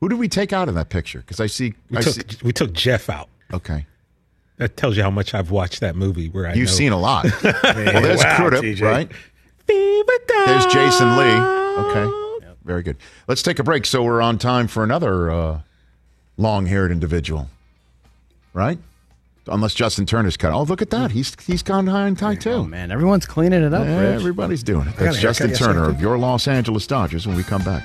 Who 0.00 0.08
did 0.08 0.18
we 0.18 0.28
take 0.28 0.52
out 0.52 0.68
in 0.68 0.74
that 0.74 0.90
picture? 0.90 1.18
Because 1.20 1.40
I 1.40 1.46
see. 1.46 1.74
We 1.90 1.98
I 1.98 2.02
took 2.02 2.14
see, 2.14 2.38
we 2.44 2.52
took 2.52 2.72
Jeff 2.72 3.08
out. 3.10 3.28
Okay. 3.52 3.86
That 4.56 4.76
tells 4.76 4.96
you 4.96 5.02
how 5.02 5.10
much 5.10 5.34
I've 5.34 5.50
watched 5.50 5.80
that 5.80 5.96
movie. 5.96 6.28
Where 6.28 6.46
I 6.46 6.54
you've 6.54 6.68
know. 6.68 6.74
seen 6.74 6.92
a 6.92 6.98
lot. 6.98 7.24
well, 7.42 7.54
there's 7.62 8.22
wow, 8.22 8.36
Crudup, 8.36 8.64
TJ. 8.64 8.82
right? 8.82 9.10
There's 9.66 10.66
Jason 10.66 11.16
Lee. 11.16 11.24
Okay, 11.24 12.46
yep. 12.46 12.56
very 12.64 12.82
good. 12.82 12.96
Let's 13.26 13.42
take 13.42 13.58
a 13.58 13.64
break 13.64 13.84
so 13.86 14.02
we're 14.02 14.20
on 14.20 14.38
time 14.38 14.68
for 14.68 14.84
another 14.84 15.30
uh, 15.30 15.60
long-haired 16.36 16.92
individual, 16.92 17.48
right? 18.52 18.78
Unless 19.46 19.74
Justin 19.74 20.06
Turner's 20.06 20.36
cut. 20.36 20.52
Oh, 20.52 20.62
look 20.62 20.80
at 20.80 20.90
that. 20.90 21.10
He's 21.10 21.34
he's 21.44 21.62
gone 21.62 21.86
high 21.86 22.06
and 22.06 22.18
tight 22.18 22.40
too. 22.40 22.50
Oh 22.50 22.64
man, 22.64 22.90
everyone's 22.92 23.26
cleaning 23.26 23.62
it 23.62 23.74
up. 23.74 23.84
Yeah, 23.84 24.14
everybody's 24.14 24.62
doing 24.62 24.86
it. 24.88 24.96
That's 24.96 25.18
Justin 25.18 25.52
Turner 25.52 25.88
of 25.90 26.00
your 26.00 26.16
Los 26.16 26.46
Angeles 26.48 26.86
Dodgers 26.86 27.26
when 27.26 27.36
we 27.36 27.42
come 27.42 27.62
back. 27.62 27.84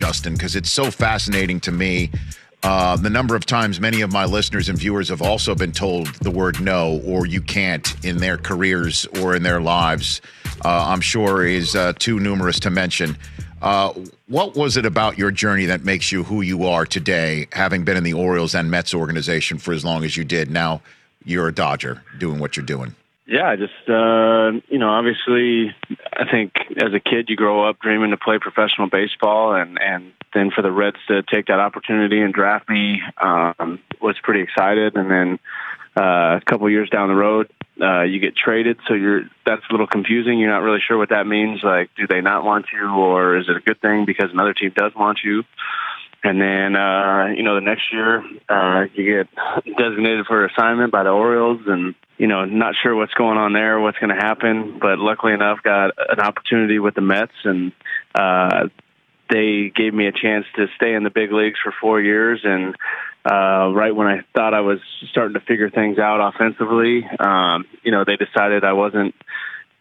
Justin, 0.00 0.34
because 0.34 0.56
it's 0.56 0.70
so 0.70 0.90
fascinating 0.90 1.58
to 1.60 1.72
me. 1.72 2.10
Uh, 2.62 2.96
the 2.96 3.10
number 3.10 3.34
of 3.34 3.46
times 3.46 3.80
many 3.80 4.02
of 4.02 4.12
my 4.12 4.24
listeners 4.24 4.68
and 4.68 4.78
viewers 4.78 5.08
have 5.08 5.22
also 5.22 5.54
been 5.54 5.72
told 5.72 6.06
the 6.16 6.30
word 6.30 6.60
no 6.60 7.00
or 7.04 7.26
you 7.26 7.40
can't 7.40 8.04
in 8.04 8.18
their 8.18 8.36
careers 8.36 9.06
or 9.20 9.34
in 9.34 9.42
their 9.42 9.60
lives, 9.60 10.20
uh, 10.64 10.84
I'm 10.88 11.00
sure 11.00 11.46
is 11.46 11.74
uh, 11.74 11.92
too 11.98 12.20
numerous 12.20 12.60
to 12.60 12.70
mention. 12.70 13.16
Uh, 13.62 13.94
what 14.28 14.54
was 14.54 14.76
it 14.76 14.84
about 14.84 15.16
your 15.16 15.30
journey 15.30 15.66
that 15.66 15.84
makes 15.84 16.12
you 16.12 16.24
who 16.24 16.42
you 16.42 16.66
are 16.66 16.84
today, 16.84 17.48
having 17.52 17.84
been 17.84 17.96
in 17.96 18.04
the 18.04 18.12
Orioles 18.12 18.54
and 18.54 18.70
Mets 18.70 18.94
organization 18.94 19.58
for 19.58 19.72
as 19.72 19.84
long 19.84 20.04
as 20.04 20.16
you 20.16 20.24
did? 20.24 20.50
Now 20.50 20.82
you're 21.24 21.48
a 21.48 21.54
Dodger 21.54 22.02
doing 22.18 22.38
what 22.38 22.56
you're 22.56 22.66
doing. 22.66 22.94
Yeah, 23.26 23.56
just 23.56 23.72
uh, 23.88 24.52
you 24.68 24.78
know, 24.78 24.88
obviously, 24.88 25.74
I 26.12 26.30
think 26.30 26.52
as 26.76 26.94
a 26.94 27.00
kid 27.00 27.28
you 27.28 27.34
grow 27.34 27.68
up 27.68 27.80
dreaming 27.80 28.10
to 28.10 28.16
play 28.16 28.38
professional 28.38 28.88
baseball, 28.88 29.54
and 29.54 29.78
and 29.80 30.12
then 30.32 30.50
for 30.54 30.62
the 30.62 30.70
Reds 30.70 30.98
to 31.08 31.22
take 31.22 31.46
that 31.46 31.58
opportunity 31.58 32.20
and 32.20 32.32
draft 32.32 32.68
me 32.68 33.02
um, 33.20 33.80
was 34.00 34.16
pretty 34.22 34.42
excited. 34.42 34.96
And 34.96 35.10
then 35.10 35.38
uh, 35.96 36.36
a 36.36 36.42
couple 36.46 36.70
years 36.70 36.88
down 36.88 37.08
the 37.08 37.16
road, 37.16 37.50
uh, 37.80 38.02
you 38.02 38.20
get 38.20 38.36
traded, 38.36 38.78
so 38.86 38.94
you're 38.94 39.22
that's 39.44 39.62
a 39.68 39.72
little 39.72 39.88
confusing. 39.88 40.38
You're 40.38 40.50
not 40.50 40.62
really 40.62 40.80
sure 40.86 40.96
what 40.96 41.08
that 41.08 41.26
means. 41.26 41.64
Like, 41.64 41.90
do 41.96 42.06
they 42.06 42.20
not 42.20 42.44
want 42.44 42.66
you, 42.72 42.88
or 42.88 43.38
is 43.38 43.48
it 43.48 43.56
a 43.56 43.60
good 43.60 43.80
thing 43.80 44.04
because 44.04 44.30
another 44.32 44.54
team 44.54 44.72
does 44.76 44.92
want 44.94 45.18
you? 45.24 45.42
And 46.22 46.40
then, 46.40 46.74
uh, 46.74 47.26
you 47.36 47.42
know, 47.42 47.54
the 47.54 47.60
next 47.60 47.92
year, 47.92 48.24
uh, 48.48 48.86
you 48.94 49.24
get 49.24 49.76
designated 49.78 50.26
for 50.26 50.44
assignment 50.46 50.90
by 50.90 51.04
the 51.04 51.10
Orioles 51.10 51.60
and, 51.66 51.94
you 52.18 52.26
know, 52.26 52.44
not 52.44 52.74
sure 52.82 52.94
what's 52.94 53.14
going 53.14 53.38
on 53.38 53.52
there, 53.52 53.78
what's 53.80 53.98
going 53.98 54.14
to 54.14 54.20
happen. 54.20 54.78
But 54.80 54.98
luckily 54.98 55.32
enough, 55.32 55.62
got 55.62 55.92
an 56.08 56.20
opportunity 56.20 56.78
with 56.78 56.94
the 56.94 57.00
Mets 57.02 57.32
and, 57.44 57.72
uh, 58.14 58.68
they 59.28 59.72
gave 59.74 59.92
me 59.92 60.06
a 60.06 60.12
chance 60.12 60.46
to 60.54 60.66
stay 60.76 60.94
in 60.94 61.02
the 61.02 61.10
big 61.10 61.32
leagues 61.32 61.58
for 61.62 61.74
four 61.80 62.00
years. 62.00 62.40
And, 62.44 62.76
uh, 63.24 63.72
right 63.74 63.94
when 63.94 64.06
I 64.06 64.20
thought 64.36 64.54
I 64.54 64.60
was 64.60 64.78
starting 65.10 65.34
to 65.34 65.40
figure 65.40 65.68
things 65.68 65.98
out 65.98 66.20
offensively, 66.20 67.04
um, 67.18 67.64
you 67.82 67.90
know, 67.90 68.04
they 68.06 68.16
decided 68.16 68.62
I 68.62 68.74
wasn't, 68.74 69.16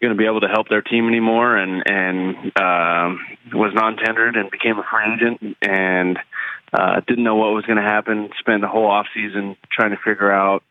going 0.01 0.15
to 0.15 0.17
be 0.17 0.27
able 0.27 0.41
to 0.41 0.47
help 0.47 0.67
their 0.69 0.81
team 0.81 1.07
anymore 1.07 1.55
and 1.57 1.83
and 1.85 2.35
um, 2.59 3.19
was 3.53 3.73
non-tendered 3.73 4.35
and 4.35 4.51
became 4.51 4.77
a 4.77 4.83
free 4.83 5.13
agent 5.13 5.57
and 5.61 6.19
uh, 6.73 7.01
didn't 7.07 7.23
know 7.23 7.35
what 7.35 7.53
was 7.53 7.65
going 7.65 7.77
to 7.77 7.83
happen. 7.83 8.29
Spent 8.39 8.61
the 8.61 8.67
whole 8.67 8.87
off 8.87 9.07
season 9.13 9.55
trying 9.71 9.91
to 9.91 9.97
figure 9.97 10.31
out 10.31 10.63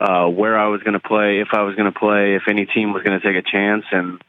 uh, 0.00 0.26
where 0.26 0.58
I 0.58 0.68
was 0.68 0.82
going 0.82 0.94
to 0.94 1.00
play, 1.00 1.40
if 1.40 1.48
I 1.52 1.62
was 1.62 1.74
going 1.76 1.92
to 1.92 1.98
play, 1.98 2.34
if 2.34 2.42
any 2.48 2.66
team 2.66 2.92
was 2.92 3.02
going 3.02 3.18
to 3.18 3.26
take 3.26 3.36
a 3.36 3.48
chance. 3.48 3.84
And 3.90 4.22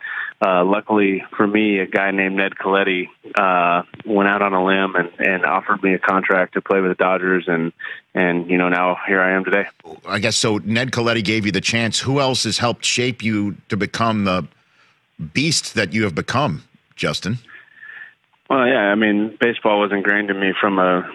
uh, 0.46 0.64
luckily 0.64 1.24
for 1.36 1.48
me, 1.48 1.80
a 1.80 1.88
guy 1.88 2.12
named 2.12 2.36
Ned 2.36 2.54
Colletti 2.56 3.08
uh, 3.38 3.84
went 4.06 4.30
out 4.30 4.42
on 4.42 4.54
a 4.54 4.64
limb 4.64 4.96
and, 4.96 5.10
and 5.20 5.46
offered 5.46 5.82
me 5.82 5.94
a 5.94 6.00
contract 6.00 6.54
to 6.54 6.62
play 6.62 6.82
with 6.82 6.92
the 6.92 6.96
Dodgers. 6.96 7.46
And, 7.48 7.72
and, 8.14 8.50
you 8.50 8.58
know, 8.58 8.70
now 8.70 8.98
here 9.08 9.22
I 9.22 9.32
am 9.32 9.44
today. 9.44 9.66
I 10.08 10.20
guess 10.20 10.36
so. 10.36 10.58
Ned 10.58 10.92
Colletti 10.92 11.24
gave 11.24 11.46
you 11.46 11.52
the 11.52 11.62
chance. 11.62 12.00
Who 12.00 12.20
else 12.20 12.44
has 12.44 12.58
helped 12.58 12.86
shape 12.86 13.24
you 13.24 13.56
to 13.70 13.78
become 13.78 14.26
the 14.26 14.48
beast 15.34 15.76
that 15.76 15.94
you 15.94 16.04
have 16.04 16.16
become, 16.16 16.64
Justin? 16.96 17.40
Well, 18.50 18.68
yeah, 18.68 18.92
I 18.92 18.96
mean, 18.96 19.38
baseball 19.40 19.80
was 19.80 19.92
ingrained 19.92 20.30
in 20.30 20.40
me 20.40 20.54
from 20.60 20.78
a, 20.78 21.10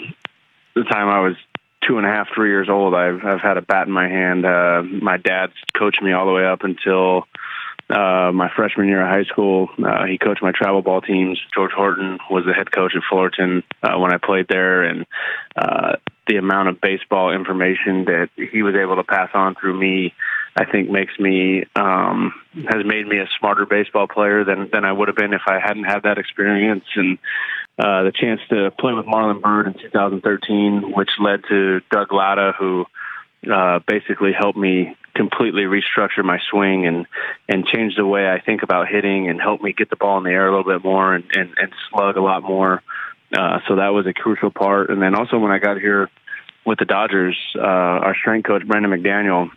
the 0.75 0.83
time 0.85 1.09
I 1.09 1.21
was 1.21 1.37
two 1.91 1.99
and 1.99 2.07
a 2.07 2.11
half, 2.11 2.29
three 2.33 2.51
years 2.51 2.69
old. 2.69 2.95
I've 2.95 3.25
I've 3.25 3.41
had 3.41 3.57
a 3.57 3.63
bat 3.63 3.89
in 3.89 3.93
my 3.93 4.09
hand. 4.09 4.47
Uh, 4.47 4.83
my 4.83 5.17
dad's 5.17 5.55
coached 5.77 6.01
me 6.01 6.13
all 6.13 6.27
the 6.27 6.33
way 6.33 6.47
up 6.47 6.63
until 6.63 7.27
uh, 7.91 8.31
my 8.33 8.49
freshman 8.55 8.87
year 8.87 9.03
of 9.03 9.09
high 9.09 9.25
school. 9.25 9.69
Uh, 9.85 10.05
he 10.05 10.17
coached 10.17 10.43
my 10.43 10.53
travel 10.53 10.83
ball 10.83 11.01
teams. 11.01 11.41
George 11.53 11.73
Horton 11.73 12.19
was 12.31 12.45
the 12.47 12.53
head 12.53 12.71
coach 12.71 12.93
at 12.95 13.03
Fullerton 13.11 13.65
uh, 13.83 13.99
when 13.99 14.13
I 14.15 14.19
played 14.19 14.47
there, 14.49 14.85
and 14.85 15.05
uh, 15.57 15.97
the 16.29 16.37
amount 16.37 16.69
of 16.69 16.81
baseball 16.81 17.33
information 17.33 18.05
that 18.05 18.29
he 18.37 18.63
was 18.63 18.77
able 18.77 18.95
to 18.97 19.03
pass 19.03 19.31
on 19.35 19.57
through 19.57 19.77
me, 19.77 20.15
I 20.55 20.67
think 20.67 20.91
makes 20.91 21.19
me 21.19 21.65
um, 21.75 22.33
has 22.55 22.85
made 22.87 23.09
me 23.09 23.19
a 23.19 23.27
smarter 23.41 23.67
baseball 23.67 24.07
player 24.07 24.45
than 24.45 24.71
than 24.73 24.85
I 24.85 24.93
would 24.93 25.09
have 25.09 25.17
been 25.17 25.33
if 25.33 25.43
I 25.47 25.59
hadn't 25.59 25.85
had 25.85 26.05
that 26.05 26.19
experience 26.19 26.85
and 26.95 27.19
uh, 27.81 28.03
the 28.03 28.13
chance 28.13 28.41
to 28.51 28.71
play 28.79 28.93
with 28.93 29.07
Marlon 29.07 29.41
Byrd 29.41 29.69
in 29.69 29.73
2013, 29.73 30.93
which 30.95 31.09
led 31.19 31.41
to 31.49 31.81
Doug 31.91 32.13
Latta, 32.13 32.53
who 32.59 32.85
uh, 33.51 33.79
basically 33.87 34.33
helped 34.39 34.59
me 34.59 34.97
completely 35.15 35.63
restructure 35.63 36.23
my 36.23 36.39
swing 36.51 36.87
and 36.87 37.07
and 37.49 37.67
change 37.67 37.97
the 37.97 38.07
way 38.07 38.31
I 38.31 38.41
think 38.41 38.63
about 38.63 38.89
hitting 38.89 39.29
and 39.29 39.41
help 39.41 39.63
me 39.63 39.73
get 39.73 39.89
the 39.89 39.97
ball 39.97 40.19
in 40.19 40.25
the 40.25 40.31
air 40.31 40.47
a 40.47 40.57
little 40.57 40.71
bit 40.71 40.85
more 40.85 41.15
and 41.15 41.25
and, 41.33 41.51
and 41.57 41.73
slug 41.89 42.17
a 42.17 42.21
lot 42.23 42.43
more. 42.43 42.83
Uh, 43.33 43.61
so 43.67 43.77
that 43.77 43.89
was 43.89 44.07
a 44.07 44.13
crucial 44.13 44.51
part. 44.51 44.91
And 44.91 45.01
then 45.01 45.15
also 45.15 45.39
when 45.39 45.51
I 45.51 45.59
got 45.59 45.79
here 45.79 46.11
with 46.67 46.79
the 46.79 46.85
Dodgers, 46.85 47.37
uh, 47.57 47.61
our 47.61 48.15
strength 48.15 48.47
coach 48.47 48.67
Brandon 48.67 48.91
McDaniel 48.91 49.51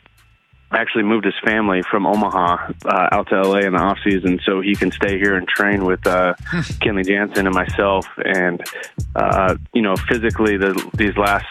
actually 0.73 1.03
moved 1.03 1.25
his 1.25 1.33
family 1.45 1.81
from 1.89 2.05
Omaha 2.05 2.71
uh, 2.85 3.07
out 3.11 3.27
to 3.29 3.41
LA 3.41 3.59
in 3.59 3.73
the 3.73 3.79
off 3.79 3.97
season 4.03 4.39
so 4.43 4.61
he 4.61 4.75
can 4.75 4.91
stay 4.91 5.17
here 5.17 5.35
and 5.35 5.47
train 5.47 5.85
with 5.85 6.05
uh, 6.05 6.33
Kenley 6.81 7.05
Jansen 7.05 7.45
and 7.45 7.55
myself. 7.55 8.07
And 8.23 8.61
uh, 9.15 9.55
you 9.73 9.81
know, 9.81 9.95
physically, 9.95 10.57
the, 10.57 10.73
these 10.95 11.15
last 11.17 11.45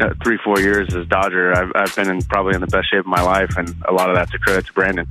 uh, 0.00 0.14
three 0.22 0.38
four 0.44 0.60
years 0.60 0.94
as 0.94 1.06
Dodger, 1.06 1.54
I've, 1.54 1.72
I've 1.74 1.94
been 1.94 2.10
in 2.10 2.22
probably 2.22 2.54
in 2.54 2.60
the 2.60 2.66
best 2.66 2.90
shape 2.90 3.00
of 3.00 3.06
my 3.06 3.22
life, 3.22 3.56
and 3.56 3.74
a 3.88 3.92
lot 3.92 4.10
of 4.10 4.16
that's 4.16 4.34
a 4.34 4.38
credit 4.38 4.66
to 4.66 4.72
Brandon. 4.72 5.06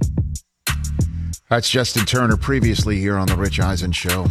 That's 1.50 1.70
Justin 1.70 2.06
Turner 2.06 2.38
previously 2.38 2.98
here 2.98 3.18
on 3.18 3.28
the 3.28 3.36
Rich 3.36 3.60
Eisen 3.60 3.92
Show. 3.92 4.28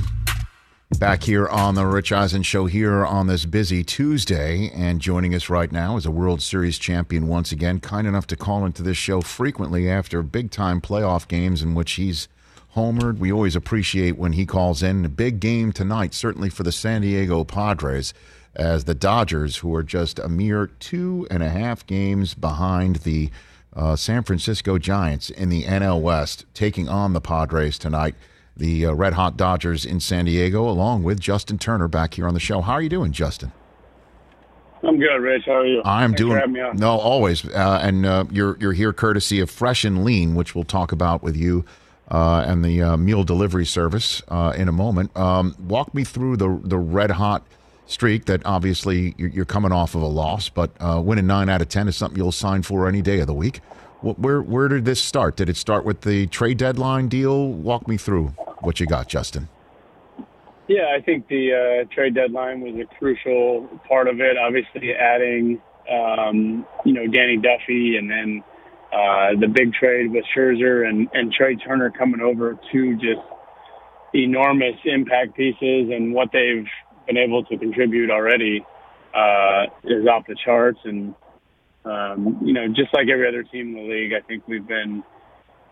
Back 0.99 1.23
here 1.23 1.47
on 1.47 1.77
the 1.77 1.87
Rich 1.87 2.11
Eisen 2.11 2.43
Show 2.43 2.67
here 2.67 3.07
on 3.07 3.29
this 3.29 3.47
busy 3.47 3.85
Tuesday, 3.85 4.71
and 4.75 5.01
joining 5.01 5.35
us 5.35 5.49
right 5.49 5.71
now 5.71 5.97
is 5.97 6.05
a 6.05 6.11
World 6.11 6.43
Series 6.43 6.79
champion 6.79 7.29
once 7.29 7.53
again, 7.53 7.79
kind 7.79 8.09
enough 8.09 8.27
to 8.27 8.37
call 8.37 8.67
into 8.67 8.83
this 8.83 8.97
show 8.97 9.21
frequently 9.21 9.89
after 9.89 10.21
big 10.23 10.51
time 10.51 10.81
playoff 10.81 11.29
games 11.29 11.63
in 11.63 11.75
which 11.75 11.93
he's 11.93 12.29
homered. 12.75 13.19
We 13.19 13.33
always 13.33 13.55
appreciate 13.55 14.19
when 14.19 14.33
he 14.33 14.45
calls 14.45 14.83
in. 14.83 15.05
A 15.05 15.09
big 15.09 15.39
game 15.39 15.73
tonight, 15.73 16.13
certainly 16.13 16.51
for 16.51 16.65
the 16.65 16.73
San 16.73 17.03
Diego 17.03 17.45
Padres, 17.45 18.13
as 18.55 18.85
the 18.85 18.95
Dodgers, 18.95 19.59
who 19.59 19.75
are 19.75 19.85
just 19.85 20.19
a 20.19 20.29
mere 20.29 20.67
two 20.67 21.27
and 21.31 21.43
a 21.43 21.51
half 21.51 21.87
games 21.87 22.35
behind 22.35 22.97
the 22.97 23.31
uh, 23.75 23.95
San 23.95 24.25
Francisco 24.25 24.77
Giants 24.77 25.31
in 25.31 25.51
the 25.51 25.63
NL 25.63 26.01
West, 26.01 26.45
taking 26.53 26.89
on 26.89 27.13
the 27.13 27.21
Padres 27.21 27.79
tonight 27.79 28.17
the 28.57 28.87
uh, 28.87 28.93
Red 28.93 29.15
Hot 29.15 29.37
Dodgers 29.37 29.85
in 29.85 30.01
San 30.01 30.27
Diego, 30.27 30.69
along 30.69 31.03
with 31.03 31.21
Justin 31.21 31.59
Turner 31.59 31.89
back 31.89 32.15
here 32.15 32.27
on 32.27 32.35
the 32.35 32.41
show. 32.41 32.61
How 32.61 32.75
are 32.75 32.83
you 32.83 32.89
doing, 32.89 33.13
Justin? 33.13 33.53
I'm 34.83 34.99
good, 34.99 35.17
Rich. 35.17 35.45
How 35.47 35.57
are 35.57 35.67
you? 35.67 35.83
I'm 35.85 36.11
Thanks 36.11 36.21
doing 36.21 36.37
having 36.39 36.53
me 36.55 36.61
on. 36.61 36.77
no 36.77 36.99
always, 36.99 37.45
uh, 37.45 37.81
and 37.83 38.07
uh, 38.07 38.25
you're 38.31 38.57
you're 38.59 38.73
here 38.73 38.93
courtesy 38.93 39.41
of 39.41 39.51
Fresh 39.51 39.85
and 39.85 40.05
Lean, 40.05 40.35
which 40.35 40.55
we'll 40.55 40.65
talk 40.65 40.91
about 40.93 41.23
with 41.23 41.37
you 41.37 41.65
uh, 42.11 42.45
and 42.47 42.65
the 42.65 42.83
uh, 42.83 42.97
meal 42.97 43.23
delivery 43.23 43.67
service 43.67 44.23
uh, 44.29 44.53
in 44.57 44.69
a 44.69 44.73
moment. 44.73 45.15
Um, 45.17 45.55
walk 45.59 45.95
me 45.95 46.05
through 46.05 46.39
the 46.39 46.61
the 46.65 46.79
red 46.79 47.11
hot 47.13 47.47
streak 47.87 48.25
that 48.27 48.41
obviously 48.47 49.15
you're, 49.19 49.29
you're 49.29 49.45
coming 49.45 49.73
off 49.73 49.95
of 49.95 50.03
a 50.03 50.07
loss, 50.07 50.49
but 50.49 50.71
uh, 50.81 51.01
winning 51.05 51.27
nine 51.27 51.49
out 51.49 51.61
of 51.61 51.69
ten 51.69 51.87
is 51.87 51.97
something 51.97 52.17
you'll 52.17 52.33
sign 52.33 52.63
for 52.63 52.89
any 52.89 53.03
day 53.03 53.21
of 53.21 53.27
the 53.27 53.35
week. 53.35 53.61
Wh- 54.03 54.19
Where 54.19 54.43
where 54.43 54.69
did 54.69 54.85
this 54.85 55.01
start? 55.01 55.37
Did 55.37 55.49
it 55.49 55.57
start 55.57 55.85
with 55.85 56.03
the 56.03 56.27
trade 56.29 56.59
deadline 56.59 57.09
deal? 57.09 57.49
Walk 57.49 57.87
me 57.89 57.97
through 57.97 58.29
what 58.61 58.81
you 58.81 58.87
got, 58.87 59.09
Justin. 59.09 59.49
Yeah, 60.69 60.95
I 60.97 61.01
think 61.03 61.27
the 61.27 61.85
uh, 61.89 61.95
trade 61.95 62.15
deadline 62.15 62.61
was 62.61 62.75
a 62.77 62.87
crucial 62.99 63.69
part 63.89 64.07
of 64.07 64.21
it. 64.21 64.37
Obviously, 64.37 64.93
adding 64.95 65.61
um, 65.91 66.65
you 66.85 66.93
know 66.93 67.07
Danny 67.07 67.37
Duffy, 67.37 67.97
and 67.97 68.09
then 68.09 68.45
uh, 68.93 69.41
the 69.41 69.49
big 69.49 69.73
trade 69.73 70.13
with 70.13 70.25
Scherzer 70.35 70.89
and 70.89 71.09
and 71.13 71.33
Trea 71.33 71.57
Turner 71.57 71.91
coming 71.91 72.21
over, 72.21 72.59
to 72.73 72.95
just 72.95 73.21
enormous 74.15 74.77
impact 74.85 75.35
pieces, 75.35 75.91
and 75.91 76.15
what 76.15 76.31
they've 76.33 76.67
been 77.07 77.17
able 77.17 77.45
to 77.45 77.59
contribute 77.59 78.11
already 78.11 78.65
uh, 79.15 79.65
is 79.85 80.07
off 80.07 80.25
the 80.29 80.37
charts. 80.45 80.79
And 80.85 81.15
um, 81.85 82.39
you 82.45 82.53
know, 82.53 82.69
just 82.69 82.93
like 82.93 83.09
every 83.09 83.27
other 83.27 83.43
team 83.43 83.69
in 83.69 83.75
the 83.75 83.89
league, 83.89 84.13
I 84.13 84.27
think 84.27 84.47
we've 84.47 84.67
been 84.67 85.03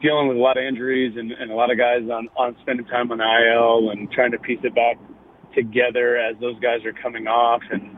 dealing 0.01 0.29
with 0.29 0.37
a 0.37 0.41
lot 0.41 0.57
of 0.57 0.65
injuries 0.65 1.15
and, 1.17 1.33
and 1.33 1.51
a 1.51 1.55
lot 1.55 1.71
of 1.71 1.79
guys 1.79 2.03
on, 2.11 2.29
on 2.37 2.57
spending 2.63 2.87
time 2.87 3.11
on 3.11 3.21
IL 3.21 3.91
and 3.91 4.11
trying 4.13 4.31
to 4.33 4.39
piece 4.39 4.61
it 4.63 4.75
back 4.75 4.97
together 5.55 6.17
as 6.17 6.37
those 6.41 6.59
guys 6.61 6.85
are 6.85 6.93
coming 6.93 7.27
off. 7.27 7.63
And 7.71 7.97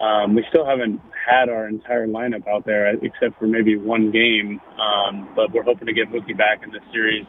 um, 0.00 0.34
we 0.34 0.44
still 0.50 0.66
haven't 0.66 1.00
had 1.26 1.48
our 1.48 1.68
entire 1.68 2.06
lineup 2.06 2.46
out 2.46 2.66
there 2.66 2.92
except 2.94 3.38
for 3.38 3.46
maybe 3.46 3.76
one 3.76 4.10
game. 4.10 4.60
Um, 4.78 5.28
but 5.34 5.52
we're 5.52 5.62
hoping 5.62 5.86
to 5.86 5.94
get 5.94 6.10
Mookie 6.10 6.36
back 6.36 6.62
in 6.62 6.70
this 6.72 6.82
series 6.92 7.26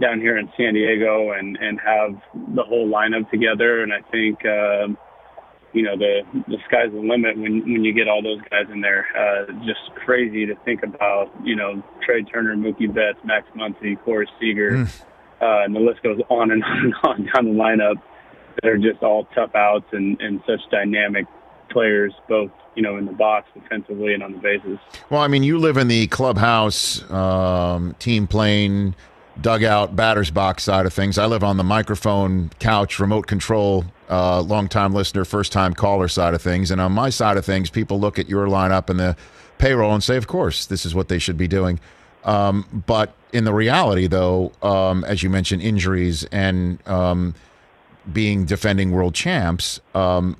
down 0.00 0.20
here 0.20 0.38
in 0.38 0.48
San 0.56 0.74
Diego 0.74 1.32
and, 1.32 1.56
and 1.56 1.80
have 1.80 2.20
the 2.54 2.62
whole 2.62 2.88
lineup 2.88 3.30
together. 3.30 3.82
And 3.82 3.92
I 3.92 4.02
think, 4.10 4.44
uh, 4.44 4.94
you 5.72 5.82
know, 5.82 5.96
the, 5.96 6.20
the 6.48 6.56
sky's 6.66 6.90
the 6.92 6.98
limit 6.98 7.36
when, 7.36 7.60
when 7.60 7.84
you 7.84 7.92
get 7.92 8.08
all 8.08 8.22
those 8.22 8.40
guys 8.50 8.64
in 8.72 8.80
there. 8.80 9.06
Uh, 9.16 9.52
just 9.66 9.94
crazy 10.04 10.46
to 10.46 10.54
think 10.64 10.82
about, 10.82 11.30
you 11.44 11.56
know, 11.56 11.82
Trea 12.04 12.24
Turner, 12.24 12.56
Mookie 12.56 12.92
Betts, 12.92 13.18
Max 13.24 13.46
Muncy, 13.56 14.02
Corey 14.02 14.28
Seager, 14.40 14.86
uh, 15.40 15.64
and 15.64 15.74
the 15.74 15.80
list 15.80 16.02
goes 16.02 16.20
on 16.30 16.50
and 16.50 16.64
on 16.64 16.78
and 16.84 16.94
on 17.04 17.24
down 17.34 17.56
the 17.56 17.60
lineup. 17.62 18.02
They're 18.62 18.78
just 18.78 19.02
all 19.02 19.26
tough 19.34 19.54
outs 19.54 19.86
and, 19.92 20.20
and 20.20 20.40
such 20.46 20.60
dynamic 20.70 21.26
players, 21.70 22.12
both, 22.28 22.50
you 22.74 22.82
know, 22.82 22.96
in 22.96 23.04
the 23.04 23.12
box 23.12 23.46
defensively 23.54 24.14
and 24.14 24.22
on 24.22 24.32
the 24.32 24.38
bases. 24.38 24.78
Well, 25.10 25.20
I 25.20 25.28
mean, 25.28 25.42
you 25.42 25.58
live 25.58 25.76
in 25.76 25.88
the 25.88 26.06
clubhouse, 26.08 27.08
um, 27.10 27.94
team 27.98 28.26
plane, 28.26 28.96
dugout, 29.40 29.94
batter's 29.94 30.30
box 30.30 30.64
side 30.64 30.86
of 30.86 30.92
things. 30.92 31.18
I 31.18 31.26
live 31.26 31.44
on 31.44 31.56
the 31.56 31.64
microphone, 31.64 32.50
couch, 32.58 32.98
remote 32.98 33.26
control, 33.26 33.84
uh, 34.10 34.40
long-time 34.40 34.92
listener, 34.92 35.24
first-time 35.24 35.74
caller 35.74 36.08
side 36.08 36.34
of 36.34 36.42
things. 36.42 36.70
And 36.70 36.80
on 36.80 36.92
my 36.92 37.10
side 37.10 37.36
of 37.36 37.44
things, 37.44 37.70
people 37.70 38.00
look 38.00 38.18
at 38.18 38.28
your 38.28 38.46
lineup 38.46 38.90
and 38.90 38.98
the 38.98 39.16
payroll 39.58 39.92
and 39.92 40.02
say, 40.02 40.16
of 40.16 40.26
course, 40.26 40.66
this 40.66 40.84
is 40.84 40.94
what 40.94 41.08
they 41.08 41.18
should 41.18 41.36
be 41.36 41.48
doing. 41.48 41.78
Um, 42.24 42.82
but 42.86 43.14
in 43.32 43.44
the 43.44 43.52
reality, 43.52 44.06
though, 44.06 44.52
um, 44.62 45.04
as 45.04 45.22
you 45.22 45.30
mentioned, 45.30 45.62
injuries 45.62 46.24
and 46.24 46.86
um, 46.88 47.34
being 48.12 48.44
defending 48.44 48.90
world 48.90 49.14
champs, 49.14 49.80
um, 49.94 50.36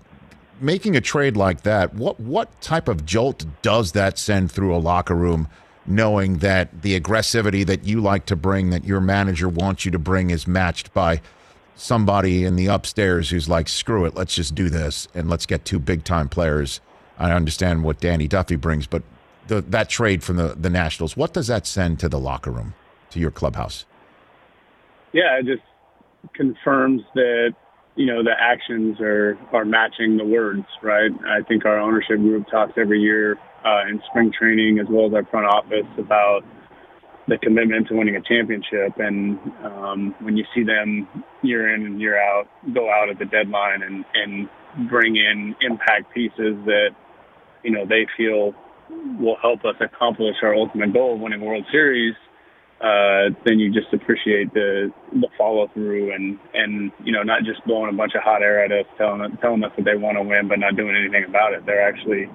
making 0.61 0.97
a 0.97 1.01
trade 1.01 1.37
like 1.37 1.63
that, 1.63 1.95
what 1.95 2.19
what 2.19 2.61
type 2.61 2.89
of 2.89 3.07
jolt 3.07 3.45
does 3.63 3.93
that 3.93 4.19
send 4.19 4.51
through 4.51 4.75
a 4.75 4.79
locker 4.79 5.15
room, 5.15 5.49
knowing 5.89 6.39
that 6.39 6.83
the 6.83 6.99
aggressivity 6.99 7.65
that 7.67 7.85
you 7.85 8.01
like 8.01 8.27
to 8.27 8.37
bring, 8.37 8.71
that 8.71 8.85
your 8.85 9.01
manager 9.01 9.49
wants 9.49 9.85
you 9.85 9.91
to 9.91 9.99
bring, 9.99 10.31
is 10.31 10.47
matched 10.47 10.93
by 10.93 11.21
somebody 11.75 12.45
in 12.45 12.57
the 12.57 12.67
upstairs 12.67 13.31
who's 13.31 13.49
like, 13.49 13.69
screw 13.69 14.05
it, 14.05 14.15
let's 14.15 14.35
just 14.35 14.55
do 14.55 14.69
this 14.69 15.09
and 15.15 15.31
let's 15.31 15.47
get 15.47 15.65
two 15.65 15.79
big 15.79 16.05
time 16.05 16.29
players. 16.29 16.81
I 17.19 17.33
understand 17.33 17.85
what 17.85 18.01
Danny 18.01 18.29
Duffy 18.29 18.57
brings, 18.57 18.87
but 18.87 19.03
the, 19.47 19.63
that 19.63 19.89
trade 19.89 20.23
from 20.23 20.37
the, 20.37 20.55
the 20.59 20.71
Nationals, 20.71 21.17
what 21.17 21.33
does 21.33 21.47
that 21.47 21.67
send 21.67 21.99
to 22.01 22.09
the 22.09 22.19
locker 22.19 22.51
room, 22.51 22.75
to 23.11 23.19
your 23.19 23.31
clubhouse? 23.31 23.87
Yeah, 25.13 25.39
it 25.39 25.47
just 25.47 25.63
confirms 26.35 27.03
that 27.15 27.55
you 27.97 28.07
know 28.07 28.23
the 28.23 28.35
actions 28.39 29.01
are 29.01 29.39
are 29.53 29.65
matching 29.65 30.19
the 30.19 30.25
words, 30.25 30.67
right? 30.83 31.11
I 31.27 31.43
think 31.43 31.65
our 31.65 31.79
ownership 31.79 32.19
group 32.19 32.47
talks 32.49 32.75
every 32.77 33.01
year 33.01 33.39
uh, 33.65 33.83
in 33.89 34.01
spring 34.09 34.33
training 34.37 34.79
as 34.79 34.87
well 34.89 35.07
as 35.07 35.15
our 35.15 35.25
front 35.27 35.47
office 35.47 35.87
about 35.99 36.43
the 37.27 37.37
commitment 37.39 37.89
to 37.89 37.95
winning 37.95 38.17
a 38.17 38.23
championship, 38.23 38.99
and 38.99 39.39
um, 39.63 40.15
when 40.21 40.37
you 40.37 40.45
see 40.55 40.63
them 40.63 41.07
year 41.43 41.75
in 41.75 41.85
and 41.85 42.01
year 42.01 42.19
out 42.19 42.49
go 42.75 42.91
out 42.91 43.11
at 43.11 43.19
the 43.19 43.27
deadline 43.27 43.83
and 43.83 44.05
and 44.15 44.49
bring 44.89 45.17
in 45.17 45.55
impact 45.61 46.13
pieces 46.15 46.57
that 46.65 46.91
you 47.63 47.71
know 47.71 47.85
they 47.87 48.07
feel 48.17 48.55
will 49.21 49.37
help 49.43 49.65
us 49.65 49.75
accomplish 49.81 50.37
our 50.43 50.55
ultimate 50.55 50.93
goal 50.93 51.15
of 51.15 51.21
winning 51.21 51.41
World 51.41 51.65
Series 51.71 52.15
uh, 52.81 53.35
then 53.45 53.59
you 53.59 53.73
just 53.73 53.93
appreciate 53.93 54.55
the 54.55 54.93
the 55.13 55.27
follow 55.37 55.69
through 55.75 56.15
and 56.15 56.39
and 56.55 56.93
you 57.03 57.11
know 57.11 57.25
not 57.25 57.43
just 57.43 57.65
blowing 57.67 57.93
a 57.93 57.97
bunch 57.97 58.15
of 58.15 58.23
hot 58.23 58.41
air 58.41 58.65
at 58.65 58.71
us, 58.71 58.87
telling 58.97 59.37
telling 59.41 59.65
us 59.65 59.73
that 59.77 59.85
they 59.85 59.97
want 59.97 60.17
to 60.17 60.23
win, 60.23 60.47
but 60.47 60.61
not 60.61 60.77
doing 60.77 60.95
anything 60.95 61.25
about 61.25 61.53
it. 61.55 61.67
They're 61.67 61.83
actually 61.83 62.31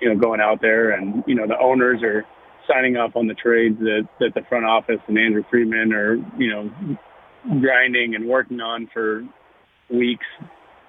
you 0.00 0.08
know 0.08 0.18
going 0.18 0.40
out 0.40 0.60
there 0.60 0.90
and 0.90 1.22
you 1.26 1.34
know 1.34 1.46
the 1.46 1.58
owners 1.58 2.02
are 2.02 2.24
signing 2.68 2.96
up 2.96 3.16
on 3.16 3.26
the 3.26 3.34
trades 3.34 3.78
that 3.78 4.08
that 4.18 4.34
the 4.34 4.42
front 4.48 4.64
office 4.64 5.00
and 5.06 5.18
Andrew 5.18 5.42
Friedman 5.50 5.92
are 5.92 6.14
you 6.38 6.50
know 6.50 6.70
grinding 7.60 8.14
and 8.14 8.28
working 8.28 8.60
on 8.60 8.88
for 8.92 9.26
weeks 9.88 10.26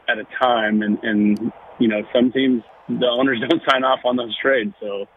at 0.10 0.18
a 0.18 0.26
time, 0.42 0.82
and 0.82 1.00
and 1.04 1.52
you 1.80 1.88
know 1.88 2.02
some 2.14 2.32
teams 2.32 2.64
the 2.88 3.08
owners 3.08 3.40
don't 3.50 3.62
sign 3.70 3.84
off 3.84 4.00
on 4.04 4.16
those 4.16 4.38
trades, 4.38 4.74
so 4.80 5.08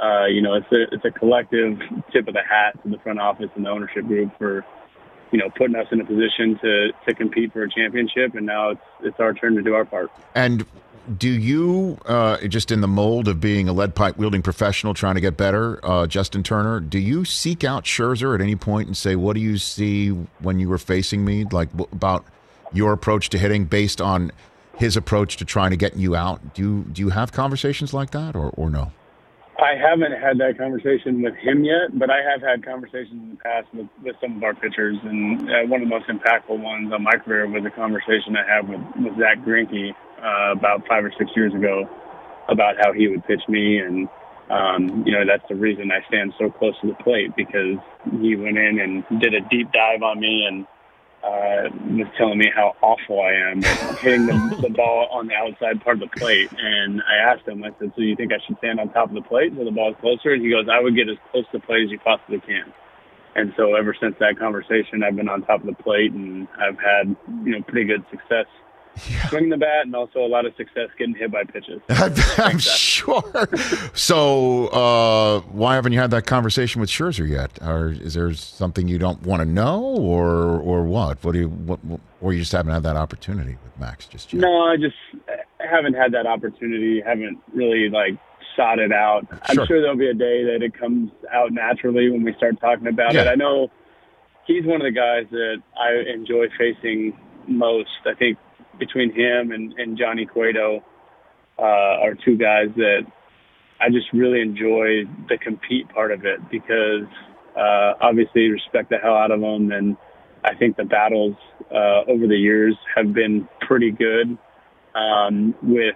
uh, 0.00 0.26
you 0.26 0.40
know, 0.40 0.54
it's 0.54 0.72
a 0.72 0.94
it's 0.94 1.04
a 1.04 1.10
collective 1.10 1.78
tip 2.12 2.26
of 2.26 2.34
the 2.34 2.42
hat 2.48 2.82
to 2.82 2.88
the 2.88 2.98
front 2.98 3.20
office 3.20 3.50
and 3.54 3.66
the 3.66 3.68
ownership 3.68 4.06
group 4.06 4.30
for, 4.38 4.64
you 5.30 5.38
know, 5.38 5.50
putting 5.56 5.76
us 5.76 5.86
in 5.92 6.00
a 6.00 6.04
position 6.04 6.58
to 6.62 6.88
to 7.06 7.14
compete 7.14 7.52
for 7.52 7.64
a 7.64 7.70
championship, 7.70 8.34
and 8.34 8.46
now 8.46 8.70
it's 8.70 8.80
it's 9.02 9.20
our 9.20 9.34
turn 9.34 9.56
to 9.56 9.62
do 9.62 9.74
our 9.74 9.84
part. 9.84 10.10
And 10.34 10.64
do 11.18 11.28
you, 11.28 11.98
uh, 12.06 12.36
just 12.48 12.70
in 12.70 12.80
the 12.80 12.88
mold 12.88 13.28
of 13.28 13.40
being 13.40 13.68
a 13.68 13.72
lead 13.72 13.94
pipe 13.94 14.16
wielding 14.16 14.42
professional 14.42 14.94
trying 14.94 15.14
to 15.14 15.20
get 15.20 15.36
better, 15.36 15.84
uh, 15.84 16.06
Justin 16.06 16.42
Turner, 16.42 16.80
do 16.80 16.98
you 16.98 17.24
seek 17.24 17.64
out 17.64 17.84
Scherzer 17.84 18.34
at 18.34 18.40
any 18.40 18.56
point 18.56 18.86
and 18.86 18.96
say, 18.96 19.16
"What 19.16 19.34
do 19.34 19.40
you 19.40 19.58
see 19.58 20.10
when 20.40 20.58
you 20.58 20.68
were 20.68 20.78
facing 20.78 21.24
me?" 21.24 21.44
Like 21.44 21.70
w- 21.72 21.88
about 21.92 22.24
your 22.72 22.92
approach 22.92 23.30
to 23.30 23.38
hitting 23.38 23.64
based 23.64 24.00
on 24.00 24.30
his 24.76 24.96
approach 24.96 25.36
to 25.38 25.44
trying 25.44 25.70
to 25.70 25.76
get 25.76 25.96
you 25.96 26.14
out. 26.14 26.54
Do 26.54 26.62
you 26.62 26.84
do 26.92 27.02
you 27.02 27.10
have 27.10 27.32
conversations 27.32 27.92
like 27.92 28.10
that, 28.10 28.36
or 28.36 28.50
or 28.56 28.70
no? 28.70 28.92
I 29.60 29.76
haven't 29.76 30.12
had 30.12 30.38
that 30.38 30.56
conversation 30.56 31.20
with 31.20 31.34
him 31.34 31.64
yet, 31.64 31.92
but 31.92 32.08
I 32.08 32.22
have 32.22 32.40
had 32.40 32.64
conversations 32.64 33.12
in 33.12 33.30
the 33.30 33.36
past 33.36 33.68
with, 33.74 33.88
with 34.02 34.16
some 34.20 34.38
of 34.38 34.42
our 34.42 34.54
pitchers, 34.54 34.96
and 35.04 35.42
uh, 35.42 35.68
one 35.68 35.82
of 35.82 35.88
the 35.88 35.94
most 35.94 36.08
impactful 36.08 36.58
ones 36.58 36.90
on 36.92 37.02
my 37.02 37.18
career 37.22 37.46
was 37.46 37.62
a 37.66 37.70
conversation 37.70 38.36
I 38.36 38.48
had 38.48 38.66
with, 38.66 38.80
with 38.96 39.18
Zack 39.18 39.44
Greinke 39.44 39.92
uh, 40.22 40.52
about 40.52 40.86
five 40.88 41.04
or 41.04 41.12
six 41.18 41.30
years 41.34 41.54
ago 41.54 41.88
about 42.48 42.76
how 42.80 42.92
he 42.92 43.08
would 43.08 43.24
pitch 43.26 43.42
me, 43.48 43.78
and 43.78 44.08
um, 44.50 45.04
you 45.06 45.12
know 45.12 45.24
that's 45.26 45.46
the 45.48 45.54
reason 45.54 45.90
I 45.90 46.06
stand 46.08 46.34
so 46.38 46.50
close 46.50 46.74
to 46.80 46.88
the 46.88 47.02
plate 47.02 47.34
because 47.36 47.78
he 48.20 48.36
went 48.36 48.58
in 48.58 48.80
and 48.80 49.20
did 49.20 49.34
a 49.34 49.40
deep 49.48 49.72
dive 49.72 50.02
on 50.02 50.20
me 50.20 50.44
and 50.46 50.66
uh, 51.22 51.68
was 51.92 52.08
telling 52.16 52.38
me 52.38 52.50
how 52.54 52.74
awful 52.82 53.20
I 53.20 53.32
am 53.50 53.64
hitting 54.00 54.26
the, 54.26 54.56
the 54.62 54.72
ball 54.72 55.08
on 55.12 55.28
the 55.28 55.34
outside 55.34 55.84
part 55.84 56.02
of 56.02 56.08
the 56.08 56.16
plate. 56.16 56.48
And 56.56 57.02
I 57.04 57.32
asked 57.32 57.46
him, 57.46 57.62
I 57.62 57.70
said, 57.78 57.92
so 57.94 58.00
you 58.00 58.16
think 58.16 58.32
I 58.32 58.40
should 58.46 58.56
stand 58.58 58.80
on 58.80 58.88
top 58.90 59.10
of 59.10 59.14
the 59.14 59.22
plate 59.28 59.52
so 59.56 59.64
the 59.64 59.70
ball's 59.70 59.96
closer? 60.00 60.32
And 60.32 60.42
he 60.42 60.50
goes, 60.50 60.66
I 60.72 60.80
would 60.80 60.96
get 60.96 61.08
as 61.08 61.20
close 61.30 61.44
to 61.52 61.58
the 61.60 61.66
plate 61.66 61.84
as 61.84 61.90
you 61.90 61.98
possibly 62.00 62.40
can. 62.40 62.72
And 63.36 63.52
so 63.56 63.74
ever 63.76 63.94
since 64.00 64.16
that 64.18 64.38
conversation, 64.38 65.04
I've 65.04 65.14
been 65.14 65.28
on 65.28 65.42
top 65.42 65.60
of 65.60 65.66
the 65.66 65.82
plate 65.82 66.12
and 66.12 66.48
I've 66.58 66.78
had, 66.80 67.14
you 67.44 67.52
know, 67.52 67.62
pretty 67.68 67.86
good 67.86 68.02
success 68.10 68.48
swinging 69.28 69.50
the 69.50 69.56
bat 69.56 69.84
and 69.86 69.94
also 69.94 70.20
a 70.20 70.28
lot 70.28 70.46
of 70.46 70.54
success 70.56 70.88
getting 70.98 71.14
hit 71.14 71.30
by 71.30 71.44
pitches. 71.44 71.80
I'm 72.38 72.58
sure. 72.58 73.48
so, 73.94 74.68
uh, 74.68 75.40
why 75.52 75.74
haven't 75.74 75.92
you 75.92 76.00
had 76.00 76.10
that 76.12 76.26
conversation 76.26 76.80
with 76.80 76.90
Scherzer 76.90 77.28
yet? 77.28 77.58
Or 77.62 77.90
is 77.90 78.14
there 78.14 78.32
something 78.34 78.88
you 78.88 78.98
don't 78.98 79.22
want 79.22 79.40
to 79.40 79.46
know, 79.46 79.82
or 79.82 80.60
or 80.60 80.84
what? 80.84 81.22
What 81.24 81.32
do 81.32 81.40
you 81.40 81.48
what, 81.48 81.80
or 82.20 82.32
you 82.32 82.40
just 82.40 82.52
haven't 82.52 82.72
had 82.72 82.82
that 82.82 82.96
opportunity 82.96 83.56
with 83.62 83.78
Max 83.78 84.06
just 84.06 84.32
yet? 84.32 84.40
No, 84.40 84.62
I 84.62 84.76
just 84.76 84.96
haven't 85.58 85.94
had 85.94 86.12
that 86.12 86.26
opportunity. 86.26 87.00
Haven't 87.00 87.38
really 87.54 87.88
like 87.88 88.18
sought 88.56 88.78
it 88.78 88.92
out. 88.92 89.26
Sure. 89.52 89.62
I'm 89.62 89.66
sure 89.66 89.80
there'll 89.80 89.96
be 89.96 90.10
a 90.10 90.14
day 90.14 90.44
that 90.44 90.62
it 90.62 90.78
comes 90.78 91.10
out 91.32 91.52
naturally 91.52 92.10
when 92.10 92.22
we 92.22 92.34
start 92.34 92.60
talking 92.60 92.88
about 92.88 93.14
it. 93.14 93.26
I 93.26 93.34
know 93.34 93.70
he's 94.46 94.64
one 94.64 94.80
of 94.80 94.84
the 94.84 94.90
guys 94.90 95.26
that 95.30 95.62
I 95.78 96.10
enjoy 96.12 96.46
facing 96.58 97.16
most. 97.46 97.88
I 98.06 98.14
think 98.14 98.38
between 98.80 99.14
him 99.14 99.52
and, 99.52 99.72
and 99.78 99.96
Johnny 99.96 100.26
Cueto 100.26 100.82
uh, 101.58 101.62
are 101.62 102.14
two 102.24 102.36
guys 102.36 102.68
that 102.76 103.02
I 103.80 103.88
just 103.90 104.12
really 104.12 104.40
enjoy 104.40 105.04
the 105.28 105.38
compete 105.38 105.88
part 105.90 106.12
of 106.12 106.24
it 106.24 106.40
because 106.50 107.06
uh, 107.56 107.94
obviously 108.00 108.48
respect 108.48 108.90
the 108.90 108.98
hell 108.98 109.14
out 109.14 109.30
of 109.30 109.40
them, 109.40 109.70
and 109.72 109.96
I 110.44 110.54
think 110.54 110.76
the 110.76 110.84
battles 110.84 111.36
uh, 111.70 112.02
over 112.08 112.26
the 112.26 112.36
years 112.36 112.74
have 112.96 113.12
been 113.12 113.48
pretty 113.60 113.90
good 113.90 114.36
um, 114.94 115.54
with 115.62 115.94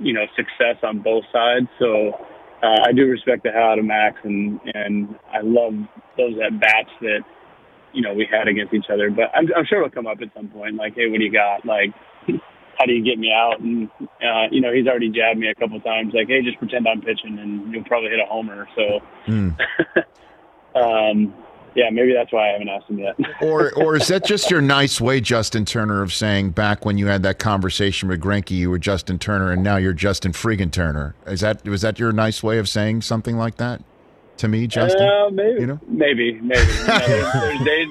you 0.00 0.12
know 0.12 0.24
success 0.36 0.76
on 0.82 1.00
both 1.00 1.24
sides. 1.32 1.66
So 1.78 2.12
uh, 2.62 2.82
I 2.86 2.92
do 2.92 3.06
respect 3.06 3.44
the 3.44 3.50
hell 3.50 3.72
out 3.72 3.78
of 3.78 3.84
Max, 3.84 4.16
and 4.24 4.60
and 4.74 5.16
I 5.32 5.40
love 5.42 5.74
those 6.16 6.34
at 6.44 6.58
bats 6.58 6.90
that 7.00 7.20
you 7.92 8.02
know 8.02 8.14
we 8.14 8.26
had 8.30 8.48
against 8.48 8.74
each 8.74 8.86
other. 8.92 9.10
But 9.10 9.30
I'm, 9.34 9.46
I'm 9.56 9.64
sure 9.66 9.78
it'll 9.78 9.90
come 9.90 10.06
up 10.06 10.18
at 10.22 10.28
some 10.34 10.48
point. 10.48 10.76
Like, 10.76 10.94
hey, 10.94 11.08
what 11.08 11.18
do 11.18 11.24
you 11.24 11.32
got? 11.32 11.64
Like, 11.64 11.94
how 12.78 12.86
do 12.86 12.92
you 12.92 13.04
get 13.04 13.18
me 13.18 13.32
out? 13.32 13.60
And 13.60 13.90
uh, 14.00 14.46
you 14.50 14.60
know, 14.60 14.72
he's 14.72 14.86
already 14.86 15.10
jabbed 15.10 15.38
me 15.38 15.48
a 15.48 15.54
couple 15.54 15.80
times. 15.80 16.14
Like, 16.14 16.28
hey, 16.28 16.42
just 16.42 16.58
pretend 16.58 16.86
I'm 16.86 17.00
pitching, 17.00 17.38
and 17.38 17.72
you'll 17.72 17.84
probably 17.84 18.10
hit 18.10 18.20
a 18.20 18.26
homer. 18.26 18.68
So. 18.76 19.00
Mm. 19.26 19.58
um, 20.74 21.34
yeah, 21.74 21.90
maybe 21.90 22.12
that's 22.12 22.32
why 22.32 22.48
I 22.48 22.52
haven't 22.52 22.68
asked 22.68 22.88
him 22.88 22.98
yet. 22.98 23.14
or 23.42 23.72
or 23.74 23.94
is 23.94 24.08
that 24.08 24.24
just 24.24 24.50
your 24.50 24.60
nice 24.60 25.00
way, 25.00 25.20
Justin 25.20 25.64
Turner, 25.64 26.02
of 26.02 26.12
saying 26.12 26.50
back 26.50 26.84
when 26.84 26.98
you 26.98 27.06
had 27.06 27.22
that 27.22 27.38
conversation 27.38 28.08
with 28.08 28.20
Greinke, 28.20 28.50
you 28.50 28.70
were 28.70 28.78
Justin 28.78 29.18
Turner, 29.18 29.52
and 29.52 29.62
now 29.62 29.76
you're 29.76 29.92
Justin 29.92 30.32
Friggin 30.32 30.72
Turner? 30.72 31.14
Is 31.26 31.40
that 31.40 31.64
was 31.64 31.82
that 31.82 31.98
your 31.98 32.10
nice 32.10 32.42
way 32.42 32.58
of 32.58 32.68
saying 32.68 33.02
something 33.02 33.36
like 33.36 33.56
that 33.58 33.82
to 34.38 34.48
me, 34.48 34.66
Justin? 34.66 35.06
Uh, 35.06 35.30
maybe, 35.30 35.60
You 35.60 35.66
know? 35.66 35.80
maybe, 35.86 36.40
maybe. 36.40 36.72
You 36.72 36.86
know, 36.86 36.98
there's, 36.98 37.32
there's 37.32 37.64
days. 37.64 37.88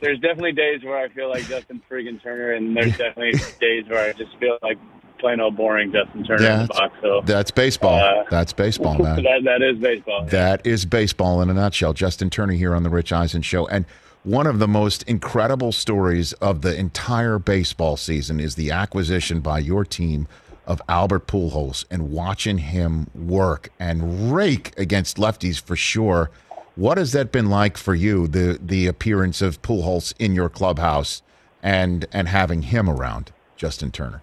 There's 0.00 0.20
definitely 0.20 0.52
days 0.52 0.82
where 0.84 0.96
I 0.96 1.08
feel 1.08 1.28
like 1.28 1.44
Justin 1.46 1.82
Friggin 1.90 2.22
Turner, 2.22 2.52
and 2.52 2.76
there's 2.76 2.96
definitely 2.96 3.32
days 3.60 3.88
where 3.88 4.08
I 4.08 4.12
just 4.12 4.36
feel 4.38 4.58
like 4.62 4.78
plain 5.18 5.40
old 5.40 5.56
boring 5.56 5.92
Justin 5.92 6.24
Turner 6.24 6.42
Yeah, 6.42 6.60
in 6.60 6.66
the 6.66 6.74
box. 6.74 6.94
So 7.00 7.22
That's 7.24 7.50
baseball. 7.50 7.98
Uh, 7.98 8.24
That's 8.30 8.52
baseball, 8.52 8.98
man. 8.98 9.16
that 9.22 9.42
that 9.44 9.62
is 9.62 9.78
baseball. 9.78 10.24
That 10.26 10.66
is 10.66 10.84
baseball 10.84 11.40
in 11.40 11.50
a 11.50 11.54
nutshell. 11.54 11.92
Justin 11.92 12.30
Turner 12.30 12.52
here 12.52 12.74
on 12.74 12.82
the 12.82 12.90
Rich 12.90 13.12
Eisen 13.12 13.42
Show. 13.42 13.66
And 13.66 13.86
one 14.22 14.46
of 14.46 14.58
the 14.58 14.68
most 14.68 15.02
incredible 15.04 15.72
stories 15.72 16.32
of 16.34 16.62
the 16.62 16.74
entire 16.76 17.38
baseball 17.38 17.96
season 17.96 18.40
is 18.40 18.54
the 18.54 18.70
acquisition 18.70 19.40
by 19.40 19.58
your 19.58 19.84
team 19.84 20.28
of 20.66 20.80
Albert 20.88 21.26
Pujols 21.26 21.84
and 21.90 22.10
watching 22.10 22.58
him 22.58 23.08
work 23.14 23.68
and 23.78 24.34
rake 24.34 24.72
against 24.78 25.18
lefties 25.18 25.60
for 25.60 25.76
sure. 25.76 26.30
What 26.76 26.98
has 26.98 27.12
that 27.12 27.30
been 27.30 27.50
like 27.50 27.76
for 27.76 27.94
you, 27.94 28.26
the 28.26 28.58
the 28.60 28.86
appearance 28.86 29.40
of 29.40 29.62
Pujols 29.62 30.12
in 30.18 30.34
your 30.34 30.48
clubhouse 30.48 31.22
and 31.62 32.06
and 32.12 32.28
having 32.28 32.62
him 32.62 32.90
around, 32.90 33.32
Justin 33.56 33.92
Turner? 33.92 34.22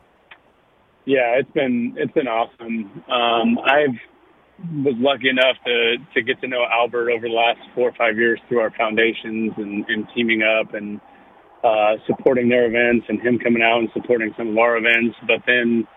Yeah, 1.05 1.39
it's 1.39 1.51
been 1.51 1.95
it's 1.97 2.11
been 2.13 2.27
awesome. 2.27 3.03
Um, 3.09 3.57
I've 3.65 3.95
was 4.83 4.95
lucky 4.97 5.29
enough 5.29 5.55
to 5.65 5.95
to 6.13 6.21
get 6.21 6.41
to 6.41 6.47
know 6.47 6.65
Albert 6.69 7.11
over 7.11 7.27
the 7.27 7.33
last 7.33 7.59
four 7.73 7.89
or 7.89 7.93
five 7.93 8.17
years 8.17 8.39
through 8.47 8.59
our 8.59 8.71
foundations 8.71 9.53
and, 9.57 9.85
and 9.87 10.07
teaming 10.13 10.43
up 10.43 10.73
and 10.73 10.99
uh, 11.63 11.95
supporting 12.05 12.49
their 12.49 12.65
events 12.65 13.05
and 13.09 13.21
him 13.21 13.39
coming 13.39 13.61
out 13.61 13.79
and 13.79 13.89
supporting 13.93 14.33
some 14.37 14.49
of 14.49 14.57
our 14.57 14.77
events. 14.77 15.15
But 15.25 15.41
then, 15.47 15.87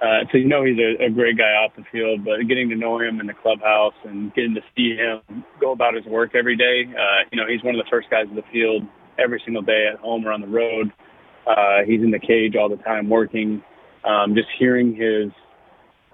uh, 0.00 0.22
so 0.30 0.38
you 0.38 0.46
know 0.46 0.64
he's 0.64 0.78
a, 0.78 1.06
a 1.06 1.10
great 1.10 1.36
guy 1.36 1.58
off 1.58 1.72
the 1.76 1.84
field, 1.90 2.24
but 2.24 2.38
getting 2.46 2.68
to 2.68 2.76
know 2.76 3.00
him 3.00 3.20
in 3.20 3.26
the 3.26 3.34
clubhouse 3.34 3.94
and 4.04 4.32
getting 4.34 4.54
to 4.54 4.60
see 4.76 4.94
him 4.94 5.44
go 5.60 5.72
about 5.72 5.94
his 5.94 6.04
work 6.06 6.36
every 6.36 6.56
day. 6.56 6.84
Uh, 6.86 7.26
you 7.32 7.36
know, 7.36 7.48
he's 7.48 7.62
one 7.64 7.74
of 7.74 7.84
the 7.84 7.90
first 7.90 8.08
guys 8.08 8.26
in 8.30 8.36
the 8.36 8.46
field 8.52 8.84
every 9.18 9.42
single 9.44 9.62
day 9.62 9.88
at 9.92 9.98
home 9.98 10.24
or 10.24 10.32
on 10.32 10.40
the 10.40 10.46
road. 10.46 10.92
Uh, 11.46 11.82
he's 11.84 12.00
in 12.00 12.12
the 12.12 12.18
cage 12.18 12.54
all 12.54 12.68
the 12.68 12.82
time 12.84 13.08
working. 13.08 13.62
Um, 14.04 14.36
just 14.36 14.48
hearing 14.58 14.94
his 14.94 15.32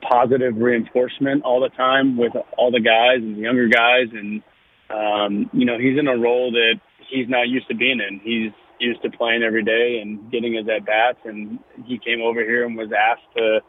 positive 0.00 0.56
reinforcement 0.56 1.44
all 1.44 1.60
the 1.60 1.74
time 1.76 2.16
with 2.16 2.32
all 2.56 2.70
the 2.70 2.80
guys 2.80 3.18
and 3.18 3.36
the 3.36 3.40
younger 3.40 3.68
guys, 3.68 4.08
and 4.12 4.42
um, 4.88 5.50
you 5.52 5.66
know 5.66 5.78
he's 5.78 5.98
in 5.98 6.08
a 6.08 6.16
role 6.16 6.50
that 6.52 6.80
he's 7.10 7.28
not 7.28 7.48
used 7.48 7.68
to 7.68 7.74
being 7.74 8.00
in. 8.00 8.20
He's 8.24 8.52
used 8.78 9.02
to 9.02 9.10
playing 9.10 9.42
every 9.42 9.62
day 9.62 10.00
and 10.00 10.30
getting 10.32 10.54
his 10.54 10.66
at 10.68 10.86
bats, 10.86 11.18
and 11.24 11.58
he 11.84 11.98
came 11.98 12.22
over 12.22 12.40
here 12.40 12.64
and 12.64 12.76
was 12.76 12.90
asked 12.92 13.28
to 13.36 13.60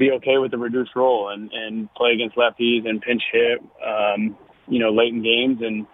be 0.00 0.10
okay 0.12 0.38
with 0.38 0.50
the 0.50 0.58
reduced 0.58 0.96
role 0.96 1.28
and 1.28 1.52
and 1.52 1.92
play 1.94 2.12
against 2.12 2.34
lefties 2.34 2.88
and 2.88 3.00
pinch 3.00 3.22
hit, 3.30 3.60
um, 3.86 4.36
you 4.66 4.80
know, 4.80 4.90
late 4.90 5.12
in 5.12 5.22
games, 5.22 5.60
and 5.60 5.86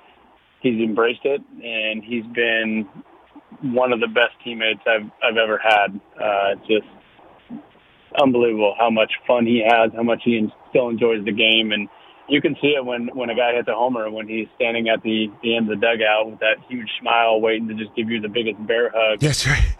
he's 0.62 0.80
embraced 0.80 1.24
it, 1.24 1.42
and 1.62 2.02
he's 2.02 2.24
been 2.32 2.88
one 3.62 3.92
of 3.92 4.00
the 4.00 4.06
best 4.06 4.32
teammates 4.42 4.80
I've 4.86 5.10
I've 5.22 5.36
ever 5.36 5.58
had. 5.58 6.00
Uh, 6.18 6.54
just 6.66 6.86
unbelievable 8.22 8.74
how 8.78 8.88
much 8.88 9.12
fun 9.26 9.44
he 9.44 9.62
has, 9.66 9.90
how 9.94 10.04
much 10.04 10.22
he 10.24 10.48
still 10.70 10.88
enjoys 10.88 11.24
the 11.24 11.32
game, 11.32 11.72
and 11.72 11.88
you 12.28 12.40
can 12.40 12.54
see 12.62 12.74
it 12.78 12.84
when 12.84 13.08
when 13.08 13.28
a 13.28 13.34
guy 13.34 13.54
hits 13.54 13.68
a 13.68 13.74
homer 13.74 14.08
when 14.08 14.28
he's 14.28 14.46
standing 14.54 14.88
at 14.88 15.02
the 15.02 15.26
the 15.42 15.56
end 15.56 15.70
of 15.70 15.80
the 15.80 15.84
dugout 15.84 16.30
with 16.30 16.38
that 16.38 16.56
huge 16.68 16.88
smile, 17.00 17.40
waiting 17.40 17.66
to 17.68 17.74
just 17.74 17.94
give 17.96 18.08
you 18.08 18.20
the 18.20 18.28
biggest 18.28 18.64
bear 18.66 18.92
hug. 18.94 19.20
Yes, 19.20 19.46
right. 19.46 19.76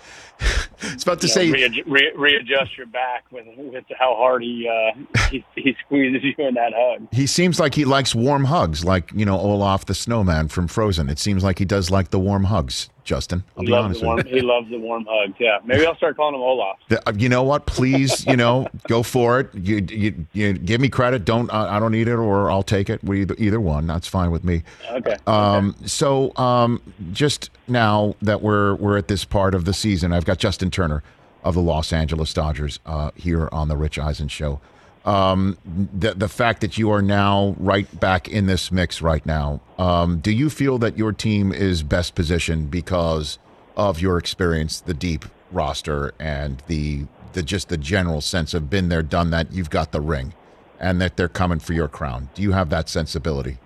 It's 0.83 1.03
about 1.03 1.21
to 1.23 1.27
You 1.27 1.33
say 1.33 1.51
know, 1.51 1.57
readju- 1.59 1.85
re- 1.87 2.13
readjust 2.17 2.77
your 2.77 2.87
back 2.87 3.25
with 3.31 3.47
with 3.57 3.85
how 3.99 4.15
hard 4.17 4.43
he 4.43 4.69
uh, 4.69 5.19
he, 5.31 5.45
he 5.55 5.77
squeezes 5.85 6.23
you 6.23 6.35
in 6.47 6.55
that 6.55 6.73
hug. 6.77 7.09
He 7.13 7.27
seems 7.27 7.59
like 7.59 7.75
he 7.75 7.85
likes 7.85 8.15
warm 8.15 8.45
hugs, 8.45 8.85
like 8.85 9.11
you 9.15 9.25
know 9.25 9.39
Olaf 9.39 9.87
the 9.87 9.95
snowman 9.95 10.49
from 10.49 10.69
Frozen. 10.69 11.09
It 11.09 11.19
seems 11.19 11.43
like 11.43 11.59
he 11.59 11.65
does 11.65 11.91
like 11.91 12.11
the 12.11 12.19
warm 12.19 12.45
hugs, 12.45 12.89
Justin. 13.07 13.43
I'll 13.57 13.63
He 13.63 13.69
be 13.69 13.73
honest 13.73 14.03
warm. 14.05 14.17
with 14.17 14.27
you. 14.27 14.35
He 14.37 14.41
loves 14.43 14.69
the 14.69 14.79
warm 14.79 15.07
hugs. 15.09 15.35
Yeah, 15.39 15.59
maybe 15.65 15.87
I'll 15.87 15.97
start 15.97 16.17
calling 16.17 16.35
him 16.35 16.43
Olaf. 16.43 16.77
Uh, 16.91 17.13
you 17.17 17.29
know 17.31 17.43
what? 17.45 17.65
Please, 17.65 18.27
you 18.27 18.37
know, 18.37 18.69
go 18.89 19.03
for 19.03 19.41
it. 19.41 19.55
You, 19.55 19.87
you, 19.89 20.27
you 20.35 20.53
give 20.53 20.81
me 20.81 20.89
credit. 20.89 21.25
Don't 21.25 21.49
I, 21.55 21.77
I 21.77 21.79
don't 21.81 21.93
need 21.93 22.09
it, 22.09 22.15
or 22.17 22.51
I'll 22.51 22.63
take 22.65 22.91
it. 22.91 23.03
We 23.03 23.23
either, 23.23 23.37
either 23.39 23.61
one. 23.61 23.87
That's 23.87 24.09
fine 24.09 24.31
with 24.31 24.45
me. 24.45 24.65
Okay. 24.91 25.17
Um, 25.27 25.75
so 25.87 26.37
um, 26.37 26.83
just 27.13 27.51
now 27.69 28.15
that 28.21 28.43
we're 28.43 28.75
we're 28.75 28.99
at 28.99 29.09
this 29.09 29.25
part 29.25 29.55
of 29.55 29.65
the 29.65 29.73
season, 29.73 30.13
I've 30.13 30.25
got 30.27 30.39
Justin 30.39 30.71
Turner 30.71 31.03
of 31.45 31.55
the 31.55 31.63
Los 31.63 31.93
Angeles 31.93 32.35
Dodgers 32.35 32.81
uh, 32.85 33.13
here 33.15 33.49
on 33.53 33.69
the 33.69 33.77
Rich 33.77 33.99
Eisen 34.01 34.27
Show. 34.29 34.61
Um, 35.07 35.57
the 35.65 36.15
the 36.15 36.29
fact 36.29 36.61
that 36.63 36.77
you 36.77 36.91
are 36.91 37.01
now 37.01 37.55
right 37.61 37.89
back 38.01 38.27
in 38.27 38.47
this 38.47 38.73
mix 38.73 39.01
right 39.01 39.25
now, 39.25 39.61
um, 39.79 40.19
do 40.19 40.33
you 40.33 40.51
feel 40.51 40.79
that 40.79 40.99
your 40.99 41.13
team 41.13 41.53
is 41.53 41.85
best 41.85 42.17
positioned 42.17 42.73
because 42.73 43.39
of 43.77 44.01
your 44.01 44.19
experience, 44.19 44.81
the 44.81 44.95
deep 44.95 45.25
roster, 45.53 46.13
and 46.19 46.61
the 46.67 47.07
the 47.35 47.45
just 47.45 47.69
the 47.69 47.77
general 47.77 48.21
sense 48.21 48.53
of 48.53 48.69
been 48.69 48.89
there, 48.89 49.03
done 49.03 49.31
that? 49.31 49.53
You've 49.53 49.71
got 49.71 49.93
the 49.93 50.01
ring, 50.01 50.35
and 50.81 51.01
that 51.01 51.17
they're 51.17 51.29
coming 51.29 51.61
for 51.61 51.73
your 51.73 51.87
crown. 51.87 52.29
Do 52.35 52.43
you 52.43 52.51
have 52.51 52.69
that 52.71 52.89
sensibility, 52.89 53.59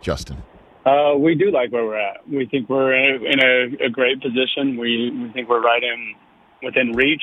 Justin? 0.00 0.42
Uh, 0.84 1.14
we 1.16 1.36
do 1.36 1.52
like 1.52 1.70
where 1.70 1.84
we're 1.84 1.96
at. 1.96 2.28
We 2.28 2.46
think 2.46 2.68
we're 2.68 2.92
in 2.92 3.38
a, 3.38 3.86
a 3.86 3.88
great 3.88 4.20
position. 4.20 4.76
We 4.76 5.12
we 5.12 5.30
think 5.32 5.48
we're 5.48 5.62
right 5.62 5.84
in 5.84 6.16
within 6.60 6.90
reach, 6.90 7.22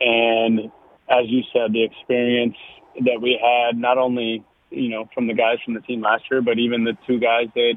and 0.00 0.70
as 1.08 1.26
you 1.28 1.42
said, 1.52 1.72
the 1.72 1.84
experience 1.84 2.56
that 3.00 3.20
we 3.20 3.38
had 3.40 3.78
not 3.78 3.98
only 3.98 4.44
you 4.70 4.88
know 4.88 5.08
from 5.14 5.26
the 5.26 5.34
guys 5.34 5.58
from 5.64 5.74
the 5.74 5.80
team 5.80 6.00
last 6.00 6.24
year, 6.30 6.42
but 6.42 6.58
even 6.58 6.84
the 6.84 6.96
two 7.06 7.18
guys 7.18 7.48
that 7.54 7.74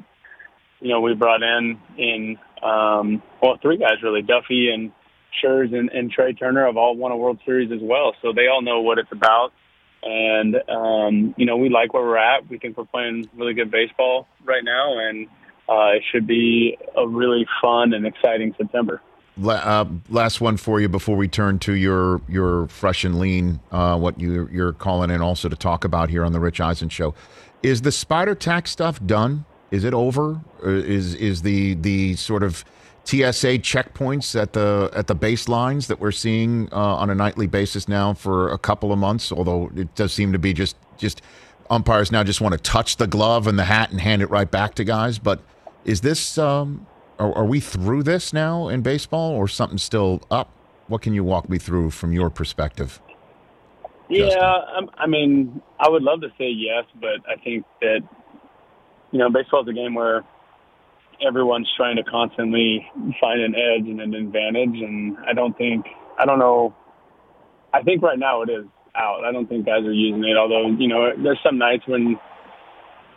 you 0.79 0.89
know 0.89 1.01
we 1.01 1.13
brought 1.13 1.43
in 1.43 1.79
in 1.97 2.37
um, 2.63 3.21
well 3.41 3.57
three 3.61 3.77
guys 3.77 4.01
really 4.03 4.21
Duffy 4.21 4.69
and 4.71 4.91
Scherzer 5.43 5.77
and, 5.77 5.89
and 5.89 6.11
Trea 6.11 6.33
Turner 6.33 6.65
have 6.65 6.77
all 6.77 6.95
won 6.95 7.11
a 7.11 7.17
World 7.17 7.39
Series 7.45 7.71
as 7.71 7.79
well, 7.81 8.13
so 8.21 8.33
they 8.33 8.47
all 8.47 8.61
know 8.61 8.81
what 8.81 8.97
it's 8.97 9.11
about. 9.11 9.51
And 10.03 10.55
um, 10.69 11.35
you 11.37 11.45
know 11.45 11.57
we 11.57 11.69
like 11.69 11.93
where 11.93 12.03
we're 12.03 12.17
at. 12.17 12.49
We 12.49 12.57
think 12.59 12.77
we're 12.77 12.85
playing 12.85 13.29
really 13.35 13.53
good 13.53 13.71
baseball 13.71 14.27
right 14.45 14.63
now, 14.63 14.97
and 14.99 15.27
uh, 15.69 15.97
it 15.97 16.03
should 16.11 16.27
be 16.27 16.77
a 16.95 17.07
really 17.07 17.45
fun 17.61 17.93
and 17.93 18.05
exciting 18.05 18.55
September. 18.57 19.01
Uh, 19.45 19.85
last 20.09 20.41
one 20.41 20.57
for 20.57 20.79
you 20.79 20.89
before 20.89 21.15
we 21.15 21.27
turn 21.27 21.59
to 21.59 21.73
your 21.73 22.21
your 22.27 22.67
fresh 22.67 23.03
and 23.03 23.19
lean, 23.19 23.59
uh, 23.71 23.97
what 23.97 24.19
you 24.19 24.49
you're 24.51 24.73
calling 24.73 25.11
in 25.11 25.21
also 25.21 25.47
to 25.47 25.55
talk 25.55 25.83
about 25.83 26.09
here 26.09 26.25
on 26.25 26.31
the 26.33 26.39
Rich 26.39 26.59
Eisen 26.59 26.89
show. 26.89 27.13
Is 27.61 27.81
the 27.81 27.91
spider 27.91 28.35
tax 28.35 28.71
stuff 28.71 29.03
done? 29.05 29.45
Is 29.69 29.83
it 29.83 29.93
over? 29.93 30.41
Or 30.63 30.71
is 30.71 31.13
is 31.15 31.43
the 31.43 31.75
the 31.75 32.15
sort 32.15 32.41
of 32.41 32.65
TSA 33.03 33.59
checkpoints 33.59 34.39
at 34.39 34.53
the 34.53 34.89
at 34.95 35.07
the 35.07 35.15
baselines 35.15 35.87
that 35.87 35.99
we're 35.99 36.11
seeing 36.11 36.67
uh, 36.71 36.95
on 36.95 37.09
a 37.09 37.15
nightly 37.15 37.47
basis 37.47 37.87
now 37.87 38.13
for 38.13 38.49
a 38.49 38.57
couple 38.57 38.91
of 38.91 38.97
months? 38.97 39.31
Although 39.31 39.71
it 39.75 39.93
does 39.95 40.13
seem 40.13 40.33
to 40.33 40.39
be 40.39 40.53
just 40.53 40.75
just 40.97 41.21
umpires 41.69 42.11
now 42.11 42.23
just 42.23 42.41
want 42.41 42.53
to 42.53 42.59
touch 42.59 42.97
the 42.97 43.07
glove 43.07 43.45
and 43.45 43.59
the 43.59 43.65
hat 43.65 43.91
and 43.91 44.01
hand 44.01 44.21
it 44.21 44.29
right 44.29 44.49
back 44.49 44.73
to 44.75 44.83
guys. 44.83 45.19
But 45.19 45.41
is 45.85 46.01
this 46.01 46.37
um, 46.37 46.87
are, 47.19 47.33
are 47.33 47.45
we 47.45 47.59
through 47.59 48.03
this 48.03 48.33
now 48.33 48.67
in 48.67 48.81
baseball, 48.81 49.31
or 49.31 49.47
something 49.47 49.77
still 49.77 50.21
up? 50.29 50.49
What 50.87 51.01
can 51.01 51.13
you 51.13 51.23
walk 51.23 51.49
me 51.49 51.57
through 51.57 51.91
from 51.91 52.11
your 52.13 52.29
perspective? 52.29 53.01
Yeah, 54.09 54.59
I 54.97 55.05
mean, 55.05 55.61
I 55.79 55.89
would 55.89 56.01
love 56.01 56.21
to 56.21 56.29
say 56.37 56.49
yes, 56.49 56.85
but 57.01 57.19
I 57.29 57.35
think 57.43 57.65
that 57.81 57.99
you 59.11 59.19
know, 59.19 59.29
baseball 59.29 59.63
is 59.63 59.67
a 59.67 59.73
game 59.73 59.95
where 59.95 60.23
everyone's 61.25 61.69
trying 61.75 61.95
to 61.95 62.03
constantly 62.03 62.87
find 63.19 63.41
an 63.41 63.55
edge 63.55 63.87
and 63.87 64.01
an 64.01 64.13
advantage, 64.13 64.81
and 64.81 65.17
I 65.27 65.33
don't 65.33 65.57
think 65.57 65.85
I 66.17 66.25
don't 66.25 66.39
know. 66.39 66.75
I 67.73 67.83
think 67.83 68.01
right 68.01 68.17
now 68.17 68.41
it 68.43 68.49
is 68.49 68.65
out. 68.95 69.23
I 69.23 69.31
don't 69.31 69.47
think 69.47 69.65
guys 69.65 69.83
are 69.83 69.91
using 69.91 70.23
it. 70.23 70.37
Although 70.37 70.67
you 70.77 70.87
know, 70.87 71.11
there's 71.21 71.39
some 71.43 71.57
nights 71.57 71.83
when 71.87 72.17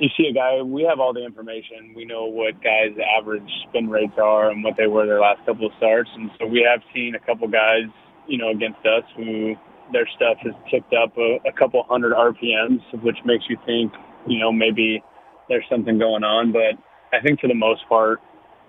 you 0.00 0.08
see 0.16 0.26
a 0.28 0.32
guy. 0.32 0.62
We 0.62 0.82
have 0.88 0.98
all 0.98 1.12
the 1.12 1.24
information. 1.24 1.92
We 1.94 2.04
know 2.04 2.24
what 2.24 2.54
guys' 2.62 2.96
average 3.18 3.48
spin 3.68 3.88
rates 3.88 4.14
are 4.16 4.50
and 4.50 4.64
what 4.64 4.74
they 4.76 4.86
were 4.86 5.06
their 5.06 5.20
last 5.20 5.44
couple 5.46 5.66
of 5.66 5.72
starts, 5.76 6.10
and 6.14 6.30
so 6.38 6.46
we 6.46 6.66
have 6.68 6.80
seen 6.94 7.14
a 7.14 7.20
couple 7.20 7.46
guys, 7.48 7.84
you 8.26 8.38
know, 8.38 8.50
against 8.50 8.80
us 8.80 9.04
who 9.16 9.54
their 9.92 10.08
stuff 10.16 10.38
has 10.42 10.54
ticked 10.70 10.94
up 10.94 11.16
a, 11.18 11.38
a 11.46 11.52
couple 11.52 11.82
hundred 11.88 12.12
RPMs, 12.12 12.80
which 13.02 13.18
makes 13.24 13.44
you 13.48 13.56
think, 13.66 13.92
you 14.26 14.38
know, 14.38 14.50
maybe 14.50 15.02
there's 15.48 15.64
something 15.70 15.98
going 15.98 16.24
on. 16.24 16.52
But 16.52 16.80
I 17.12 17.20
think 17.20 17.40
for 17.40 17.48
the 17.48 17.54
most 17.54 17.86
part, 17.88 18.20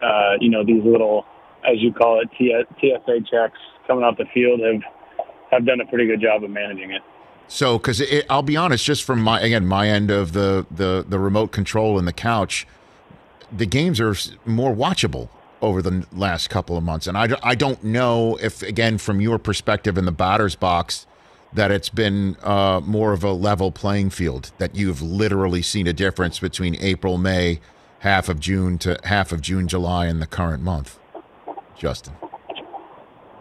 uh, 0.02 0.36
you 0.40 0.50
know, 0.50 0.66
these 0.66 0.84
little, 0.84 1.26
as 1.64 1.78
you 1.78 1.94
call 1.94 2.22
it, 2.22 2.30
TSA 2.38 3.20
checks 3.32 3.60
coming 3.88 4.04
off 4.04 4.18
the 4.18 4.26
field 4.34 4.60
have 4.60 4.82
have 5.52 5.66
done 5.66 5.82
a 5.82 5.86
pretty 5.86 6.08
good 6.08 6.22
job 6.22 6.44
of 6.44 6.50
managing 6.50 6.92
it. 6.92 7.02
So, 7.52 7.78
because 7.78 8.02
I'll 8.30 8.44
be 8.44 8.56
honest, 8.56 8.86
just 8.86 9.04
from 9.04 9.22
my 9.22 9.42
again 9.42 9.68
my 9.68 9.90
end 9.90 10.10
of 10.10 10.32
the 10.32 10.66
the 10.72 11.06
the 11.08 11.20
remote 11.20 11.52
control 11.52 12.00
and 12.00 12.08
the 12.08 12.14
couch, 12.14 12.66
the 13.52 13.66
games 13.66 14.00
are 14.00 14.16
more 14.46 14.74
watchable 14.74 15.28
over 15.62 15.82
the 15.82 16.06
last 16.14 16.50
couple 16.50 16.78
of 16.78 16.84
months, 16.86 17.08
and 17.08 17.18
I 17.18 17.28
I 17.44 17.56
don't 17.56 17.84
know 17.84 18.38
if 18.38 18.62
again 18.62 18.98
from 18.98 19.20
your 19.20 19.38
perspective 19.38 19.98
in 19.98 20.06
the 20.06 20.14
batter's 20.14 20.56
box 20.56 21.06
that 21.52 21.72
it's 21.72 21.90
been 21.90 22.38
uh, 22.42 22.80
more 22.86 23.12
of 23.12 23.22
a 23.22 23.34
level 23.34 23.70
playing 23.70 24.12
field 24.12 24.54
that 24.58 24.74
you've 24.74 25.02
literally 25.02 25.62
seen 25.62 25.88
a 25.88 25.94
difference 25.94 26.40
between 26.40 26.78
April, 26.80 27.18
May, 27.18 27.60
half 28.00 28.30
of 28.30 28.40
June 28.40 28.78
to 28.78 28.98
half 29.04 29.34
of 29.34 29.42
June, 29.42 29.68
July, 29.68 30.06
and 30.06 30.22
the 30.22 30.28
current 30.28 30.64
month. 30.64 30.98
Justin. 31.78 32.14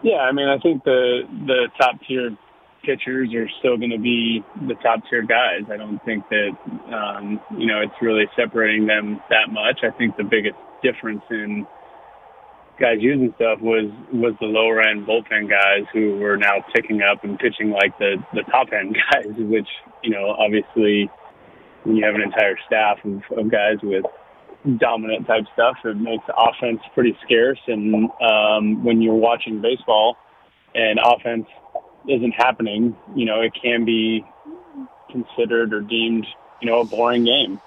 Yeah, 0.03 0.17
I 0.17 0.33
mean, 0.33 0.49
I 0.49 0.57
think 0.57 0.83
the 0.83 1.21
the 1.45 1.69
top 1.79 1.95
tier 2.05 2.35
pitchers 2.83 3.33
are 3.33 3.49
still 3.59 3.77
going 3.77 3.91
to 3.91 3.99
be 3.99 4.43
the 4.67 4.75
top 4.75 5.01
tier 5.09 5.21
guys. 5.21 5.69
I 5.71 5.77
don't 5.77 6.03
think 6.03 6.23
that 6.29 6.51
um, 6.93 7.39
you 7.57 7.67
know 7.67 7.81
it's 7.81 7.93
really 8.01 8.25
separating 8.35 8.87
them 8.87 9.21
that 9.29 9.51
much. 9.51 9.79
I 9.83 9.95
think 9.97 10.17
the 10.17 10.23
biggest 10.23 10.57
difference 10.83 11.23
in 11.29 11.67
guys 12.79 12.97
using 12.99 13.33
stuff 13.35 13.59
was 13.61 13.91
was 14.11 14.33
the 14.39 14.47
lower 14.47 14.81
end 14.81 15.05
bullpen 15.05 15.49
guys 15.49 15.85
who 15.93 16.17
were 16.17 16.37
now 16.37 16.63
picking 16.73 17.01
up 17.01 17.23
and 17.23 17.37
pitching 17.37 17.71
like 17.71 17.97
the 17.99 18.15
the 18.33 18.43
top 18.51 18.67
end 18.73 18.97
guys, 19.11 19.33
which 19.37 19.69
you 20.03 20.11
know 20.11 20.35
obviously 20.37 21.09
when 21.83 21.95
you 21.95 22.05
have 22.05 22.15
an 22.15 22.21
entire 22.21 22.57
staff 22.67 22.97
of, 23.03 23.21
of 23.37 23.51
guys 23.51 23.77
with 23.81 24.05
dominant 24.77 25.25
type 25.27 25.43
stuff. 25.53 25.77
It 25.83 25.97
makes 25.97 26.23
offense 26.37 26.79
pretty 26.93 27.17
scarce. 27.23 27.59
And 27.67 28.09
um, 28.21 28.83
when 28.83 29.01
you're 29.01 29.15
watching 29.15 29.61
baseball 29.61 30.17
and 30.75 30.99
offense 31.03 31.47
isn't 32.07 32.31
happening, 32.31 32.95
you 33.15 33.25
know, 33.25 33.41
it 33.41 33.53
can 33.61 33.85
be 33.85 34.25
considered 35.11 35.73
or 35.73 35.81
deemed, 35.81 36.25
you 36.61 36.69
know, 36.69 36.79
a 36.81 36.85
boring 36.85 37.25
game. 37.25 37.59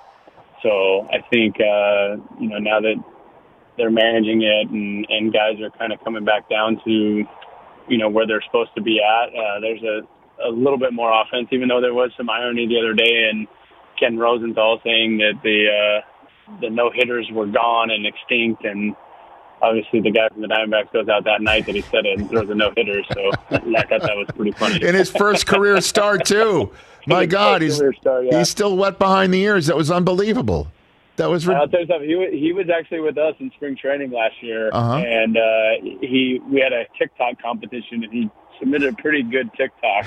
So 0.62 1.06
I 1.12 1.18
think, 1.30 1.56
uh, 1.56 2.16
you 2.40 2.48
know, 2.48 2.58
now 2.58 2.80
that 2.80 2.96
they're 3.76 3.90
managing 3.90 4.42
it 4.42 4.70
and, 4.70 5.06
and 5.08 5.32
guys 5.32 5.60
are 5.60 5.70
kind 5.70 5.92
of 5.92 6.02
coming 6.02 6.24
back 6.24 6.48
down 6.48 6.80
to, 6.84 7.24
you 7.88 7.98
know, 7.98 8.08
where 8.08 8.26
they're 8.26 8.42
supposed 8.46 8.70
to 8.76 8.82
be 8.82 9.00
at, 9.00 9.28
uh, 9.28 9.60
there's 9.60 9.82
a, 9.82 10.48
a 10.48 10.50
little 10.50 10.78
bit 10.78 10.92
more 10.92 11.12
offense, 11.12 11.48
even 11.52 11.68
though 11.68 11.80
there 11.80 11.94
was 11.94 12.10
some 12.16 12.30
irony 12.30 12.66
the 12.66 12.78
other 12.78 12.94
day 12.94 13.28
and 13.30 13.46
Ken 14.00 14.18
Rosenthal 14.18 14.80
saying 14.82 15.18
that 15.18 15.34
the, 15.42 15.68
uh, 15.68 16.60
the 16.60 16.70
no 16.70 16.90
hitters 16.92 17.28
were 17.32 17.46
gone 17.46 17.90
and 17.90 18.06
extinct, 18.06 18.64
and 18.64 18.94
obviously 19.64 20.00
the 20.00 20.10
guy 20.10 20.28
from 20.28 20.42
the 20.42 20.48
Diamondbacks 20.48 20.92
goes 20.92 21.08
out 21.08 21.24
that 21.24 21.40
night 21.40 21.66
that 21.66 21.74
he 21.74 21.80
said 21.82 22.04
it 22.06 22.18
and 22.18 22.28
throws 22.28 22.48
a 22.50 22.54
no 22.54 22.72
hitter. 22.76 23.02
So 23.12 23.30
I 23.50 23.58
thought 23.58 24.02
that 24.02 24.16
was 24.16 24.28
pretty 24.34 24.52
funny. 24.52 24.82
In 24.84 24.94
his 24.94 25.10
first 25.10 25.46
career 25.46 25.80
start 25.80 26.24
too. 26.24 26.70
My 27.06 27.26
God, 27.26 27.60
he's 27.60 27.76
start, 27.76 28.24
yeah. 28.24 28.38
he's 28.38 28.48
still 28.48 28.76
wet 28.76 28.98
behind 28.98 29.34
the 29.34 29.42
ears. 29.42 29.66
That 29.66 29.76
was 29.76 29.90
unbelievable. 29.90 30.68
That 31.16 31.28
was. 31.28 31.46
I'll 31.46 31.68
tell 31.68 31.80
you 31.80 31.86
something. 31.86 32.08
He 32.08 32.38
he 32.38 32.52
was 32.52 32.70
actually 32.70 33.00
with 33.00 33.18
us 33.18 33.34
in 33.40 33.50
spring 33.52 33.76
training 33.76 34.10
last 34.10 34.42
year, 34.42 34.70
uh-huh. 34.72 34.96
and 34.96 35.36
uh, 35.36 36.00
he 36.00 36.40
we 36.50 36.60
had 36.60 36.72
a 36.72 36.86
TikTok 36.98 37.40
competition, 37.42 38.04
and 38.04 38.12
he 38.12 38.30
submitted 38.58 38.94
a 38.94 38.96
pretty 38.96 39.22
good 39.22 39.52
TikTok 39.52 40.06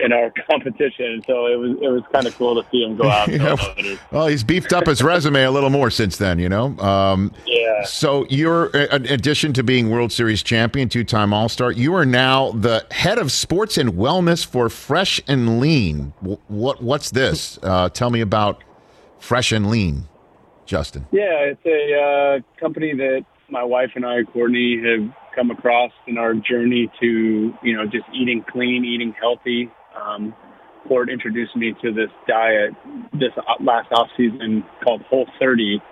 in 0.00 0.12
our 0.12 0.32
competition. 0.50 1.22
So 1.26 1.46
it 1.46 1.58
was 1.58 1.76
it 1.82 1.88
was 1.88 2.02
kind 2.12 2.26
of 2.26 2.36
cool 2.36 2.60
to 2.62 2.68
see 2.70 2.82
him 2.82 2.96
go 2.96 3.08
out. 3.08 3.28
yeah. 3.28 3.96
Well, 4.10 4.26
he's 4.26 4.44
beefed 4.44 4.72
up 4.72 4.86
his 4.86 5.02
resume 5.02 5.42
a 5.42 5.50
little 5.50 5.70
more 5.70 5.90
since 5.90 6.16
then, 6.16 6.38
you 6.38 6.48
know. 6.48 6.76
Um, 6.78 7.32
yeah. 7.46 7.84
So 7.84 8.26
you're, 8.28 8.66
in 8.66 9.06
addition 9.06 9.52
to 9.54 9.62
being 9.62 9.90
World 9.90 10.12
Series 10.12 10.42
champion, 10.42 10.88
two-time 10.88 11.32
All-Star, 11.32 11.70
you 11.72 11.94
are 11.94 12.04
now 12.04 12.50
the 12.52 12.84
head 12.90 13.18
of 13.18 13.30
sports 13.30 13.78
and 13.78 13.92
wellness 13.92 14.44
for 14.44 14.68
Fresh 14.68 15.20
and 15.26 15.60
Lean. 15.60 16.12
What 16.20 16.82
what's 16.82 17.10
this? 17.10 17.58
Uh, 17.62 17.88
tell 17.88 18.10
me 18.10 18.20
about 18.20 18.62
Fresh 19.18 19.52
and 19.52 19.70
Lean, 19.70 20.08
Justin. 20.66 21.06
Yeah, 21.10 21.52
it's 21.52 21.66
a 21.66 21.94
uh, 21.94 22.60
company 22.60 22.94
that 22.94 23.24
my 23.50 23.64
wife 23.64 23.92
and 23.94 24.04
I, 24.04 24.24
Courtney, 24.24 24.80
have 24.84 25.10
come 25.34 25.50
across 25.50 25.92
in 26.06 26.18
our 26.18 26.34
journey 26.34 26.90
to 27.00 27.54
you 27.62 27.76
know 27.76 27.84
just 27.86 28.04
eating 28.12 28.44
clean, 28.48 28.84
eating 28.84 29.14
healthy 29.18 29.70
um, 30.00 30.34
Ford 30.86 31.10
introduced 31.10 31.54
me 31.56 31.74
to 31.82 31.92
this 31.92 32.10
diet 32.26 32.74
this 33.12 33.32
last 33.60 33.90
off 33.92 34.08
season 34.16 34.64
called 34.82 35.02
Whole 35.02 35.26
30, 35.38 35.82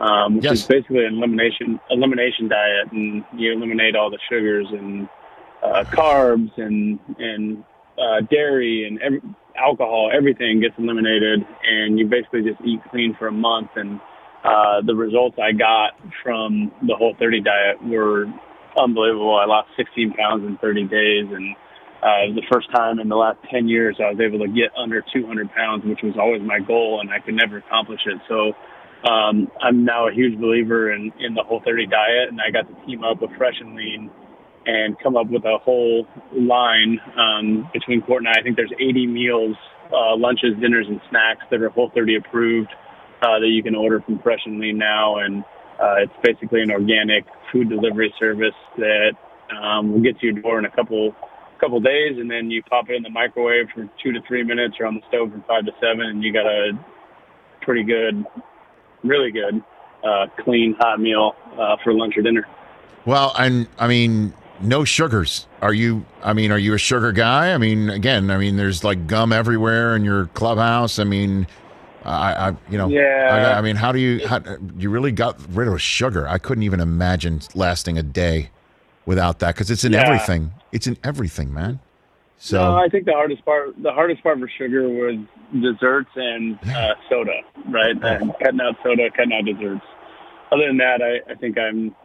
um, 0.00 0.36
which 0.36 0.44
yes. 0.44 0.52
is 0.60 0.66
basically 0.66 1.04
an 1.04 1.14
elimination 1.14 1.80
elimination 1.90 2.48
diet, 2.48 2.92
and 2.92 3.24
you 3.36 3.52
eliminate 3.52 3.96
all 3.96 4.10
the 4.10 4.18
sugars 4.28 4.66
and 4.70 5.08
uh, 5.62 5.84
carbs 5.84 6.50
and 6.56 6.98
and 7.18 7.64
uh, 7.98 8.20
dairy 8.30 8.86
and 8.86 9.00
every, 9.02 9.20
alcohol. 9.56 10.10
Everything 10.14 10.60
gets 10.60 10.74
eliminated, 10.78 11.44
and 11.64 11.98
you 11.98 12.06
basically 12.06 12.42
just 12.42 12.60
eat 12.64 12.80
clean 12.90 13.16
for 13.18 13.28
a 13.28 13.32
month. 13.32 13.70
And 13.76 14.00
uh, 14.44 14.80
the 14.86 14.94
results 14.94 15.36
I 15.42 15.52
got 15.52 15.92
from 16.22 16.72
the 16.86 16.94
Whole 16.94 17.14
30 17.18 17.40
diet 17.40 17.84
were 17.84 18.26
unbelievable. 18.80 19.36
I 19.36 19.46
lost 19.46 19.68
16 19.76 20.12
pounds 20.12 20.46
in 20.46 20.58
30 20.58 20.84
days, 20.84 21.26
and 21.32 21.56
uh, 22.02 22.30
the 22.34 22.42
first 22.52 22.70
time 22.70 23.00
in 23.00 23.08
the 23.08 23.16
last 23.16 23.38
10 23.50 23.68
years 23.68 23.96
I 23.98 24.10
was 24.10 24.20
able 24.20 24.38
to 24.38 24.48
get 24.48 24.70
under 24.76 25.02
200 25.12 25.50
pounds, 25.52 25.84
which 25.84 26.00
was 26.02 26.14
always 26.18 26.42
my 26.42 26.60
goal, 26.60 27.00
and 27.00 27.10
I 27.10 27.18
could 27.18 27.34
never 27.34 27.58
accomplish 27.58 28.00
it. 28.06 28.18
So 28.28 28.54
um, 29.08 29.50
I'm 29.60 29.84
now 29.84 30.08
a 30.08 30.12
huge 30.12 30.38
believer 30.38 30.92
in, 30.92 31.12
in 31.18 31.34
the 31.34 31.42
Whole 31.42 31.60
30 31.64 31.86
diet, 31.86 32.28
and 32.30 32.40
I 32.40 32.50
got 32.50 32.68
to 32.68 32.86
team 32.86 33.02
up 33.02 33.20
with 33.20 33.30
Fresh 33.36 33.60
and 33.60 33.74
Lean 33.74 34.10
and 34.66 34.98
come 35.00 35.16
up 35.16 35.28
with 35.28 35.44
a 35.44 35.58
whole 35.58 36.06
line 36.32 37.00
um, 37.16 37.70
between 37.72 38.02
Court 38.02 38.22
and 38.22 38.28
I. 38.28 38.40
I 38.40 38.42
think 38.42 38.56
there's 38.56 38.72
80 38.78 39.06
meals, 39.06 39.56
uh, 39.92 40.16
lunches, 40.16 40.54
dinners, 40.60 40.86
and 40.88 41.00
snacks 41.10 41.42
that 41.50 41.62
are 41.62 41.70
Whole 41.70 41.90
30 41.94 42.16
approved 42.16 42.70
uh, 43.22 43.40
that 43.40 43.48
you 43.48 43.62
can 43.62 43.74
order 43.74 44.00
from 44.00 44.20
Fresh 44.20 44.40
and 44.46 44.60
Lean 44.60 44.78
now, 44.78 45.18
and 45.18 45.42
uh, 45.80 45.96
it's 45.98 46.12
basically 46.22 46.62
an 46.62 46.70
organic 46.70 47.24
food 47.50 47.68
delivery 47.68 48.12
service 48.18 48.54
that 48.76 49.12
um, 49.56 49.92
will 49.92 50.00
get 50.00 50.18
to 50.20 50.26
your 50.26 50.34
door 50.34 50.58
in 50.58 50.64
a 50.64 50.70
couple 50.70 51.14
couple 51.58 51.80
days, 51.80 52.16
and 52.18 52.30
then 52.30 52.50
you 52.50 52.62
pop 52.62 52.88
it 52.88 52.94
in 52.94 53.02
the 53.02 53.10
microwave 53.10 53.66
for 53.74 53.88
two 54.02 54.12
to 54.12 54.20
three 54.26 54.42
minutes, 54.42 54.76
or 54.80 54.86
on 54.86 54.94
the 54.94 55.02
stove 55.08 55.32
for 55.32 55.42
five 55.46 55.64
to 55.66 55.72
seven, 55.80 56.06
and 56.06 56.22
you 56.22 56.32
got 56.32 56.46
a 56.46 56.72
pretty 57.62 57.82
good, 57.82 58.24
really 59.02 59.30
good, 59.30 59.62
uh, 60.04 60.26
clean 60.42 60.74
hot 60.78 61.00
meal 61.00 61.34
uh, 61.58 61.76
for 61.82 61.92
lunch 61.92 62.16
or 62.16 62.22
dinner. 62.22 62.46
Well, 63.04 63.34
and 63.38 63.68
I 63.78 63.88
mean, 63.88 64.32
no 64.60 64.84
sugars. 64.84 65.46
Are 65.60 65.72
you? 65.72 66.04
I 66.22 66.32
mean, 66.32 66.52
are 66.52 66.58
you 66.58 66.74
a 66.74 66.78
sugar 66.78 67.12
guy? 67.12 67.52
I 67.52 67.58
mean, 67.58 67.90
again, 67.90 68.30
I 68.30 68.38
mean, 68.38 68.56
there's 68.56 68.84
like 68.84 69.06
gum 69.06 69.32
everywhere 69.32 69.96
in 69.96 70.04
your 70.04 70.26
clubhouse. 70.26 70.98
I 70.98 71.04
mean. 71.04 71.46
I, 72.04 72.48
I, 72.48 72.56
you 72.70 72.78
know, 72.78 72.88
yeah. 72.88 73.52
I, 73.54 73.58
I 73.58 73.60
mean, 73.60 73.76
how 73.76 73.92
do 73.92 73.98
you, 73.98 74.26
how, 74.26 74.40
you 74.78 74.88
really 74.88 75.12
got 75.12 75.36
rid 75.50 75.68
of 75.68 75.82
sugar? 75.82 76.26
I 76.26 76.38
couldn't 76.38 76.62
even 76.62 76.80
imagine 76.80 77.40
lasting 77.54 77.98
a 77.98 78.02
day 78.02 78.48
without 79.08 79.38
that 79.38 79.54
because 79.54 79.70
it's 79.70 79.84
in 79.84 79.92
yeah. 79.92 80.06
everything. 80.06 80.52
It's 80.70 80.86
in 80.86 80.98
everything, 81.02 81.52
man. 81.52 81.80
So 82.36 82.58
no, 82.58 82.76
I 82.76 82.88
think 82.88 83.06
the 83.06 83.14
hardest 83.14 83.42
part, 83.44 83.82
the 83.82 83.90
hardest 83.90 84.22
part 84.22 84.38
for 84.38 84.48
sugar 84.58 84.86
was 84.88 85.16
desserts 85.52 86.10
and 86.14 86.58
uh, 86.68 86.94
soda, 87.08 87.40
right? 87.70 87.96
And 88.00 88.32
cutting 88.40 88.60
out 88.60 88.76
soda, 88.84 89.10
cutting 89.10 89.32
out 89.32 89.46
desserts. 89.46 89.84
Other 90.52 90.66
than 90.68 90.76
that, 90.76 91.00
I, 91.02 91.32
I 91.32 91.34
think 91.34 91.58
I'm 91.58 91.96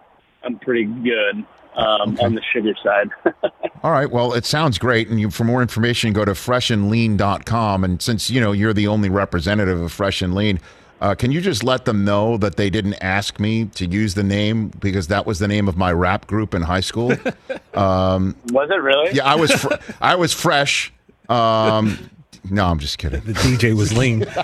I'm 0.43 0.57
pretty 0.59 0.85
good 0.85 1.45
um, 1.75 2.13
okay. 2.13 2.25
on 2.25 2.35
the 2.35 2.41
sugar 2.53 2.73
side. 2.81 3.09
All 3.83 3.91
right. 3.91 4.09
Well, 4.09 4.33
it 4.33 4.45
sounds 4.45 4.77
great. 4.77 5.09
And 5.09 5.19
you, 5.19 5.29
for 5.29 5.43
more 5.43 5.61
information, 5.61 6.13
go 6.13 6.23
to 6.23 6.31
freshandlean.com. 6.31 7.83
And 7.83 8.01
since 8.01 8.29
you 8.29 8.39
know 8.39 8.53
you're 8.53 8.73
the 8.73 8.87
only 8.87 9.09
representative 9.09 9.79
of 9.79 9.91
Fresh 9.91 10.21
and 10.21 10.33
Lean, 10.33 10.59
uh, 11.03 11.13
can 11.13 11.33
you 11.33 11.41
just 11.41 11.65
let 11.65 11.83
them 11.83 12.05
know 12.05 12.37
that 12.37 12.55
they 12.55 12.69
didn't 12.69 12.93
ask 13.01 13.37
me 13.37 13.65
to 13.65 13.85
use 13.85 14.13
the 14.13 14.23
name 14.23 14.69
because 14.79 15.07
that 15.07 15.25
was 15.25 15.37
the 15.37 15.49
name 15.49 15.67
of 15.67 15.75
my 15.75 15.91
rap 15.91 16.27
group 16.27 16.53
in 16.53 16.61
high 16.61 16.79
school? 16.79 17.11
Um, 17.73 18.37
was 18.51 18.69
it 18.71 18.81
really? 18.81 19.11
Yeah, 19.11 19.25
I 19.25 19.35
was. 19.35 19.51
Fr- 19.51 19.73
I 19.99 20.15
was 20.15 20.31
fresh. 20.31 20.93
Um, 21.27 22.09
No, 22.49 22.65
I'm 22.65 22.79
just 22.79 22.97
kidding. 22.97 23.21
The 23.21 23.33
DJ 23.33 23.73
was 23.73 23.95
lean. 23.95 24.25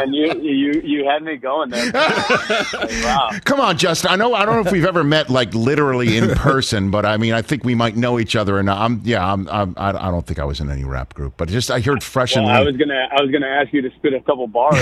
And 0.00 0.14
you 0.14 0.32
you 0.40 0.80
you 0.82 1.04
had 1.08 1.22
me 1.22 1.36
going 1.36 1.68
there. 1.70 1.84
Like, 1.92 2.72
wow. 3.04 3.30
Come 3.44 3.60
on, 3.60 3.76
Justin. 3.76 4.10
I 4.10 4.16
know. 4.16 4.32
I 4.32 4.46
don't 4.46 4.54
know 4.54 4.66
if 4.66 4.72
we've 4.72 4.86
ever 4.86 5.04
met 5.04 5.28
like 5.28 5.52
literally 5.54 6.16
in 6.16 6.30
person, 6.36 6.90
but 6.90 7.04
I 7.04 7.18
mean, 7.18 7.34
I 7.34 7.42
think 7.42 7.64
we 7.64 7.74
might 7.74 7.96
know 7.96 8.18
each 8.18 8.34
other. 8.34 8.58
And 8.58 8.70
I'm, 8.70 9.02
yeah, 9.04 9.30
I'm, 9.30 9.46
I'm 9.50 9.74
I 9.76 9.90
I 9.90 10.10
don't 10.10 10.26
think 10.26 10.38
I 10.38 10.44
was 10.44 10.60
in 10.60 10.70
any 10.70 10.84
rap 10.84 11.12
group, 11.12 11.34
but 11.36 11.48
just 11.50 11.70
I 11.70 11.80
heard 11.80 12.02
fresh 12.02 12.34
Well, 12.34 12.48
and 12.48 12.56
I 12.56 12.62
was 12.62 12.76
gonna 12.78 13.08
I 13.10 13.20
was 13.20 13.30
gonna 13.30 13.46
ask 13.46 13.72
you 13.74 13.82
to 13.82 13.90
spit 13.96 14.14
a 14.14 14.20
couple 14.20 14.46
bars. 14.46 14.76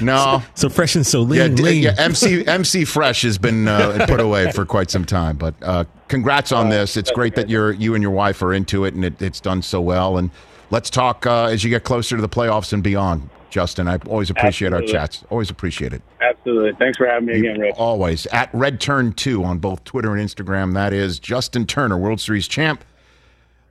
no. 0.00 0.42
So 0.54 0.68
fresh 0.68 0.96
and 0.96 1.06
so 1.06 1.20
lean. 1.20 1.56
Yeah, 1.56 1.62
lean. 1.62 1.82
yeah, 1.82 1.94
MC 1.98 2.46
MC 2.46 2.84
Fresh 2.84 3.22
has 3.22 3.38
been 3.38 3.68
uh, 3.68 4.04
put 4.08 4.20
away 4.20 4.50
for 4.52 4.64
quite 4.66 4.90
some 4.90 5.04
time, 5.04 5.36
but 5.36 5.54
uh, 5.62 5.84
congrats 6.08 6.52
on 6.52 6.68
this. 6.68 6.96
It's 6.96 7.10
great 7.10 7.34
that 7.36 7.48
you're 7.48 7.72
you 7.72 7.94
and 7.94 8.02
your 8.02 8.12
wife 8.12 8.42
are 8.42 8.52
into 8.52 8.84
it, 8.84 8.94
and 8.94 9.04
it, 9.04 9.20
it's 9.20 9.40
done 9.40 9.62
so 9.62 9.80
well. 9.80 10.18
And 10.18 10.30
let's 10.70 10.90
talk 10.90 11.26
uh, 11.26 11.44
as 11.44 11.64
you 11.64 11.70
get 11.70 11.84
closer 11.84 12.16
to 12.16 12.22
the 12.22 12.28
playoffs 12.28 12.72
and 12.72 12.82
beyond, 12.82 13.28
Justin. 13.50 13.88
I 13.88 13.96
always 14.08 14.30
appreciate 14.30 14.72
Absolutely. 14.72 14.96
our 14.96 15.02
chats. 15.06 15.24
Always 15.30 15.50
appreciate 15.50 15.92
it. 15.92 16.02
Absolutely. 16.20 16.72
Thanks 16.78 16.98
for 16.98 17.06
having 17.06 17.26
me 17.26 17.34
You- 17.38 17.50
again, 17.50 17.60
Rich. 17.60 17.74
Always 17.78 18.26
at 18.26 18.50
Red 18.52 18.80
Turn 18.80 19.12
Two 19.12 19.44
on 19.44 19.58
both 19.58 19.84
Twitter 19.84 20.14
and 20.14 20.28
Instagram. 20.28 20.74
That 20.74 20.92
is 20.92 21.18
Justin 21.18 21.66
Turner, 21.66 21.96
World 21.98 22.20
Series 22.20 22.48
champ, 22.48 22.84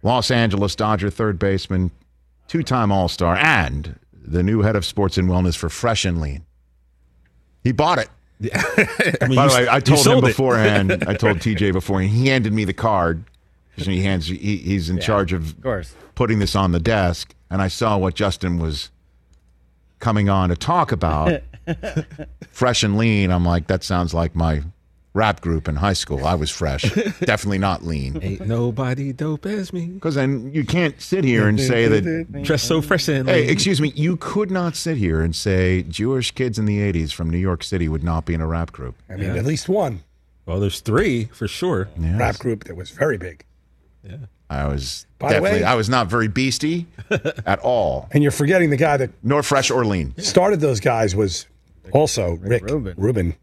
Los 0.01 0.31
Angeles 0.31 0.75
Dodger 0.75 1.09
third 1.09 1.39
baseman, 1.39 1.91
two-time 2.47 2.91
All 2.91 3.07
Star, 3.07 3.35
and 3.37 3.99
the 4.25 4.43
new 4.43 4.61
head 4.61 4.75
of 4.75 4.85
sports 4.85 5.17
and 5.17 5.29
wellness 5.29 5.55
for 5.57 5.69
Fresh 5.69 6.05
and 6.05 6.19
Lean. 6.21 6.45
He 7.63 7.71
bought 7.71 7.99
it. 7.99 8.09
I 8.41 9.27
mean, 9.27 9.35
By 9.35 9.47
the 9.47 9.53
way, 9.53 9.67
I 9.69 9.79
told 9.79 10.05
him 10.05 10.21
beforehand. 10.21 10.91
I 11.07 11.13
told 11.13 11.37
TJ 11.37 11.73
beforehand. 11.73 12.13
He 12.13 12.27
handed 12.27 12.53
me 12.53 12.65
the 12.65 12.73
card. 12.73 13.23
He 13.75 14.03
hands. 14.03 14.27
He, 14.27 14.57
he's 14.57 14.89
in 14.89 14.99
charge 14.99 15.33
of, 15.33 15.49
Of 15.57 15.61
course. 15.61 15.95
putting 16.15 16.39
this 16.39 16.55
on 16.55 16.71
the 16.71 16.79
desk, 16.79 17.33
and 17.49 17.61
I 17.61 17.67
saw 17.67 17.97
what 17.97 18.13
Justin 18.15 18.59
was 18.59 18.91
coming 19.99 20.29
on 20.29 20.49
to 20.49 20.55
talk 20.55 20.91
about. 20.91 21.41
fresh 22.51 22.83
and 22.83 22.97
lean. 22.97 23.31
I'm 23.31 23.45
like, 23.45 23.67
that 23.67 23.83
sounds 23.83 24.13
like 24.13 24.35
my 24.35 24.61
rap 25.13 25.41
group 25.41 25.67
in 25.67 25.75
high 25.75 25.93
school. 25.93 26.25
I 26.25 26.35
was 26.35 26.49
fresh, 26.49 26.81
definitely 27.21 27.59
not 27.59 27.83
lean. 27.83 28.19
Ain't 28.21 28.47
nobody 28.47 29.13
dope 29.13 29.45
as 29.45 29.71
me. 29.71 29.85
Because 29.87 30.15
then 30.15 30.51
you 30.53 30.65
can't 30.65 30.99
sit 31.01 31.23
here 31.23 31.47
and 31.47 31.59
say 31.59 31.87
that. 31.87 32.41
Dressed 32.43 32.67
so 32.67 32.81
fresh 32.81 33.07
and 33.07 33.29
Hey, 33.29 33.47
excuse 33.47 33.79
me. 33.79 33.91
You 33.95 34.17
could 34.17 34.49
not 34.51 34.75
sit 34.75 34.97
here 34.97 35.21
and 35.21 35.35
say 35.35 35.83
Jewish 35.83 36.31
kids 36.31 36.57
in 36.57 36.65
the 36.65 36.79
'80s 36.79 37.11
from 37.13 37.29
New 37.29 37.37
York 37.37 37.63
City 37.63 37.87
would 37.87 38.03
not 38.03 38.25
be 38.25 38.33
in 38.33 38.41
a 38.41 38.47
rap 38.47 38.71
group. 38.71 38.95
I 39.09 39.15
mean, 39.17 39.29
at 39.31 39.45
least 39.45 39.69
one 39.69 40.01
Well, 40.45 40.59
there's 40.59 40.79
three 40.81 41.25
for 41.25 41.47
sure. 41.47 41.89
Yes. 41.99 42.19
rap 42.19 42.37
group 42.39 42.63
that 42.65 42.75
was 42.75 42.89
very 42.89 43.17
big. 43.17 43.45
Yeah. 44.03 44.17
I 44.49 44.67
was 44.67 45.05
By 45.19 45.29
the 45.29 45.33
definitely. 45.35 45.59
way- 45.61 45.65
I 45.65 45.75
was 45.75 45.89
not 45.89 46.07
very 46.07 46.27
beastie 46.27 46.85
at 47.45 47.59
all, 47.59 48.07
And 48.11 48.21
you're 48.21 48.31
forgetting 48.31 48.69
the 48.71 48.77
guy 48.77 48.97
that 48.97 49.09
nor 49.23 49.41
fresh 49.41 49.71
or 49.71 49.83
lean. 49.85 50.13
started 50.17 50.59
those 50.59 50.79
guys 50.79 51.15
was 51.15 51.47
also 51.91 52.33
Rick, 52.41 52.63
Rubin. 52.69 52.93
Rubin. 52.97 53.35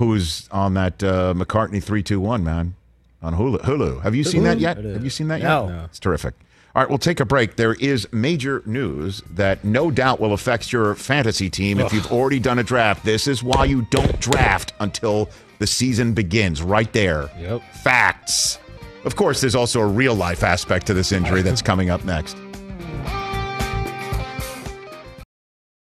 Who's 0.00 0.48
on 0.50 0.72
that 0.74 1.02
uh, 1.02 1.34
McCartney 1.36 1.82
three 1.82 2.02
two 2.02 2.20
one 2.20 2.42
man 2.42 2.74
on 3.22 3.34
Hulu? 3.34 3.60
Hulu. 3.60 4.02
Have 4.02 4.14
you 4.14 4.24
seen 4.24 4.44
that 4.44 4.58
yet? 4.58 4.78
Have 4.78 5.04
you 5.04 5.10
seen 5.10 5.28
that 5.28 5.42
No. 5.42 5.66
yet? 5.68 5.76
No. 5.76 5.84
It's 5.84 5.98
terrific. 5.98 6.32
All 6.74 6.80
right, 6.82 6.88
we'll 6.88 6.96
take 6.98 7.20
a 7.20 7.26
break. 7.26 7.56
There 7.56 7.74
is 7.74 8.08
major 8.10 8.62
news 8.64 9.22
that 9.34 9.62
no 9.62 9.90
doubt 9.90 10.18
will 10.18 10.32
affect 10.32 10.72
your 10.72 10.94
fantasy 10.94 11.50
team 11.50 11.80
if 11.80 11.92
you've 11.92 12.10
already 12.10 12.38
done 12.38 12.58
a 12.58 12.62
draft. 12.62 13.04
This 13.04 13.26
is 13.26 13.42
why 13.42 13.66
you 13.66 13.82
don't 13.90 14.18
draft 14.20 14.72
until 14.80 15.28
the 15.58 15.66
season 15.66 16.14
begins. 16.14 16.62
Right 16.62 16.90
there. 16.94 17.28
Yep. 17.38 17.60
Facts. 17.82 18.58
Of 19.04 19.16
course, 19.16 19.42
there's 19.42 19.54
also 19.54 19.80
a 19.80 19.86
real 19.86 20.14
life 20.14 20.42
aspect 20.42 20.86
to 20.86 20.94
this 20.94 21.12
injury 21.12 21.42
that's 21.42 21.60
coming 21.60 21.90
up 21.90 22.04
next. 22.06 22.36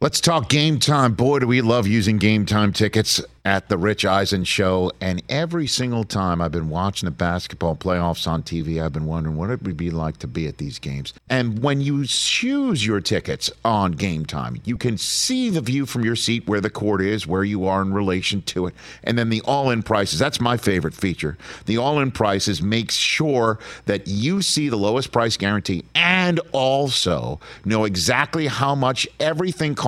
Let's 0.00 0.20
talk 0.20 0.48
game 0.48 0.78
time. 0.78 1.14
Boy, 1.14 1.40
do 1.40 1.48
we 1.48 1.60
love 1.60 1.88
using 1.88 2.18
game 2.18 2.46
time 2.46 2.72
tickets 2.72 3.20
at 3.48 3.70
the 3.70 3.78
Rich 3.78 4.04
Eisen 4.04 4.44
show. 4.44 4.92
And 5.00 5.22
every 5.30 5.66
single 5.66 6.04
time 6.04 6.42
I've 6.42 6.52
been 6.52 6.68
watching 6.68 7.06
the 7.06 7.10
basketball 7.10 7.76
playoffs 7.76 8.28
on 8.28 8.42
TV, 8.42 8.82
I've 8.82 8.92
been 8.92 9.06
wondering 9.06 9.36
what 9.36 9.48
it 9.48 9.62
would 9.62 9.76
be 9.76 9.90
like 9.90 10.18
to 10.18 10.26
be 10.26 10.46
at 10.46 10.58
these 10.58 10.78
games. 10.78 11.14
And 11.30 11.62
when 11.62 11.80
you 11.80 12.04
choose 12.04 12.84
your 12.84 13.00
tickets 13.00 13.50
on 13.64 13.92
game 13.92 14.26
time, 14.26 14.60
you 14.66 14.76
can 14.76 14.98
see 14.98 15.48
the 15.48 15.62
view 15.62 15.86
from 15.86 16.04
your 16.04 16.14
seat 16.14 16.46
where 16.46 16.60
the 16.60 16.68
court 16.68 17.00
is, 17.00 17.26
where 17.26 17.42
you 17.42 17.64
are 17.64 17.80
in 17.80 17.94
relation 17.94 18.42
to 18.42 18.66
it. 18.66 18.74
And 19.02 19.18
then 19.18 19.30
the 19.30 19.40
all 19.46 19.70
in 19.70 19.82
prices. 19.82 20.18
That's 20.18 20.42
my 20.42 20.58
favorite 20.58 20.94
feature. 20.94 21.38
The 21.64 21.78
all 21.78 22.00
in 22.00 22.10
prices 22.10 22.60
makes 22.60 22.96
sure 22.96 23.58
that 23.86 24.06
you 24.06 24.42
see 24.42 24.68
the 24.68 24.76
lowest 24.76 25.10
price 25.10 25.38
guarantee 25.38 25.84
and 25.94 26.38
also 26.52 27.40
know 27.64 27.84
exactly 27.84 28.46
how 28.48 28.74
much 28.74 29.08
everything 29.18 29.74
costs 29.74 29.87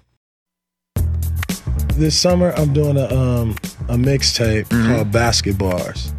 This 1.89 2.17
summer, 2.17 2.51
I'm 2.55 2.73
doing 2.73 2.97
a 2.97 3.05
um 3.13 3.51
a 3.89 3.95
mixtape 3.95 4.69
called 4.87 5.11
Basketbars. 5.11 6.13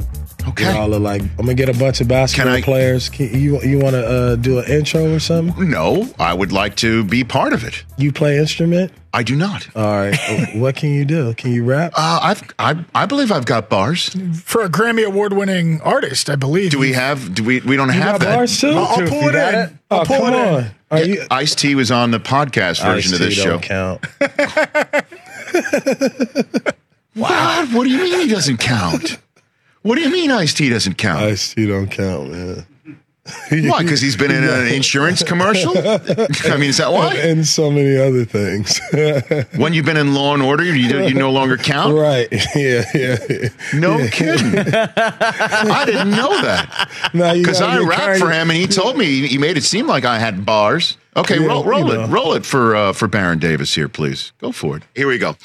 Okay. 0.48 0.64
Where 0.64 0.76
all 0.76 0.92
of 0.92 1.00
like, 1.02 1.22
I'm 1.22 1.36
gonna 1.36 1.54
get 1.54 1.68
a 1.68 1.78
bunch 1.78 2.00
of 2.00 2.08
basketball 2.08 2.54
I- 2.54 2.62
players. 2.62 3.08
Can, 3.08 3.32
you 3.38 3.60
you 3.62 3.78
want 3.78 3.94
to 3.94 4.04
uh, 4.06 4.36
do 4.36 4.58
an 4.58 4.70
intro 4.70 5.12
or 5.14 5.20
something? 5.20 5.70
No, 5.70 6.08
I 6.18 6.34
would 6.34 6.52
like 6.52 6.74
to 6.76 7.04
be 7.04 7.24
part 7.24 7.52
of 7.52 7.64
it. 7.64 7.84
You 7.96 8.12
play 8.12 8.38
instrument? 8.38 8.92
I 9.14 9.22
do 9.22 9.36
not. 9.36 9.68
All 9.76 9.84
right. 9.92 10.16
what 10.54 10.74
can 10.76 10.90
you 10.90 11.04
do? 11.04 11.34
Can 11.34 11.52
you 11.52 11.64
rap? 11.64 11.92
Uh, 11.94 12.18
I've, 12.22 12.42
I, 12.58 12.82
I 12.94 13.04
believe 13.06 13.30
I've 13.30 13.44
got 13.44 13.68
bars. 13.68 14.08
For 14.42 14.62
a 14.62 14.70
Grammy 14.70 15.04
award 15.06 15.34
winning 15.34 15.80
artist, 15.82 16.30
I 16.30 16.36
believe. 16.36 16.70
Do 16.70 16.78
we 16.78 16.92
have? 16.94 17.34
Do 17.34 17.44
we? 17.44 17.60
We 17.60 17.76
don't 17.76 17.88
You 17.88 17.94
have 18.00 18.18
got 18.20 18.26
that. 18.26 18.36
bars 18.36 18.58
too? 18.60 18.70
I'll, 18.70 18.78
I'll 19.02 19.08
pull 19.08 19.28
it 19.28 19.34
in. 19.34 19.78
I'll 19.90 20.00
Oh, 20.00 20.04
pull 20.04 20.18
come 20.18 20.34
it 20.34 20.58
in. 20.64 20.70
Are 20.92 21.02
you? 21.02 21.24
Ice 21.30 21.54
T 21.54 21.74
was 21.74 21.90
on 21.90 22.10
the 22.10 22.20
podcast 22.20 22.82
version 22.82 23.14
of 23.14 23.18
this 23.18 23.38
Ice-T 23.38 23.42
show. 23.42 23.58
don't 23.58 23.62
count. 23.62 24.04
What? 27.14 27.68
What 27.72 27.84
do 27.84 27.90
you 27.90 27.98
mean 27.98 28.20
he 28.20 28.28
doesn't 28.28 28.56
count? 28.56 29.18
What 29.82 29.96
do 29.96 30.00
you 30.00 30.10
mean 30.10 30.30
Ice 30.30 30.54
T 30.54 30.70
doesn't 30.70 30.94
count? 30.94 31.22
Ice 31.24 31.52
T 31.54 31.66
don't 31.66 31.90
count, 31.90 32.30
man. 32.30 32.66
Why? 33.50 33.82
Because 33.82 34.00
he's 34.00 34.16
been 34.16 34.30
in 34.30 34.42
an 34.44 34.66
insurance 34.68 35.22
commercial. 35.22 35.76
I 35.76 36.56
mean, 36.56 36.70
is 36.70 36.78
that 36.78 36.90
why? 36.92 37.14
And 37.22 37.46
so 37.46 37.70
many 37.70 37.96
other 37.96 38.24
things. 38.24 38.80
when 39.56 39.72
you've 39.74 39.84
been 39.84 39.96
in 39.96 40.14
Law 40.14 40.34
and 40.34 40.42
Order, 40.42 40.64
you 40.64 40.72
you 41.02 41.14
no 41.14 41.30
longer 41.30 41.56
count. 41.56 41.94
Right? 41.96 42.28
Yeah, 42.56 42.84
yeah. 42.94 43.48
No 43.74 43.98
Yeah. 43.98 44.08
kidding. 44.10 44.58
I 44.58 45.84
didn't 45.86 46.10
know 46.10 46.40
that 46.42 46.88
because 47.12 47.60
I 47.60 47.78
rapped 47.78 48.18
for 48.18 48.30
him, 48.30 48.50
and 48.50 48.58
he 48.58 48.66
told 48.66 48.96
me 48.96 49.26
he 49.28 49.38
made 49.38 49.56
it 49.56 49.62
seem 49.64 49.86
like 49.86 50.04
I 50.04 50.18
had 50.18 50.44
bars. 50.44 50.96
Okay, 51.14 51.38
Yeah, 51.38 51.46
roll, 51.46 51.62
roll 51.64 51.90
it, 51.90 51.94
know. 51.94 52.06
roll 52.06 52.32
it 52.32 52.46
for 52.46 52.74
uh, 52.74 52.92
for 52.94 53.06
Baron 53.06 53.38
Davis 53.38 53.74
here, 53.74 53.86
please. 53.88 54.32
Go 54.40 54.50
for 54.50 54.78
it. 54.78 54.82
Here 54.94 55.06
we 55.06 55.18
go. 55.18 55.36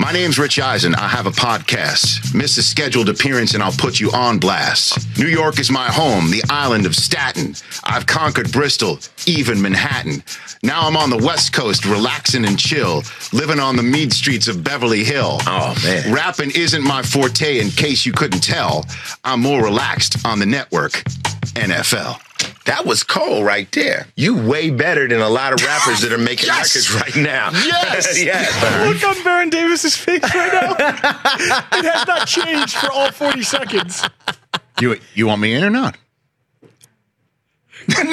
My 0.00 0.10
name's 0.10 0.36
Rich 0.36 0.58
Eisen. 0.58 0.96
I 0.96 1.06
have 1.06 1.26
a 1.26 1.30
podcast. 1.30 2.34
Miss 2.34 2.58
a 2.58 2.62
scheduled 2.62 3.08
appearance, 3.08 3.54
and 3.54 3.62
I'll 3.62 3.70
put 3.70 4.00
you 4.00 4.10
on 4.10 4.38
blast. 4.40 5.16
New 5.16 5.28
York 5.28 5.60
is 5.60 5.70
my 5.70 5.86
home, 5.86 6.32
the 6.32 6.42
island 6.50 6.86
of 6.86 6.96
Staten. 6.96 7.54
I've 7.84 8.06
conquered 8.06 8.50
Bristol, 8.50 8.98
even 9.26 9.62
Manhattan. 9.62 10.24
Now 10.64 10.88
I'm 10.88 10.96
on 10.96 11.08
the 11.10 11.18
West 11.24 11.52
Coast, 11.52 11.84
relaxing 11.84 12.44
and 12.44 12.58
chill, 12.58 13.04
living 13.32 13.60
on 13.60 13.76
the 13.76 13.82
mead 13.84 14.12
streets 14.12 14.48
of 14.48 14.64
Beverly 14.64 15.04
Hill. 15.04 15.38
Oh 15.46 15.76
man, 15.84 16.12
rapping 16.12 16.50
isn't 16.50 16.82
my 16.82 17.02
forte. 17.02 17.60
In 17.60 17.70
case 17.70 18.04
you 18.04 18.12
couldn't 18.12 18.40
tell, 18.42 18.86
I'm 19.22 19.40
more 19.40 19.62
relaxed 19.62 20.26
on 20.26 20.40
the 20.40 20.46
network, 20.46 21.04
NFL. 21.54 22.20
That 22.64 22.86
was 22.86 23.02
Cole 23.02 23.42
right 23.44 23.70
there. 23.72 24.06
You 24.16 24.36
way 24.36 24.70
better 24.70 25.06
than 25.08 25.20
a 25.20 25.28
lot 25.28 25.52
of 25.52 25.64
rappers 25.64 26.00
that 26.02 26.12
are 26.12 26.18
making 26.18 26.46
Yes! 26.48 26.74
records 26.90 27.14
right 27.16 27.24
now. 27.24 27.50
Yes! 27.52 28.22
yeah. 28.24 28.84
Look 28.86 29.02
on 29.04 29.22
Baron 29.24 29.50
Davis's 29.50 29.96
face 29.96 30.22
right 30.22 30.52
now. 30.52 30.72
it 31.78 31.84
has 31.84 32.06
not 32.06 32.26
changed 32.26 32.76
for 32.76 32.90
all 32.92 33.10
40 33.10 33.42
seconds. 33.42 34.02
You 34.80 34.96
you 35.14 35.26
want 35.26 35.40
me 35.40 35.54
in 35.54 35.62
or 35.64 35.70
not? 35.70 35.96
No. 37.88 38.12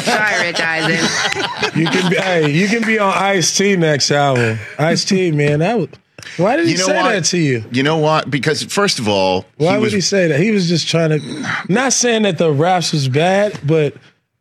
Sorry, 0.00 0.46
Rich 0.46 0.60
Eisen. 0.60 1.78
You 1.78 1.86
can 1.88 2.10
be, 2.10 2.16
hey, 2.16 2.50
you 2.50 2.68
can 2.68 2.82
be 2.86 2.98
on 3.00 3.12
Ice 3.14 3.56
T 3.56 3.74
next 3.76 4.10
album. 4.12 4.58
Ice 4.78 5.04
T, 5.04 5.32
man. 5.32 5.58
That 5.58 5.76
was, 5.78 5.88
why 6.36 6.56
did 6.56 6.66
he 6.66 6.72
You 6.72 6.78
know 6.78 6.86
say 6.86 6.96
what? 7.02 7.12
that 7.12 7.24
to 7.26 7.38
you? 7.38 7.64
You 7.72 7.82
know 7.82 7.98
what? 7.98 8.30
Because 8.30 8.62
first 8.64 8.98
of 8.98 9.08
all, 9.08 9.46
Why 9.56 9.72
he 9.72 9.78
would 9.78 9.82
was 9.84 9.92
he 9.92 10.00
say 10.00 10.28
that? 10.28 10.40
He 10.40 10.50
was 10.50 10.68
just 10.68 10.88
trying 10.88 11.10
to, 11.10 11.46
not 11.68 11.92
saying 11.92 12.22
that 12.22 12.38
the 12.38 12.50
raps 12.52 12.92
was 12.92 13.08
bad, 13.08 13.58
but 13.66 13.94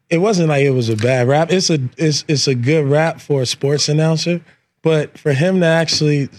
it 0.09 0.17
wasn't 0.19 0.49
like 0.49 0.63
it 0.63 0.71
was 0.71 0.89
a 0.89 0.95
bad 0.95 1.27
rap. 1.27 1.51
It's 1.51 1.69
a 1.69 1.79
it's 1.97 2.25
it's 2.27 2.47
a 2.47 2.55
good 2.55 2.85
rap 2.85 3.21
for 3.21 3.41
a 3.41 3.45
sports 3.45 3.89
announcer, 3.89 4.41
but 4.81 5.17
for 5.17 5.33
him 5.33 5.59
to 5.59 5.65
actually, 5.67 6.29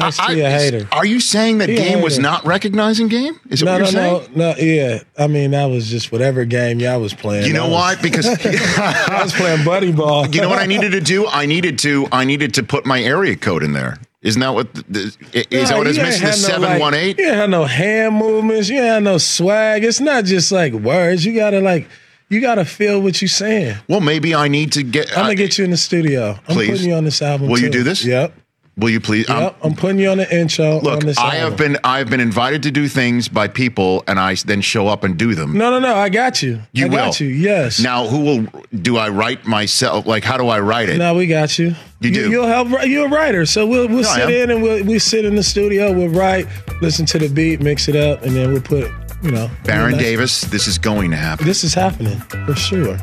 Ice 0.00 0.18
I- 0.20 0.34
T 0.34 0.40
a 0.40 0.48
hater. 0.50 0.86
Are 0.92 1.04
you 1.04 1.18
saying 1.18 1.58
that 1.58 1.68
He 1.68 1.74
game 1.74 2.02
was 2.02 2.16
not 2.18 2.44
recognizing 2.46 3.08
game? 3.08 3.40
Is 3.50 3.62
it 3.62 3.64
no, 3.64 3.72
what 3.72 3.78
no, 3.78 3.84
you're 3.84 3.92
saying? 4.22 4.28
no, 4.36 4.52
no. 4.52 4.56
Yeah, 4.58 5.00
I 5.18 5.26
mean 5.26 5.50
that 5.50 5.64
was 5.66 5.90
just 5.90 6.12
whatever 6.12 6.44
game 6.44 6.78
y'all 6.78 7.00
was 7.00 7.14
playing. 7.14 7.46
You 7.46 7.52
know 7.52 7.68
what? 7.68 8.00
Because 8.00 8.26
I 8.76 9.20
was 9.24 9.32
playing 9.32 9.64
buddy 9.64 9.90
ball. 9.90 10.28
you 10.28 10.40
know 10.40 10.48
what 10.48 10.60
I 10.60 10.66
needed 10.66 10.92
to 10.92 11.00
do? 11.00 11.26
I 11.26 11.46
needed 11.46 11.78
to 11.80 12.06
I 12.12 12.24
needed 12.24 12.54
to 12.54 12.62
put 12.62 12.86
my 12.86 13.02
area 13.02 13.34
code 13.36 13.62
in 13.64 13.72
there. 13.72 13.96
Isn't 14.22 14.40
that 14.40 14.54
what 14.54 14.72
the, 14.72 14.84
the, 14.88 15.46
is 15.50 15.68
that 15.70 15.78
what 15.78 15.88
it's 15.88 15.98
missing? 15.98 16.26
The 16.26 16.32
seven 16.32 16.78
one 16.78 16.94
eight. 16.94 17.18
You 17.18 17.26
ain't 17.26 17.34
have 17.34 17.50
no 17.50 17.64
hand 17.64 18.14
movements. 18.14 18.68
You 18.68 18.76
ain't 18.76 18.86
have 18.86 19.02
no 19.02 19.18
swag. 19.18 19.82
It's 19.82 20.00
not 20.00 20.24
just 20.24 20.52
like 20.52 20.72
words. 20.72 21.24
You 21.24 21.34
gotta 21.34 21.60
like, 21.60 21.88
you 22.28 22.40
gotta 22.40 22.64
feel 22.64 23.02
what 23.02 23.20
you're 23.20 23.28
saying. 23.28 23.76
Well, 23.88 24.00
maybe 24.00 24.32
I 24.32 24.46
need 24.46 24.72
to 24.72 24.84
get. 24.84 25.10
I'm 25.10 25.24
gonna 25.24 25.34
get 25.34 25.58
you 25.58 25.64
in 25.64 25.72
the 25.72 25.76
studio. 25.76 26.38
Please. 26.46 26.68
I'm 26.68 26.74
putting 26.74 26.88
you 26.90 26.94
on 26.94 27.04
this 27.04 27.20
album. 27.20 27.48
Will 27.48 27.58
you 27.58 27.70
do 27.70 27.82
this? 27.82 28.04
Yep. 28.04 28.32
Will 28.76 28.88
you 28.88 29.00
please? 29.00 29.28
um, 29.28 29.38
Yep. 29.42 29.56
I'm 29.64 29.74
putting 29.74 29.98
you 29.98 30.08
on 30.08 30.16
the 30.16 30.34
intro 30.34 30.80
Look, 30.80 30.94
on 31.02 31.06
this 31.06 31.18
I 31.18 31.36
album. 31.36 31.50
have 31.50 31.58
been 31.58 31.78
I 31.84 31.98
have 31.98 32.08
been 32.08 32.20
invited 32.20 32.62
to 32.62 32.70
do 32.70 32.88
things 32.88 33.28
by 33.28 33.46
people, 33.46 34.02
and 34.08 34.18
I 34.18 34.34
then 34.46 34.62
show 34.62 34.88
up 34.88 35.04
and 35.04 35.18
do 35.18 35.34
them. 35.34 35.52
No, 35.58 35.70
no, 35.70 35.78
no. 35.78 35.94
I 35.94 36.08
got 36.08 36.42
you. 36.42 36.62
You 36.72 36.86
I 36.86 36.88
got 36.88 37.20
will. 37.20 37.26
you. 37.26 37.34
Yes. 37.34 37.80
Now, 37.80 38.06
who 38.06 38.20
will 38.24 38.46
do 38.80 38.96
I 38.96 39.10
write 39.10 39.46
myself? 39.46 40.06
Like, 40.06 40.24
how 40.24 40.38
do 40.38 40.48
I 40.48 40.58
write 40.60 40.88
it? 40.88 40.96
No, 40.96 41.14
we 41.14 41.26
got 41.26 41.58
you. 41.58 41.74
You 42.00 42.10
do? 42.12 42.30
You'll 42.30 42.46
help. 42.46 42.70
write- 42.70 42.88
You're 42.88 43.06
a 43.06 43.10
writer, 43.10 43.44
so 43.44 43.66
we'll 43.66 43.88
we'll 43.88 44.02
No, 44.04 44.14
sit 44.14 44.30
in 44.30 44.50
and 44.50 44.62
we'll 44.62 44.82
we 44.84 44.98
sit 44.98 45.26
in 45.26 45.36
the 45.36 45.42
studio. 45.42 45.92
We'll 45.92 46.08
write, 46.08 46.46
listen 46.80 47.04
to 47.06 47.18
the 47.18 47.28
beat, 47.28 47.60
mix 47.60 47.88
it 47.88 47.94
up, 47.96 48.22
and 48.22 48.34
then 48.34 48.52
we'll 48.52 48.62
put. 48.62 48.90
You 49.22 49.30
know, 49.30 49.48
Baron 49.64 49.92
nice- 49.92 50.00
Davis, 50.00 50.40
this 50.40 50.66
is 50.66 50.78
going 50.78 51.10
to 51.12 51.16
happen. 51.16 51.46
This 51.46 51.62
is 51.62 51.74
happening 51.74 52.18
for 52.46 52.56
sure. 52.56 52.98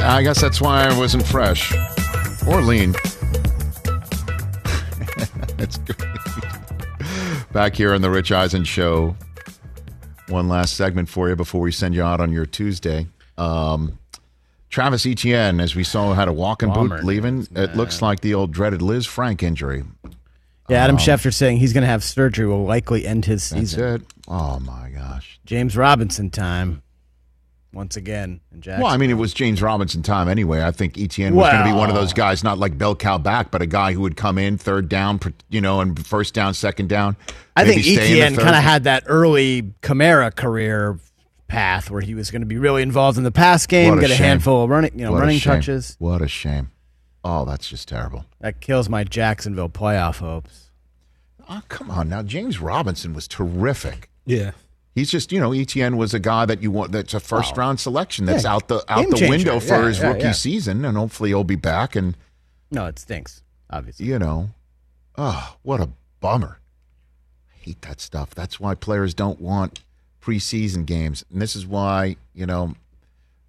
I 0.00 0.22
guess 0.22 0.40
that's 0.40 0.60
why 0.60 0.84
I 0.88 0.98
wasn't 0.98 1.24
fresh 1.26 1.72
or 2.46 2.60
lean. 2.60 2.94
That's 5.56 5.78
good. 5.78 5.96
Back 7.52 7.74
here 7.76 7.94
on 7.94 8.02
the 8.02 8.10
Rich 8.10 8.32
Eisen 8.32 8.64
Show. 8.64 9.16
One 10.28 10.48
last 10.48 10.74
segment 10.76 11.08
for 11.08 11.28
you 11.28 11.36
before 11.36 11.60
we 11.60 11.70
send 11.70 11.94
you 11.94 12.02
out 12.02 12.20
on 12.20 12.32
your 12.32 12.46
Tuesday. 12.46 13.06
Um, 13.36 13.98
Travis 14.70 15.06
Etienne, 15.06 15.60
as 15.60 15.76
we 15.76 15.84
saw, 15.84 16.14
had 16.14 16.28
a 16.28 16.32
walking 16.32 16.70
Bummer, 16.70 16.96
boot 16.96 17.04
leaving. 17.04 17.46
It 17.54 17.76
looks 17.76 18.02
like 18.02 18.20
the 18.20 18.34
old 18.34 18.50
dreaded 18.52 18.80
Lisfranc 18.80 19.42
injury. 19.42 19.84
Yeah, 20.68 20.82
Adam 20.82 20.96
Um, 20.96 21.00
Schefter 21.02 21.32
saying 21.32 21.58
he's 21.58 21.72
going 21.74 21.82
to 21.82 21.88
have 21.88 22.02
surgery 22.02 22.46
will 22.46 22.64
likely 22.64 23.06
end 23.06 23.26
his 23.26 23.48
That's 23.50 23.60
season. 23.72 23.94
it. 23.96 24.02
Oh 24.26 24.58
my 24.60 24.88
gosh. 24.94 25.38
James 25.44 25.76
Robinson 25.76 26.30
time 26.30 26.82
once 27.74 27.96
again 27.96 28.40
in 28.52 28.60
Jackson. 28.60 28.82
Well, 28.82 28.92
I 28.92 28.96
mean, 28.96 29.10
it 29.10 29.14
was 29.14 29.34
James 29.34 29.60
Robinson 29.60 30.02
time 30.02 30.28
anyway. 30.28 30.62
I 30.62 30.70
think 30.70 30.98
Etienne 30.98 31.34
was 31.34 31.50
going 31.50 31.64
to 31.64 31.70
be 31.70 31.76
one 31.76 31.88
of 31.90 31.94
those 31.94 32.12
guys, 32.12 32.44
not 32.44 32.58
like 32.58 32.78
bell 32.78 32.94
cow 32.94 33.18
back, 33.18 33.50
but 33.50 33.60
a 33.62 33.66
guy 33.66 33.92
who 33.92 34.00
would 34.00 34.16
come 34.16 34.38
in 34.38 34.56
third 34.58 34.88
down, 34.88 35.20
you 35.50 35.60
know, 35.60 35.80
and 35.80 36.06
first 36.06 36.34
down, 36.34 36.54
second 36.54 36.88
down. 36.88 37.16
I 37.56 37.64
think 37.64 37.82
stay 37.82 37.92
in 37.92 37.96
the 37.96 38.02
Etienne 38.22 38.36
kind 38.36 38.56
of 38.56 38.62
had 38.62 38.84
that 38.84 39.04
early 39.06 39.74
Kamara 39.82 40.34
career 40.34 40.98
path 41.46 41.90
where 41.90 42.00
he 42.00 42.14
was 42.14 42.30
going 42.30 42.42
to 42.42 42.46
be 42.46 42.58
really 42.58 42.82
involved 42.82 43.18
in 43.18 43.24
the 43.24 43.30
pass 43.30 43.66
game, 43.66 43.98
a 43.98 44.00
get 44.00 44.10
a 44.10 44.14
shame. 44.14 44.24
handful 44.24 44.64
of 44.64 44.70
running, 44.70 44.98
you 44.98 45.04
know, 45.04 45.12
What 45.12 45.20
running 45.20 45.40
touches. 45.40 45.96
What 45.98 46.22
a 46.22 46.28
shame. 46.28 46.70
Oh, 47.22 47.44
that's 47.44 47.68
just 47.68 47.88
terrible. 47.88 48.26
That 48.40 48.60
kills 48.60 48.88
my 48.88 49.04
Jacksonville 49.04 49.68
playoff 49.68 50.18
hopes. 50.18 50.70
Oh, 51.48 51.62
come 51.68 51.90
on 51.90 52.08
now. 52.08 52.22
James 52.22 52.60
Robinson 52.60 53.14
was 53.14 53.28
terrific. 53.28 54.10
Yeah. 54.26 54.52
He's 54.94 55.10
just, 55.10 55.32
you 55.32 55.40
know, 55.40 55.52
Etienne 55.52 55.96
was 55.96 56.14
a 56.14 56.20
guy 56.20 56.46
that 56.46 56.62
you 56.62 56.70
want 56.70 56.92
that's 56.92 57.14
a 57.14 57.20
first 57.20 57.56
round 57.56 57.80
selection 57.80 58.26
that's 58.26 58.44
Yeah, 58.44 58.54
out 58.54 58.68
the 58.68 58.84
out 58.88 59.00
game 59.02 59.10
the 59.10 59.16
changer. 59.16 59.30
window 59.30 59.60
for 59.60 59.80
Yeah, 59.82 59.88
his 59.88 59.98
yeah, 59.98 60.08
rookie 60.08 60.20
yeah. 60.22 60.32
season 60.32 60.84
and 60.84 60.96
hopefully 60.96 61.30
he'll 61.30 61.42
be 61.44 61.56
back 61.56 61.96
and 61.96 62.16
No, 62.70 62.86
it 62.86 62.98
stinks, 63.00 63.42
obviously. 63.70 64.06
you 64.06 64.18
know. 64.20 64.50
Oh, 65.16 65.56
what 65.62 65.80
a 65.80 65.90
bummer. 66.20 66.60
I 67.52 67.56
hate 67.64 67.82
that 67.82 68.00
stuff. 68.00 68.30
That's 68.34 68.60
why 68.60 68.74
players 68.76 69.14
don't 69.14 69.40
want 69.40 69.82
preseason 70.22 70.86
games. 70.86 71.24
And 71.30 71.42
this 71.42 71.56
is 71.56 71.66
why, 71.66 72.16
you 72.32 72.46
know, 72.46 72.74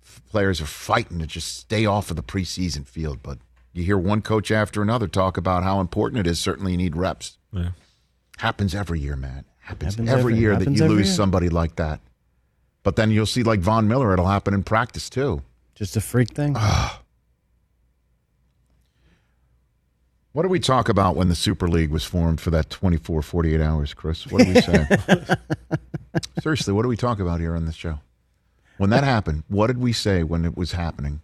f- 0.03 0.21
players 0.29 0.59
are 0.61 0.65
fighting 0.65 1.19
to 1.19 1.27
just 1.27 1.55
stay 1.57 1.85
off 1.85 2.09
of 2.09 2.15
the 2.15 2.23
preseason 2.23 2.87
field. 2.87 3.19
But 3.21 3.37
you 3.71 3.83
hear 3.83 3.97
one 3.97 4.21
coach 4.21 4.49
after 4.51 4.81
another 4.81 5.07
talk 5.07 5.37
about 5.37 5.63
how 5.63 5.79
important 5.79 6.19
it 6.19 6.27
is. 6.29 6.39
Certainly 6.39 6.71
you 6.71 6.77
need 6.77 6.95
reps. 6.95 7.37
Yeah. 7.51 7.69
Happens 8.37 8.73
every 8.75 8.99
year, 8.99 9.15
man. 9.15 9.45
Happens, 9.65 9.95
Happens 9.95 10.09
every, 10.09 10.33
every- 10.33 10.37
year 10.39 10.55
that 10.55 10.69
you 10.71 10.85
lose 10.85 11.07
year. 11.07 11.15
somebody 11.15 11.49
like 11.49 11.75
that. 11.77 11.99
But 12.83 12.95
then 12.95 13.09
you'll 13.11 13.25
see 13.25 13.41
like 13.43 13.59
Von 13.61 13.87
Miller, 13.87 14.13
it'll 14.13 14.27
happen 14.27 14.53
in 14.53 14.61
practice 14.63 15.09
too. 15.09 15.41
Just 15.73 15.95
a 15.97 16.01
freak 16.01 16.29
thing. 16.33 16.55
What 20.33 20.41
did 20.41 20.51
we 20.51 20.59
talk 20.59 20.89
about 20.89 21.15
when 21.15 21.29
the 21.29 21.35
Super 21.35 21.67
League 21.67 21.91
was 21.91 22.03
formed 22.03 22.41
for 22.41 22.51
that 22.51 22.69
24, 22.69 23.21
48 23.21 23.61
hours, 23.61 23.93
Chris? 23.93 24.27
What 24.27 24.43
did 24.43 24.53
we 24.55 24.61
say? 24.61 24.85
Seriously, 26.41 26.73
what 26.73 26.81
do 26.83 26.89
we 26.89 26.97
talk 26.97 27.19
about 27.19 27.39
here 27.39 27.55
on 27.55 27.65
this 27.65 27.75
show? 27.75 27.99
When 28.77 28.89
that 28.89 29.05
happened, 29.05 29.43
what 29.47 29.67
did 29.67 29.77
we 29.77 29.93
say 29.93 30.23
when 30.23 30.43
it 30.43 30.57
was 30.57 30.73
happening? 30.73 31.21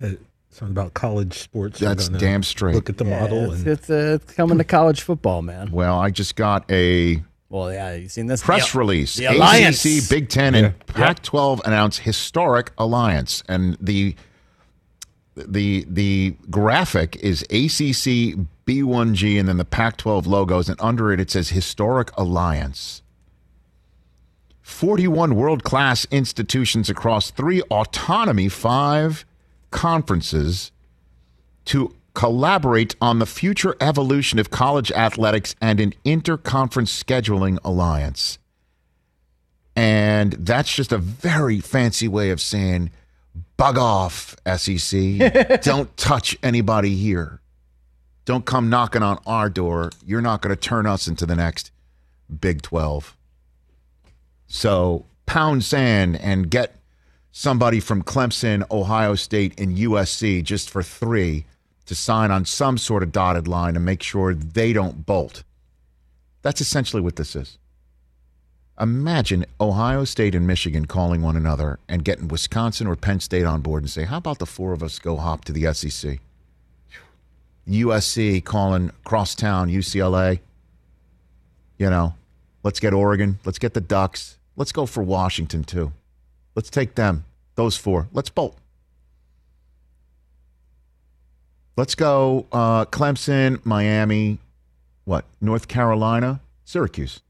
Uh, 0.00 0.10
something 0.50 0.72
about 0.76 0.94
college 0.94 1.36
sports. 1.38 1.80
That's 1.80 2.08
damn 2.08 2.44
straight. 2.44 2.76
Look 2.76 2.88
at 2.88 2.98
the 2.98 3.04
Yeah, 3.04 3.20
model. 3.20 3.50
it's, 3.52 3.58
and 3.62 3.66
it's, 3.66 3.90
uh, 3.90 4.18
it's 4.22 4.32
coming 4.34 4.58
to 4.58 4.64
college 4.64 5.02
football, 5.02 5.42
man. 5.42 5.72
Well, 5.72 5.98
I 5.98 6.10
just 6.10 6.36
got 6.36 6.70
a 6.70 7.20
Well, 7.50 7.72
yeah, 7.72 7.94
you've 7.94 8.12
seen 8.12 8.26
this 8.26 8.42
press 8.42 8.72
The- 8.72 8.78
release. 8.78 9.16
The 9.16 9.26
alliance. 9.26 9.84
ACC, 9.84 10.08
Big 10.10 10.28
Ten, 10.28 10.52
Yeah. 10.54 10.60
and 10.60 10.86
Pac-12 10.86 11.60
announce 11.64 11.98
historic 11.98 12.72
alliance, 12.76 13.42
and 13.48 13.76
the 13.80 14.14
the 15.34 15.86
the 15.88 16.34
graphic 16.50 17.16
is 17.16 17.42
ACC 17.44 18.34
B1G, 18.66 19.38
and 19.38 19.48
then 19.48 19.56
the 19.56 19.64
Pac-12 19.64 20.26
logos, 20.26 20.68
and 20.68 20.78
under 20.80 21.12
it 21.12 21.20
it 21.20 21.30
says 21.30 21.50
historic 21.50 22.10
alliance. 22.18 23.02
41 24.60 25.34
world-class 25.34 26.06
institutions 26.10 26.90
across 26.90 27.30
three 27.30 27.62
autonomy, 27.70 28.48
five 28.50 29.24
conferences 29.70 30.70
to 31.64 31.94
collaborate 32.18 32.96
on 33.00 33.20
the 33.20 33.26
future 33.26 33.76
evolution 33.80 34.40
of 34.40 34.50
college 34.50 34.90
athletics 34.90 35.54
and 35.60 35.78
an 35.78 35.94
interconference 36.04 36.90
scheduling 36.90 37.60
alliance. 37.62 38.40
And 39.76 40.32
that's 40.32 40.74
just 40.74 40.90
a 40.90 40.98
very 40.98 41.60
fancy 41.60 42.08
way 42.08 42.30
of 42.30 42.40
saying, 42.40 42.90
bug 43.56 43.78
off, 43.78 44.34
SEC. 44.56 45.60
Don't 45.62 45.96
touch 45.96 46.36
anybody 46.42 46.96
here. 46.96 47.40
Don't 48.24 48.44
come 48.44 48.68
knocking 48.68 49.04
on 49.04 49.20
our 49.24 49.48
door. 49.48 49.92
You're 50.04 50.20
not 50.20 50.42
going 50.42 50.52
to 50.52 50.60
turn 50.60 50.86
us 50.86 51.06
into 51.06 51.24
the 51.24 51.36
next 51.36 51.70
Big 52.40 52.62
12. 52.62 53.16
So 54.48 55.06
pound 55.26 55.62
sand 55.62 56.16
and 56.16 56.50
get 56.50 56.74
somebody 57.30 57.78
from 57.78 58.02
Clemson, 58.02 58.68
Ohio 58.72 59.14
State, 59.14 59.60
and 59.60 59.78
USC 59.78 60.42
just 60.42 60.68
for 60.68 60.82
three 60.82 61.46
to 61.88 61.94
sign 61.94 62.30
on 62.30 62.44
some 62.44 62.78
sort 62.78 63.02
of 63.02 63.12
dotted 63.12 63.48
line 63.48 63.74
and 63.74 63.84
make 63.84 64.02
sure 64.02 64.34
they 64.34 64.72
don't 64.72 65.04
bolt. 65.04 65.42
That's 66.42 66.60
essentially 66.60 67.02
what 67.02 67.16
this 67.16 67.34
is. 67.34 67.58
Imagine 68.80 69.44
Ohio 69.60 70.04
State 70.04 70.36
and 70.36 70.46
Michigan 70.46 70.84
calling 70.84 71.20
one 71.20 71.34
another 71.34 71.80
and 71.88 72.04
getting 72.04 72.28
Wisconsin 72.28 72.86
or 72.86 72.94
Penn 72.94 73.18
State 73.18 73.44
on 73.44 73.60
board 73.60 73.82
and 73.82 73.90
say, 73.90 74.04
How 74.04 74.18
about 74.18 74.38
the 74.38 74.46
four 74.46 74.72
of 74.72 74.82
us 74.82 75.00
go 75.00 75.16
hop 75.16 75.44
to 75.46 75.52
the 75.52 75.72
SEC? 75.74 76.20
USC 77.66 78.44
calling 78.44 78.92
crosstown 79.04 79.68
UCLA. 79.68 80.40
You 81.76 81.90
know, 81.90 82.14
let's 82.62 82.80
get 82.80 82.94
Oregon. 82.94 83.38
Let's 83.44 83.58
get 83.58 83.74
the 83.74 83.80
Ducks. 83.80 84.38
Let's 84.56 84.72
go 84.72 84.86
for 84.86 85.02
Washington, 85.02 85.64
too. 85.64 85.92
Let's 86.54 86.70
take 86.70 86.94
them, 86.94 87.24
those 87.56 87.76
four. 87.76 88.08
Let's 88.12 88.30
bolt. 88.30 88.56
Let's 91.78 91.94
go 91.94 92.44
uh, 92.50 92.86
Clemson, 92.86 93.64
Miami, 93.64 94.38
what? 95.04 95.24
North 95.40 95.68
Carolina, 95.68 96.40
Syracuse. 96.64 97.20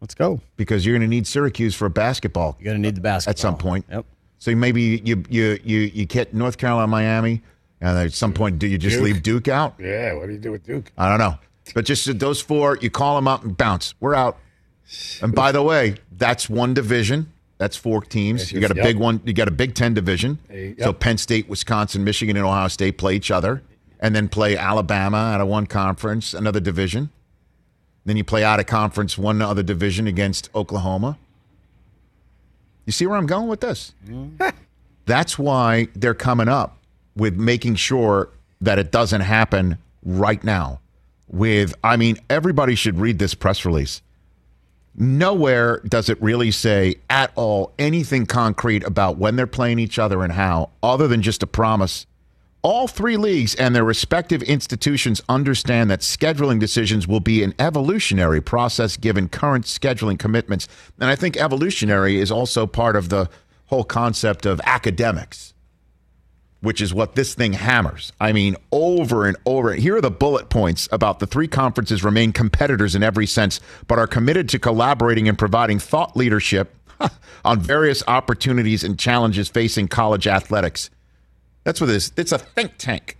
Let's 0.00 0.14
go. 0.14 0.40
Because 0.56 0.86
you're 0.86 0.92
going 0.92 1.02
to 1.02 1.08
need 1.08 1.26
Syracuse 1.26 1.74
for 1.74 1.88
basketball. 1.88 2.56
You're 2.60 2.66
going 2.66 2.80
to 2.80 2.88
need 2.88 2.94
the 2.94 3.00
basketball 3.00 3.32
at 3.32 3.38
some 3.40 3.58
point. 3.58 3.84
Yep. 3.90 4.06
So 4.38 4.54
maybe 4.54 5.02
you 5.04 5.24
you 5.28 5.58
you 5.64 5.78
you 5.92 6.06
get 6.06 6.32
North 6.32 6.56
Carolina, 6.56 6.86
Miami, 6.86 7.42
and 7.80 7.98
at 7.98 8.12
some 8.12 8.32
point, 8.32 8.60
do 8.60 8.68
you 8.68 8.78
just 8.78 8.98
Duke. 8.98 9.04
leave 9.04 9.22
Duke 9.24 9.48
out? 9.48 9.74
Yeah, 9.80 10.14
what 10.14 10.26
do 10.26 10.32
you 10.34 10.38
do 10.38 10.52
with 10.52 10.64
Duke? 10.64 10.92
I 10.96 11.08
don't 11.08 11.18
know. 11.18 11.36
But 11.74 11.84
just 11.84 12.20
those 12.20 12.40
four, 12.40 12.78
you 12.80 12.90
call 12.90 13.16
them 13.16 13.26
up 13.26 13.42
and 13.42 13.56
bounce. 13.56 13.94
We're 13.98 14.14
out. 14.14 14.38
And 15.20 15.34
by 15.34 15.50
the 15.50 15.64
way, 15.64 15.96
that's 16.12 16.48
one 16.48 16.74
division. 16.74 17.32
That's 17.62 17.76
four 17.76 18.00
teams. 18.00 18.50
You 18.50 18.58
got 18.58 18.72
a 18.72 18.74
Yep. 18.74 18.84
big 18.84 18.96
one. 18.96 19.20
You 19.24 19.32
got 19.32 19.46
a 19.46 19.52
Big 19.52 19.76
Ten 19.76 19.94
division. 19.94 20.40
So. 20.80 20.92
Penn 20.92 21.16
State, 21.16 21.48
Wisconsin, 21.48 22.02
Michigan, 22.02 22.36
and 22.36 22.44
Ohio 22.44 22.66
State 22.66 22.98
play 22.98 23.14
each 23.14 23.30
other, 23.30 23.62
and 24.00 24.16
then 24.16 24.28
play 24.28 24.56
Alabama 24.56 25.16
out 25.16 25.40
of 25.40 25.46
one 25.46 25.66
conference, 25.66 26.34
another 26.34 26.58
division. 26.58 27.10
Then 28.04 28.16
you 28.16 28.24
play 28.24 28.42
out 28.42 28.58
of 28.58 28.66
conference, 28.66 29.16
one 29.16 29.40
other 29.40 29.62
division 29.62 30.08
against 30.08 30.50
Oklahoma. 30.56 31.18
You 32.84 32.90
see 32.90 33.06
where 33.06 33.16
I'm 33.16 33.26
going 33.28 33.46
with 33.46 33.60
this? 33.60 33.94
Mm-hmm. 34.08 34.48
That's 35.06 35.38
why 35.38 35.86
they're 35.94 36.14
coming 36.14 36.48
up 36.48 36.78
with 37.14 37.36
making 37.36 37.76
sure 37.76 38.30
that 38.60 38.80
it 38.80 38.90
doesn't 38.90 39.20
happen 39.20 39.78
right 40.04 40.42
now. 40.42 40.80
With, 41.28 41.76
I 41.84 41.96
mean, 41.96 42.18
everybody 42.28 42.74
should 42.74 42.98
read 42.98 43.20
this 43.20 43.34
press 43.34 43.64
release. 43.64 44.02
Nowhere 44.94 45.80
does 45.80 46.10
it 46.10 46.20
really 46.20 46.50
say 46.50 46.96
at 47.08 47.32
all 47.34 47.72
anything 47.78 48.26
concrete 48.26 48.84
about 48.84 49.16
when 49.16 49.36
they're 49.36 49.46
playing 49.46 49.78
each 49.78 49.98
other 49.98 50.22
and 50.22 50.32
how, 50.32 50.70
other 50.82 51.08
than 51.08 51.22
just 51.22 51.42
a 51.42 51.46
promise. 51.46 52.06
All 52.60 52.86
three 52.86 53.16
leagues 53.16 53.54
and 53.56 53.74
their 53.74 53.84
respective 53.84 54.42
institutions 54.42 55.20
understand 55.28 55.90
that 55.90 56.00
scheduling 56.00 56.60
decisions 56.60 57.08
will 57.08 57.20
be 57.20 57.42
an 57.42 57.54
evolutionary 57.58 58.40
process 58.40 58.96
given 58.96 59.28
current 59.28 59.64
scheduling 59.64 60.18
commitments. 60.18 60.68
And 61.00 61.10
I 61.10 61.16
think 61.16 61.36
evolutionary 61.36 62.20
is 62.20 62.30
also 62.30 62.66
part 62.66 62.94
of 62.94 63.08
the 63.08 63.28
whole 63.66 63.82
concept 63.82 64.46
of 64.46 64.60
academics, 64.64 65.51
which 66.62 66.80
is 66.80 66.94
what 66.94 67.14
this 67.14 67.34
thing 67.34 67.52
hammers. 67.52 68.12
I 68.20 68.32
mean, 68.32 68.56
over 68.70 69.26
and 69.26 69.36
over. 69.44 69.74
Here 69.74 69.96
are 69.96 70.00
the 70.00 70.10
bullet 70.10 70.48
points 70.48 70.88
about 70.90 71.18
the 71.18 71.26
three 71.26 71.48
conferences 71.48 72.02
remain 72.04 72.32
competitors 72.32 72.94
in 72.94 73.02
every 73.02 73.26
sense, 73.26 73.60
but 73.88 73.98
are 73.98 74.06
committed 74.06 74.48
to 74.50 74.58
collaborating 74.58 75.28
and 75.28 75.36
providing 75.36 75.78
thought 75.78 76.16
leadership 76.16 76.74
on 77.44 77.60
various 77.60 78.02
opportunities 78.06 78.84
and 78.84 78.98
challenges 78.98 79.48
facing 79.48 79.88
college 79.88 80.26
athletics. 80.26 80.88
That's 81.64 81.80
what 81.80 81.90
it 81.90 81.96
is. 81.96 82.12
It's 82.16 82.32
a 82.32 82.38
think 82.38 82.78
tank 82.78 83.18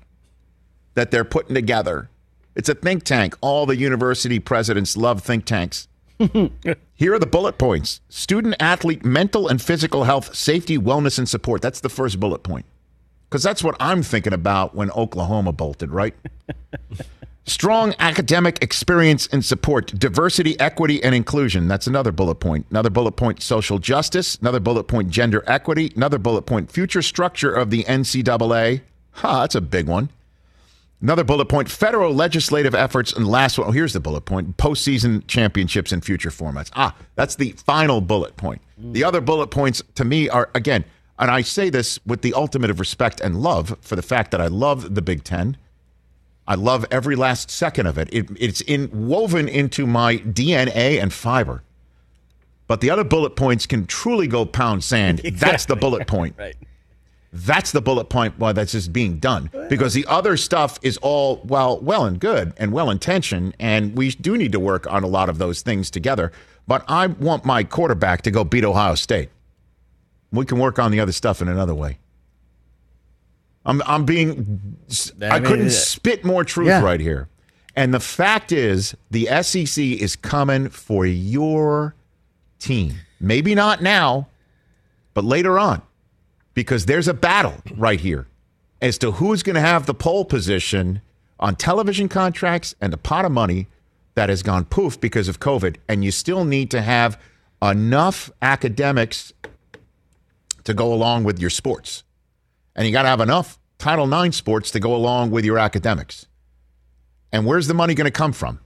that 0.95 1.11
they're 1.11 1.25
putting 1.25 1.55
together. 1.55 2.09
It's 2.55 2.69
a 2.69 2.75
think 2.75 3.03
tank. 3.03 3.37
All 3.41 3.67
the 3.67 3.77
university 3.77 4.39
presidents 4.39 4.97
love 4.97 5.23
think 5.23 5.47
tanks. 5.47 5.89
Here 6.95 7.15
are 7.15 7.19
the 7.19 7.27
bullet 7.27 7.59
points 7.59 8.01
student 8.09 8.55
athlete 8.61 9.05
mental 9.05 9.49
and 9.49 9.61
physical 9.61 10.05
health, 10.05 10.35
safety, 10.37 10.79
wellness, 10.79 11.19
and 11.19 11.29
support. 11.29 11.61
That's 11.61 11.81
the 11.81 11.89
first 11.89 12.21
bullet 12.21 12.45
point. 12.45 12.67
Because 13.33 13.43
that's 13.43 13.65
what 13.65 13.77
I'm 13.81 14.03
thinking 14.03 14.35
about 14.35 14.75
when 14.75 14.91
Oklahoma 14.91 15.53
bolted, 15.53 15.91
right? 15.91 16.15
Strong 17.47 17.95
academic 17.99 18.63
experience 18.63 19.27
and 19.29 19.43
support, 19.43 19.87
diversity, 19.99 20.61
equity, 20.61 21.03
and 21.03 21.15
inclusion. 21.15 21.67
That's 21.67 21.87
another 21.87 22.13
bullet 22.13 22.35
point. 22.35 22.67
Another 22.69 22.91
bullet 22.91 23.13
point, 23.13 23.41
social 23.43 23.79
justice. 23.79 24.37
Another 24.37 24.61
bullet 24.61 24.85
point, 24.85 25.09
gender 25.09 25.43
equity. 25.47 25.95
Another 25.97 26.19
bullet 26.19 26.43
point, 26.43 26.71
future 26.71 27.01
structure 27.01 27.51
of 27.51 27.71
the 27.71 27.85
NCAA. 27.85 28.83
Ha, 29.13 29.41
that's 29.41 29.55
a 29.55 29.63
big 29.63 29.89
one. 29.89 30.11
Another 31.01 31.25
bullet 31.25 31.47
point, 31.47 31.71
federal 31.71 32.13
legislative 32.13 32.75
efforts. 32.75 33.15
And 33.15 33.27
last 33.27 33.57
one, 33.57 33.67
oh, 33.67 33.71
here's 33.71 33.95
the 33.95 34.01
bullet 34.01 34.27
point, 34.27 34.59
postseason 34.59 35.27
championships 35.27 35.91
and 35.91 36.05
future 36.05 36.29
formats. 36.29 36.71
Ah, 36.77 36.95
that's 37.15 37.37
the 37.37 37.53
final 37.53 38.03
bullet 38.03 38.37
point. 38.37 38.61
The 38.77 39.05
other 39.05 39.23
bullet 39.23 39.47
points 39.47 39.83
to 39.95 40.05
me 40.05 40.29
are, 40.29 40.51
again, 40.55 40.85
and 41.19 41.31
I 41.31 41.43
say 41.43 41.71
this 41.71 41.99
with 42.07 42.23
the 42.23 42.35
ultimate 42.35 42.71
of 42.71 42.81
respect 42.81 43.21
and 43.21 43.41
love 43.43 43.77
for 43.81 43.97
the 43.97 44.03
fact 44.03 44.31
that 44.31 44.41
I 44.41 44.47
love 44.47 44.95
the 44.95 45.03
Big 45.03 45.25
Ten. 45.25 45.57
I 46.47 46.55
love 46.57 46.85
every 46.91 47.15
last 47.15 47.51
second 47.51 47.87
of 47.87 47.99
it. 47.99 48.09
it 48.13 48.29
it's 48.39 48.61
in, 48.63 48.91
woven 48.93 49.49
into 49.49 49.87
my 49.87 50.17
DNA 50.17 51.01
and 51.01 51.13
fiber. 51.13 51.63
But 52.67 52.81
the 52.81 52.91
other 52.91 53.05
bullet 53.05 53.37
points 53.37 53.67
can 53.67 53.87
truly 53.87 54.27
go 54.27 54.45
pound 54.45 54.83
sand. 54.83 55.19
That's 55.35 55.67
the 55.67 55.77
bullet 55.77 56.07
point. 56.07 56.35
Right. 56.39 56.57
That's 57.33 57.73
the 57.73 57.81
bullet 57.81 58.11
point 58.11 58.39
why 58.39 58.53
that's 58.53 58.73
just 58.73 58.93
being 58.93 59.19
done. 59.19 59.51
Because 59.71 59.95
the 59.95 60.05
other 60.07 60.37
stuff 60.37 60.79
is 60.83 60.99
all 60.99 61.41
well, 61.45 61.81
well 61.81 62.05
and 62.05 62.21
good 62.21 62.53
and 62.59 62.73
well 62.73 62.91
intentioned, 62.91 63.57
and 63.59 63.97
we 63.97 64.11
do 64.11 64.37
need 64.37 64.53
to 64.53 64.61
work 64.61 64.87
on 64.93 65.03
a 65.03 65.07
lot 65.07 65.31
of 65.31 65.39
those 65.39 65.63
things 65.63 65.91
together. 65.91 66.31
But 66.69 66.85
I 66.89 67.07
want 67.07 67.47
my 67.47 67.65
quarterback 67.65 68.21
to 68.23 68.31
go 68.31 68.45
beat 68.45 68.65
Ohio 68.65 68.97
State. 68.97 69.31
We 70.33 70.45
can 70.45 70.59
work 70.59 70.79
on 70.79 70.91
the 70.91 71.01
other 71.01 71.13
stuff 71.13 71.43
in 71.43 71.49
another 71.49 71.75
way. 71.75 71.99
I'm 73.65 73.83
I'm 73.87 74.05
being 74.05 74.77
I, 75.21 75.27
I 75.27 75.41
mean, 75.41 75.49
couldn't 75.49 75.71
spit 75.71 76.25
more 76.25 76.45
truth 76.45 76.69
yeah. 76.69 76.83
right 76.83 77.01
here. 77.01 77.29
And 77.75 77.95
the 77.95 78.01
fact 78.01 78.53
is 78.53 78.95
the 79.11 79.27
SEC 79.43 79.83
is 79.83 80.17
coming 80.17 80.69
for 80.69 81.07
your 81.07 81.95
team. 82.59 82.95
Maybe 83.21 83.55
not 83.55 83.83
now, 83.83 84.29
but 85.15 85.25
later 85.25 85.59
on. 85.59 85.83
Because 86.55 86.85
there's 86.85 87.09
a 87.09 87.15
battle 87.15 87.55
right 87.77 88.01
here 88.01 88.27
as 88.83 88.99
to 88.99 89.13
who's 89.13 89.43
going 89.43 89.55
to 89.55 89.61
have 89.63 89.87
the 89.87 89.95
pole 89.95 90.25
position 90.25 91.01
on 91.41 91.57
television 91.57 92.09
contracts 92.11 92.75
and 92.79 92.93
the 92.93 92.99
pot 92.99 93.25
of 93.25 93.33
money 93.33 93.69
that 94.17 94.29
has 94.29 94.43
gone 94.43 94.67
poof 94.67 95.01
because 95.01 95.29
of 95.29 95.41
COVID. 95.41 95.77
And 95.89 96.05
you 96.05 96.11
still 96.11 96.45
need 96.45 96.71
to 96.73 96.83
have 96.83 97.19
enough 97.63 98.31
academics 98.43 99.33
to 100.65 100.75
go 100.75 100.93
along 100.93 101.25
with 101.25 101.39
your 101.39 101.51
sports. 101.51 102.05
And 102.75 102.87
you 102.87 102.93
got 102.93 103.03
to 103.03 103.09
have 103.09 103.21
enough 103.21 103.59
Title 103.79 104.13
IX 104.13 104.35
sports 104.35 104.71
to 104.73 104.81
go 104.81 104.95
along 104.95 105.31
with 105.31 105.45
your 105.45 105.59
academics. 105.59 106.27
And 107.33 107.47
where's 107.47 107.67
the 107.67 107.75
money 107.75 107.95
going 107.95 108.07
to 108.07 108.11
come 108.11 108.33
from? 108.33 108.61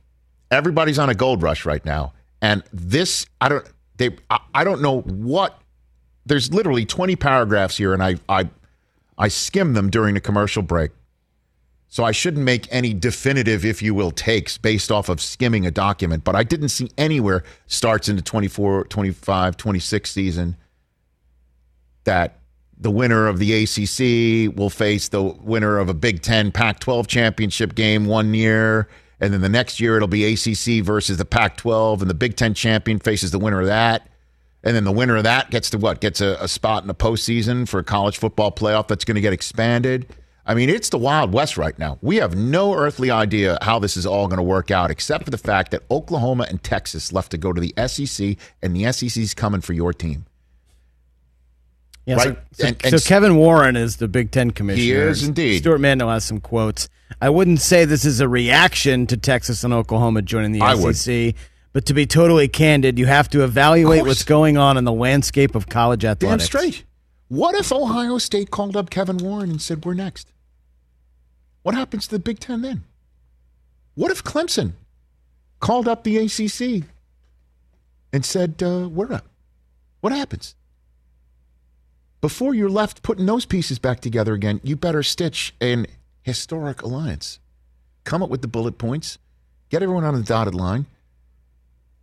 Everybody's 0.50 0.98
on 0.98 1.08
a 1.08 1.14
gold 1.14 1.42
rush 1.42 1.64
right 1.64 1.84
now. 1.84 2.12
And 2.42 2.62
this, 2.72 3.26
I 3.40 3.48
don't, 3.48 3.66
they, 3.96 4.16
I, 4.30 4.40
I 4.54 4.64
don't 4.64 4.82
know 4.82 5.00
what. 5.00 5.60
There's 6.26 6.52
literally 6.52 6.84
20 6.84 7.16
paragraphs 7.16 7.76
here, 7.76 7.94
and 7.94 8.02
I, 8.02 8.16
I, 8.28 8.48
I 9.16 9.28
skimmed 9.28 9.76
them 9.76 9.90
during 9.90 10.14
the 10.14 10.20
commercial 10.20 10.62
break. 10.62 10.90
So 11.88 12.04
I 12.04 12.10
shouldn't 12.10 12.44
make 12.44 12.66
any 12.70 12.92
definitive, 12.92 13.64
if 13.64 13.80
you 13.80 13.94
will, 13.94 14.10
takes 14.10 14.58
based 14.58 14.90
off 14.90 15.08
of 15.08 15.20
skimming 15.20 15.64
a 15.64 15.70
document. 15.70 16.24
But 16.24 16.34
I 16.34 16.42
didn't 16.42 16.70
see 16.70 16.90
anywhere 16.98 17.44
starts 17.68 18.08
in 18.08 18.16
the 18.16 18.22
24, 18.22 18.84
25, 18.84 19.56
26 19.56 20.10
season 20.10 20.56
that 22.06 22.40
the 22.78 22.90
winner 22.90 23.28
of 23.28 23.38
the 23.38 23.62
ACC 23.62 24.56
will 24.56 24.70
face 24.70 25.08
the 25.08 25.22
winner 25.22 25.78
of 25.78 25.88
a 25.88 25.94
Big 25.94 26.22
Ten 26.22 26.50
Pac 26.50 26.80
12 26.80 27.06
championship 27.06 27.74
game 27.74 28.06
one 28.06 28.34
year. 28.34 28.88
And 29.20 29.32
then 29.32 29.40
the 29.40 29.48
next 29.48 29.80
year 29.80 29.96
it'll 29.96 30.08
be 30.08 30.32
ACC 30.32 30.84
versus 30.84 31.16
the 31.16 31.24
Pac 31.24 31.56
12, 31.56 32.02
and 32.02 32.10
the 32.10 32.14
Big 32.14 32.36
Ten 32.36 32.52
champion 32.52 32.98
faces 32.98 33.30
the 33.30 33.38
winner 33.38 33.60
of 33.60 33.66
that. 33.66 34.08
And 34.62 34.74
then 34.74 34.84
the 34.84 34.92
winner 34.92 35.16
of 35.16 35.24
that 35.24 35.50
gets 35.50 35.70
to 35.70 35.78
what? 35.78 36.00
Gets 36.00 36.20
a, 36.20 36.36
a 36.40 36.48
spot 36.48 36.82
in 36.82 36.88
the 36.88 36.94
postseason 36.94 37.68
for 37.68 37.78
a 37.78 37.84
college 37.84 38.18
football 38.18 38.50
playoff 38.50 38.88
that's 38.88 39.04
going 39.04 39.14
to 39.14 39.20
get 39.20 39.32
expanded. 39.32 40.12
I 40.44 40.54
mean, 40.54 40.68
it's 40.68 40.90
the 40.90 40.98
Wild 40.98 41.32
West 41.32 41.56
right 41.56 41.76
now. 41.78 41.98
We 42.02 42.16
have 42.16 42.36
no 42.36 42.74
earthly 42.74 43.10
idea 43.10 43.58
how 43.62 43.78
this 43.78 43.96
is 43.96 44.06
all 44.06 44.28
going 44.28 44.36
to 44.36 44.44
work 44.44 44.70
out, 44.70 44.90
except 44.90 45.24
for 45.24 45.30
the 45.30 45.38
fact 45.38 45.70
that 45.72 45.82
Oklahoma 45.90 46.46
and 46.48 46.62
Texas 46.62 47.12
left 47.12 47.30
to 47.32 47.38
go 47.38 47.52
to 47.52 47.60
the 47.60 47.74
SEC, 47.88 48.36
and 48.62 48.76
the 48.76 48.92
SEC's 48.92 49.34
coming 49.34 49.60
for 49.60 49.72
your 49.72 49.92
team. 49.92 50.26
Yeah, 52.06 52.14
Right. 52.14 52.24
so, 52.24 52.36
so, 52.62 52.66
And- 52.68 52.76
and- 52.84 53.00
so 53.00 53.08
Kevin 53.08 53.34
Warren 53.36 53.74
is 53.76 53.96
the 53.96 54.06
Big 54.08 54.30
Ten 54.30 54.52
commissioner. 54.52 54.82
He 54.84 54.92
is 54.92 55.24
indeed. 55.24 55.58
Stewart 55.58 55.80
Mandel 55.80 56.08
has 56.08 56.24
some 56.24 56.40
quotes. 56.40 56.88
I 57.20 57.28
wouldn't 57.30 57.60
say 57.60 57.84
this 57.84 58.04
is 58.04 58.20
a 58.20 58.28
reaction 58.28 59.06
to 59.08 59.16
Texas 59.16 59.64
and 59.64 59.72
Oklahoma 59.74 60.22
joining 60.22 60.52
the 60.52 60.60
I 60.60 60.74
would. 60.74 60.96
But 61.72 61.84
to 61.86 61.94
be 61.94 62.06
totally 62.06 62.48
candid, 62.48 62.98
you 62.98 63.06
have 63.06 63.28
to 63.30 63.42
evaluate 63.44 64.04
what's 64.06 64.24
going 64.24 64.56
on 64.56 64.76
in 64.78 64.84
the 64.84 64.92
landscape 64.92 65.54
of 65.54 65.68
college 65.68 66.04
athletics. 66.04 66.48
Damn 66.48 66.60
straight. 66.62 66.84
What 67.28 67.54
if 67.56 67.70
Ohio 67.72 68.18
State 68.18 68.50
called 68.50 68.76
up 68.76 68.88
Kevin 68.88 69.18
Warren 69.18 69.50
and 69.50 69.60
said, 69.60 69.84
We're 69.84 69.94
next? 69.94 70.32
What 71.62 71.74
happens 71.74 72.06
to 72.06 72.12
the 72.12 72.18
Big 72.20 72.38
Ten 72.38 72.62
then? 72.62 72.84
What 73.94 74.10
if 74.12 74.22
Clemson 74.22 74.72
called 75.60 75.88
up 75.88 76.04
the 76.04 76.16
ACC 76.18 76.84
and 78.12 78.24
said, 78.24 78.62
uh, 78.62 78.88
We're 78.88 79.12
up? 79.12 79.26
What 80.00 80.12
happens? 80.12 80.54
Before 82.20 82.54
you're 82.54 82.70
left 82.70 83.02
putting 83.02 83.26
those 83.26 83.44
pieces 83.44 83.78
back 83.78 84.00
together 84.00 84.34
again, 84.34 84.60
you 84.62 84.76
better 84.76 85.02
stitch 85.02 85.54
an 85.60 85.86
historic 86.22 86.82
alliance. 86.82 87.38
Come 88.04 88.22
up 88.22 88.30
with 88.30 88.42
the 88.42 88.48
bullet 88.48 88.78
points, 88.78 89.18
get 89.68 89.82
everyone 89.82 90.04
on 90.04 90.14
the 90.14 90.22
dotted 90.22 90.54
line, 90.54 90.86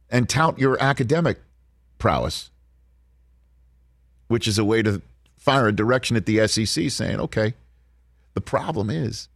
and 0.10 0.30
tout 0.30 0.60
your 0.60 0.82
academic 0.82 1.40
prowess 1.98 2.52
which 4.34 4.48
is 4.48 4.58
a 4.58 4.66
way 4.66 4.82
to 4.82 5.00
fire 5.38 5.68
a 5.68 5.72
direction 5.72 6.18
at 6.18 6.26
the 6.26 6.48
SEC 6.48 6.90
saying, 6.90 7.20
okay, 7.20 7.54
the 8.34 8.42
problem 8.42 8.90
is, 8.90 9.30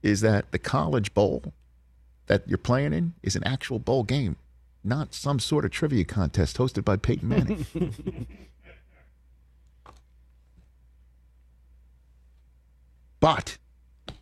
is 0.00 0.20
that 0.20 0.52
the 0.52 0.58
college 0.60 1.12
bowl 1.12 1.52
that 2.26 2.46
you're 2.46 2.56
playing 2.56 2.92
in 2.92 3.14
is 3.24 3.34
an 3.34 3.42
actual 3.44 3.80
bowl 3.80 4.04
game, 4.04 4.36
not 4.84 5.12
some 5.12 5.40
sort 5.40 5.64
of 5.64 5.72
trivia 5.72 6.04
contest 6.04 6.56
hosted 6.56 6.84
by 6.84 6.96
Peyton 6.96 7.28
Manning. 7.28 7.66
but 13.22 13.56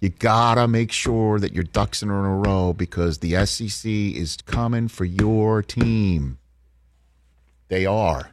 you 0.01 0.11
gotta 0.11 0.69
make 0.69 0.93
sure 0.93 1.41
that 1.41 1.55
your 1.55 1.65
ducks 1.65 2.03
are 2.03 2.07
in 2.07 2.11
a 2.27 2.37
row 2.37 2.75
because 2.75 3.19
the 3.19 3.45
SEC 3.47 3.91
is 3.91 4.37
coming 4.45 4.89
for 4.89 5.07
your 5.07 5.63
team. 5.63 6.39
They 7.69 7.87
are. 7.87 8.31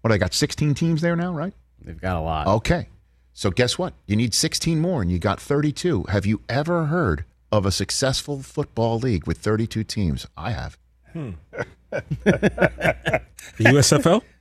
What 0.00 0.12
I 0.12 0.18
got 0.18 0.32
16 0.32 0.74
teams 0.74 1.00
there 1.00 1.16
now, 1.16 1.32
right? 1.32 1.52
They've 1.84 2.00
got 2.00 2.16
a 2.16 2.20
lot. 2.20 2.46
Okay. 2.46 2.88
So 3.32 3.50
guess 3.50 3.78
what? 3.78 3.94
You 4.06 4.14
need 4.14 4.32
16 4.32 4.80
more 4.80 5.02
and 5.02 5.10
you 5.10 5.18
got 5.18 5.40
32. 5.40 6.04
Have 6.08 6.24
you 6.24 6.40
ever 6.48 6.86
heard 6.86 7.24
of 7.50 7.66
a 7.66 7.72
successful 7.72 8.42
football 8.42 8.98
league 8.98 9.26
with 9.26 9.38
32 9.38 9.82
teams? 9.82 10.26
I 10.36 10.52
have. 10.52 10.78
Hmm. 11.12 11.30
the 11.90 13.22
USFL? 13.58 14.22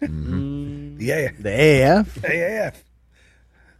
Yeah. 0.00 1.30
The 1.38 1.48
AAF? 1.48 2.06
AAF. 2.20 2.74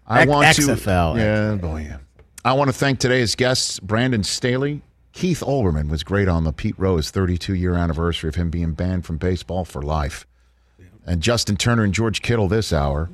I 0.09 0.23
X- 0.23 0.29
want 0.29 0.57
to 0.57 0.63
XFL. 0.63 1.17
Yeah, 1.17 1.55
boy, 1.57 1.83
yeah. 1.83 1.99
I 2.45 2.55
want 2.55 2.69
to 2.69 2.73
thank 2.73 2.99
today's 2.99 3.35
guests, 3.35 3.79
Brandon 3.79 4.25
Staley. 4.25 4.81
Keith 5.13 5.41
Olbermann 5.41 5.91
was 5.91 6.03
great 6.03 6.29
on 6.29 6.45
the 6.45 6.53
Pete 6.53 6.79
Rose 6.79 7.11
32 7.11 7.55
year 7.55 7.75
anniversary 7.75 8.29
of 8.29 8.37
him 8.37 8.51
being 8.51 8.73
banned 8.73 9.05
from 9.05 9.19
baseball 9.19 9.65
for 9.65 9.83
life. 9.83 10.27
And 11.05 11.21
Justin 11.23 11.57
Turner 11.57 11.85
and 11.85 11.93
George 11.95 12.23
Kittle 12.23 12.49
this 12.49 12.73
hour. 12.73 13.11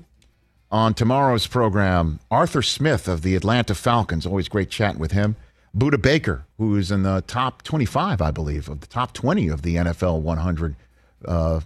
On 0.71 0.93
tomorrow's 0.95 1.47
program, 1.47 2.19
Arthur 2.31 2.61
Smith 2.63 3.07
of 3.09 3.23
the 3.23 3.37
Atlanta 3.37 3.75
Falcons. 3.75 4.27
Always 4.27 4.49
great 4.49 4.71
chatting 4.71 4.99
with 5.01 5.13
him. 5.13 5.37
Budda 5.77 6.01
Baker, 6.01 6.45
who 6.59 6.77
is 6.77 6.91
in 6.91 7.03
the 7.03 7.23
top 7.27 7.63
25, 7.63 8.21
I 8.21 8.31
believe, 8.31 8.69
of 8.69 8.81
the 8.81 8.87
top 8.87 9.13
20 9.13 9.49
of 9.49 9.63
the 9.63 9.77
NFL 9.77 10.21
100 10.21 10.77
uh, 11.27 11.61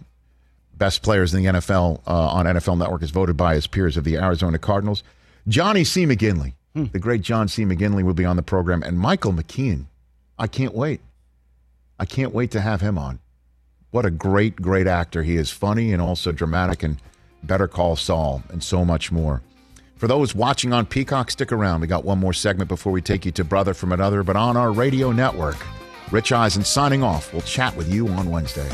best 0.74 1.02
players 1.02 1.34
in 1.34 1.42
the 1.42 1.52
NFL 1.52 2.00
uh, 2.06 2.10
on 2.28 2.46
NFL 2.46 2.78
Network, 2.78 3.02
is 3.02 3.10
voted 3.10 3.36
by 3.36 3.54
his 3.54 3.66
peers 3.66 3.96
of 3.96 4.04
the 4.04 4.16
Arizona 4.16 4.58
Cardinals. 4.58 5.02
Johnny 5.48 5.82
C. 5.82 6.04
McGinley, 6.04 6.52
hmm. 6.74 6.84
the 6.92 6.98
great 6.98 7.22
John 7.22 7.48
C. 7.48 7.64
McGinley, 7.64 8.02
will 8.02 8.14
be 8.14 8.26
on 8.26 8.36
the 8.36 8.42
program, 8.42 8.82
and 8.82 8.98
Michael 8.98 9.32
McKean. 9.32 9.86
I 10.38 10.46
can't 10.46 10.74
wait. 10.74 11.00
I 11.98 12.04
can't 12.04 12.34
wait 12.34 12.50
to 12.50 12.60
have 12.60 12.82
him 12.82 12.98
on. 12.98 13.18
What 13.90 14.04
a 14.04 14.10
great, 14.10 14.56
great 14.56 14.86
actor. 14.86 15.22
He 15.22 15.36
is 15.36 15.50
funny 15.50 15.92
and 15.92 16.02
also 16.02 16.32
dramatic 16.32 16.82
and 16.82 16.98
Better 17.42 17.66
Call 17.66 17.96
Saul 17.96 18.42
and 18.50 18.62
so 18.62 18.84
much 18.84 19.10
more. 19.10 19.42
For 19.96 20.06
those 20.06 20.34
watching 20.34 20.72
on 20.72 20.84
Peacock, 20.84 21.30
stick 21.30 21.50
around. 21.50 21.80
We 21.80 21.86
got 21.86 22.04
one 22.04 22.18
more 22.18 22.34
segment 22.34 22.68
before 22.68 22.92
we 22.92 23.00
take 23.00 23.24
you 23.24 23.32
to 23.32 23.42
Brother 23.42 23.72
from 23.74 23.90
Another, 23.90 24.22
but 24.22 24.36
on 24.36 24.56
our 24.56 24.70
radio 24.70 25.10
network. 25.12 25.56
Rich 26.10 26.30
Eisen 26.30 26.62
signing 26.62 27.02
off. 27.02 27.32
We'll 27.32 27.42
chat 27.42 27.74
with 27.74 27.92
you 27.92 28.06
on 28.08 28.30
Wednesday. 28.30 28.70